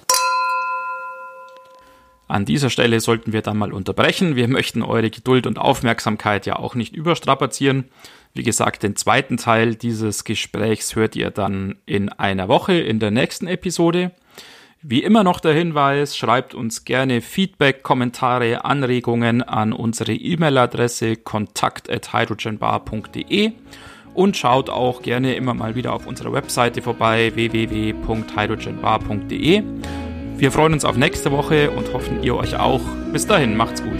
An 2.28 2.46
dieser 2.46 2.70
Stelle 2.70 3.00
sollten 3.00 3.34
wir 3.34 3.42
dann 3.42 3.58
mal 3.58 3.74
unterbrechen. 3.74 4.36
Wir 4.36 4.48
möchten 4.48 4.84
eure 4.84 5.10
Geduld 5.10 5.48
und 5.48 5.58
Aufmerksamkeit 5.58 6.46
ja 6.46 6.58
auch 6.58 6.76
nicht 6.76 6.96
überstrapazieren. 6.96 7.86
Wie 8.36 8.44
gesagt, 8.44 8.84
den 8.84 8.96
zweiten 8.96 9.38
Teil 9.38 9.74
dieses 9.74 10.24
Gesprächs 10.24 10.96
hört 10.96 11.16
ihr 11.16 11.32
dann 11.32 11.78
in 11.88 12.10
einer 12.10 12.48
Woche 12.48 12.74
in 12.74 13.00
der 13.00 13.10
nächsten 13.10 13.48
Episode. 13.48 14.12
Wie 14.82 15.04
immer 15.04 15.26
noch 15.26 15.42
der 15.42 15.54
Hinweis, 15.54 16.16
schreibt 16.16 16.56
uns 16.56 16.86
gerne 16.86 17.20
Feedback, 17.20 17.84
Kommentare, 17.84 18.64
Anregungen 18.64 19.42
an 19.42 19.74
unsere 19.74 20.14
E-Mail-Adresse 20.14 21.18
kontakt@hydrogenbar.de 21.18 23.52
und 24.14 24.38
schaut 24.38 24.70
auch 24.70 25.02
gerne 25.02 25.36
immer 25.36 25.54
mal 25.54 25.76
wieder 25.76 25.92
auf 25.92 26.08
unserer 26.08 26.32
Webseite 26.32 26.82
vorbei 26.82 27.34
www.hydrogenbar.de. 27.36 29.64
Wir 30.38 30.52
freuen 30.54 30.72
uns 30.72 30.86
auf 30.86 30.96
nächste 30.96 31.34
Woche 31.34 31.72
und 31.72 31.92
hoffen 31.92 32.24
ihr 32.24 32.38
euch 32.38 32.56
auch. 32.56 32.80
Bis 33.12 33.28
dahin, 33.28 33.58
macht's 33.58 33.84
gut. 33.84 34.00